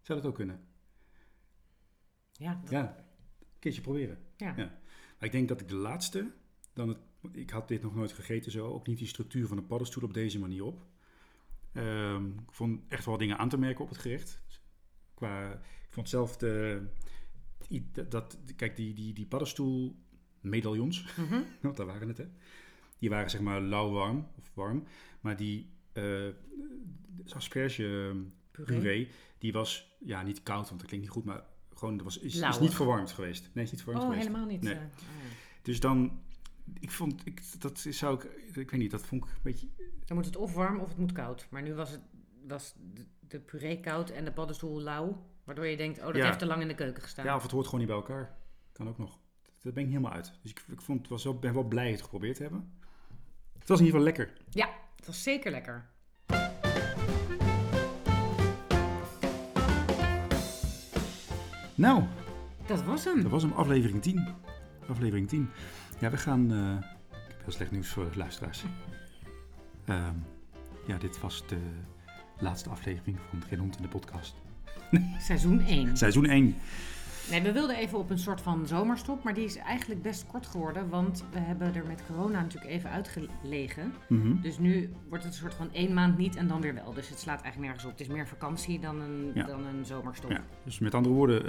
zou 0.00 0.20
dat 0.20 0.28
ook 0.28 0.34
kunnen. 0.34 0.66
Ja. 2.32 2.60
Ja, 2.68 2.96
een 3.40 3.46
keertje 3.58 3.80
proberen. 3.80 4.18
Ja. 4.36 4.54
ja. 4.56 4.78
Maar 5.18 5.28
ik 5.28 5.32
denk 5.32 5.48
dat 5.48 5.60
ik 5.60 5.68
de 5.68 5.74
laatste, 5.74 6.32
dan 6.72 6.88
het, 6.88 6.98
ik 7.32 7.50
had 7.50 7.68
dit 7.68 7.82
nog 7.82 7.94
nooit 7.94 8.12
gegeten 8.12 8.52
zo, 8.52 8.66
ook 8.66 8.86
niet 8.86 8.98
die 8.98 9.06
structuur 9.06 9.46
van 9.46 9.56
een 9.56 9.66
paddenstoel 9.66 10.04
op 10.04 10.14
deze 10.14 10.38
manier 10.38 10.64
op. 10.64 10.86
Um, 11.72 12.38
ik 12.38 12.52
vond 12.52 12.80
echt 12.88 13.04
wel 13.04 13.16
dingen 13.16 13.38
aan 13.38 13.48
te 13.48 13.58
merken 13.58 13.84
op 13.84 13.90
het 13.90 13.98
gerecht. 13.98 14.42
Qua, 15.18 15.52
ik 15.52 15.88
vond 15.90 16.08
zelf 16.08 16.36
de, 16.36 16.82
dat, 18.08 18.38
kijk, 18.56 18.76
die, 18.76 18.94
die, 18.94 19.12
die 19.12 19.26
paddenstoel 19.26 19.96
medaillons, 20.40 21.16
mm 21.16 21.24
-hmm. 21.24 21.44
want 21.62 21.76
daar 21.76 21.86
waren 21.86 22.08
het 22.08 22.18
hè. 22.18 22.26
Die 22.98 23.10
waren 23.10 23.30
zeg 23.30 23.40
maar 23.40 23.60
lauw 23.60 23.90
warm 23.90 24.26
of 24.38 24.50
warm, 24.54 24.84
maar 25.20 25.36
die 25.36 25.70
uh, 25.94 26.28
asperge 27.28 28.14
puree, 28.50 29.08
die 29.38 29.52
was 29.52 29.96
ja 29.98 30.22
niet 30.22 30.42
koud, 30.42 30.68
want 30.68 30.80
dat 30.80 30.88
klinkt 30.88 31.06
niet 31.06 31.14
goed, 31.14 31.24
maar 31.24 31.44
gewoon 31.74 31.96
dat 31.96 32.04
was 32.04 32.18
is, 32.18 32.40
is 32.40 32.58
niet 32.58 32.74
verwarmd 32.74 33.12
geweest. 33.12 33.50
Nee, 33.52 33.64
is 33.64 33.70
niet 33.70 33.82
verwarmd 33.82 34.04
oh, 34.04 34.10
geweest. 34.10 34.28
helemaal 34.28 34.48
niet. 34.48 34.62
Nee. 34.62 34.74
Uh, 34.74 34.80
Dus 35.62 35.80
dan, 35.80 36.20
ik 36.80 36.90
vond, 36.90 37.26
ik, 37.26 37.60
dat 37.60 37.78
zou 37.78 38.14
ik, 38.14 38.24
ik 38.56 38.70
weet 38.70 38.80
niet, 38.80 38.90
dat 38.90 39.06
vond 39.06 39.24
ik 39.24 39.30
een 39.30 39.36
beetje. 39.42 39.68
Dan 40.04 40.16
moet 40.16 40.26
het 40.26 40.36
of 40.36 40.54
warm 40.54 40.80
of 40.80 40.88
het 40.88 40.98
moet 40.98 41.12
koud. 41.12 41.46
Maar 41.50 41.62
nu 41.62 41.74
was 41.74 41.90
het 41.90 42.00
was 42.48 42.74
de, 43.28 43.40
puree 43.40 43.80
koud 43.80 44.10
en 44.10 44.24
de 44.24 44.32
paddenstoel 44.32 44.80
lauw. 44.80 45.26
Waardoor 45.44 45.66
je 45.66 45.76
denkt, 45.76 45.98
oh, 45.98 46.04
dat 46.04 46.14
heeft 46.14 46.38
te 46.38 46.46
lang 46.46 46.62
in 46.62 46.68
de 46.68 46.74
keuken 46.74 47.02
gestaan. 47.02 47.24
Ja, 47.24 47.36
of 47.36 47.42
het 47.42 47.50
hoort 47.50 47.64
gewoon 47.64 47.80
niet 47.80 47.88
bij 47.88 47.98
elkaar. 47.98 48.36
Kan 48.72 48.88
ook 48.88 48.98
nog. 48.98 49.18
Dat 49.62 49.74
ben 49.74 49.82
ik 49.82 49.88
helemaal 49.88 50.12
uit. 50.12 50.32
Dus 50.42 50.50
ik, 50.50 50.64
ik 50.68 50.80
vond, 50.80 51.08
was 51.08 51.24
wel, 51.24 51.38
ben 51.38 51.54
wel 51.54 51.62
blij 51.62 51.90
het 51.90 52.02
geprobeerd 52.02 52.36
te 52.36 52.42
hebben. 52.42 52.78
Het 53.58 53.68
was 53.68 53.78
in 53.78 53.84
ieder 53.84 54.00
geval 54.00 54.16
lekker. 54.16 54.42
Ja, 54.50 54.68
het 54.96 55.06
was 55.06 55.22
zeker 55.22 55.50
lekker. 55.50 55.90
Nou. 61.74 62.04
Dat 62.66 62.82
was 62.82 63.04
hem. 63.04 63.22
Dat 63.22 63.30
was 63.30 63.42
hem, 63.42 63.52
aflevering 63.52 64.02
10. 64.02 64.34
Aflevering 64.88 65.28
10. 65.28 65.50
Ja, 65.98 66.10
we 66.10 66.16
gaan... 66.16 66.52
Uh, 66.52 66.76
ik 67.10 67.28
heb 67.28 67.40
heel 67.42 67.52
slecht 67.52 67.70
nieuws 67.70 67.88
voor 67.88 68.10
de 68.10 68.18
luisteraars. 68.18 68.64
Uh, 69.86 70.08
ja, 70.88 70.98
dit 70.98 71.20
was 71.20 71.46
de 71.46 71.58
laatste 72.38 72.70
aflevering 72.70 73.18
van 73.28 73.42
Geen 73.48 73.58
Hond 73.58 73.76
in 73.76 73.82
de 73.82 73.88
podcast. 73.88 74.34
Seizoen 75.28 75.60
1. 75.60 75.96
Seizoen 75.96 76.26
1. 76.26 76.56
Nee, 77.30 77.42
we 77.42 77.52
wilden 77.52 77.76
even 77.76 77.98
op 77.98 78.10
een 78.10 78.18
soort 78.18 78.40
van 78.40 78.66
zomerstop, 78.66 79.24
maar 79.24 79.34
die 79.34 79.44
is 79.44 79.56
eigenlijk 79.56 80.02
best 80.02 80.26
kort 80.26 80.46
geworden, 80.46 80.88
want 80.88 81.24
we 81.32 81.38
hebben 81.38 81.74
er 81.74 81.84
met 81.86 82.02
corona 82.06 82.40
natuurlijk 82.40 82.72
even 82.72 82.90
uitgelegen. 82.90 83.92
Mm 84.08 84.38
Dus 84.42 84.58
nu 84.58 84.92
wordt 85.08 85.24
het 85.24 85.32
een 85.32 85.40
soort 85.40 85.54
van 85.54 85.68
één 85.72 85.94
maand 85.94 86.18
niet 86.18 86.36
en 86.36 86.48
dan 86.48 86.60
weer 86.60 86.74
wel. 86.74 86.92
Dus 86.92 87.08
het 87.08 87.20
slaat 87.20 87.42
eigenlijk 87.42 87.64
nergens 87.64 87.84
op. 87.84 87.90
Het 87.90 88.00
is 88.00 88.14
meer 88.14 88.28
vakantie 88.28 88.80
dan 88.80 89.00
een, 89.00 89.32
dan 89.46 89.66
een 89.66 89.84
zomerstop. 89.84 90.30
Ja. 90.30 90.44
Dus 90.64 90.78
met 90.78 90.94
andere 90.94 91.14
woorden... 91.14 91.40
Uh, 91.42 91.48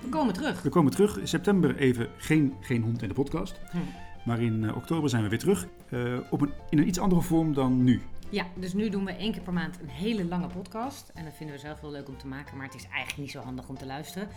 we 0.00 0.08
komen 0.08 0.34
terug. 0.34 0.62
We 0.62 0.68
komen 0.68 0.92
terug. 0.92 1.18
In 1.18 1.28
september 1.28 1.76
even 1.76 2.08
geen, 2.16 2.54
geen 2.60 2.82
hond 2.82 3.02
in 3.02 3.08
de 3.08 3.14
podcast. 3.14 3.60
Hm. 3.70 3.78
Maar 4.24 4.42
in 4.42 4.62
uh, 4.62 4.76
oktober 4.76 5.10
zijn 5.10 5.22
we 5.22 5.28
weer 5.28 5.38
terug. 5.38 5.66
Uh, 5.90 6.18
op 6.30 6.40
een, 6.40 6.52
in 6.70 6.78
een 6.78 6.88
iets 6.88 6.98
andere 6.98 7.22
vorm 7.22 7.54
dan 7.54 7.84
nu. 7.84 8.02
Ja, 8.34 8.46
dus 8.54 8.72
nu 8.72 8.88
doen 8.88 9.04
we 9.04 9.12
één 9.12 9.32
keer 9.32 9.42
per 9.42 9.52
maand 9.52 9.80
een 9.80 9.88
hele 9.88 10.24
lange 10.24 10.46
podcast. 10.46 11.10
En 11.14 11.24
dat 11.24 11.34
vinden 11.34 11.54
we 11.54 11.60
zelf 11.60 11.80
heel 11.80 11.90
leuk 11.90 12.08
om 12.08 12.18
te 12.18 12.26
maken, 12.26 12.56
maar 12.56 12.66
het 12.66 12.74
is 12.74 12.86
eigenlijk 12.86 13.16
niet 13.16 13.30
zo 13.30 13.40
handig 13.40 13.68
om 13.68 13.78
te 13.78 13.86
luisteren. 13.86 14.28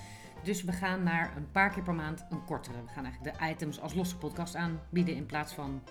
Dus 0.44 0.64
we 0.64 0.72
gaan 0.72 1.04
naar 1.04 1.34
een 1.38 1.52
paar 1.52 1.70
keer 1.70 1.84
per 1.84 1.94
maand 1.94 2.26
een 2.30 2.46
kortere. 2.46 2.84
We 2.86 2.92
gaan 2.94 3.06
eigenlijk 3.06 3.38
de 3.38 3.46
items 3.46 3.80
als 3.80 3.94
losse 3.94 4.18
podcast 4.18 4.56
aanbieden 4.56 5.16
in 5.16 5.26
plaats 5.26 5.54
van 5.54 5.82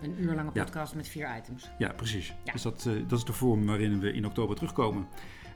een 0.00 0.22
uur 0.22 0.34
lange 0.34 0.50
podcast 0.50 0.94
met 0.94 1.08
vier 1.08 1.36
items. 1.36 1.70
Ja, 1.78 1.92
precies. 1.92 2.34
Dus 2.52 2.62
dat, 2.62 2.84
uh, 2.88 3.08
dat 3.08 3.18
is 3.18 3.24
de 3.24 3.32
vorm 3.32 3.66
waarin 3.66 4.00
we 4.00 4.12
in 4.12 4.26
oktober 4.26 4.56
terugkomen. 4.56 5.06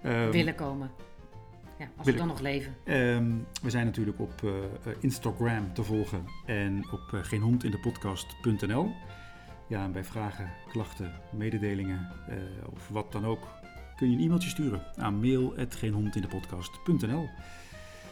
Uh, 0.05 0.29
willen 0.29 0.55
komen. 0.55 0.91
Ja, 1.79 1.89
als 1.97 2.07
we 2.07 2.15
dan 2.15 2.27
nog 2.27 2.41
leven. 2.41 2.75
Uh, 2.85 2.95
we 3.63 3.71
zijn 3.71 3.87
natuurlijk 3.87 4.21
op 4.21 4.43
uh, 4.45 4.53
Instagram 5.01 5.73
te 5.73 5.83
volgen 5.83 6.25
en 6.47 6.85
op 6.93 7.11
uh, 7.15 7.21
geenhondindepodcast.nl. 7.23 8.95
Ja, 9.69 9.85
en 9.85 9.93
bij 9.93 10.05
vragen, 10.05 10.51
klachten, 10.69 11.13
mededelingen 11.31 12.09
eh, 12.29 12.37
of 12.73 12.89
wat 12.89 13.13
dan 13.13 13.27
ook, 13.27 13.47
kun 13.97 14.11
je 14.11 14.17
een 14.17 14.23
e-mailtje 14.23 14.49
sturen 14.49 14.83
aan 14.97 15.21
mail.geenhondindepodcast.nl. 15.21 17.29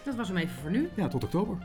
Dat 0.05 0.15
was 0.15 0.29
hem 0.29 0.37
even 0.37 0.61
voor 0.61 0.71
nu. 0.71 0.89
Ja, 0.95 1.09
tot 1.09 1.25
oktober. 1.25 1.59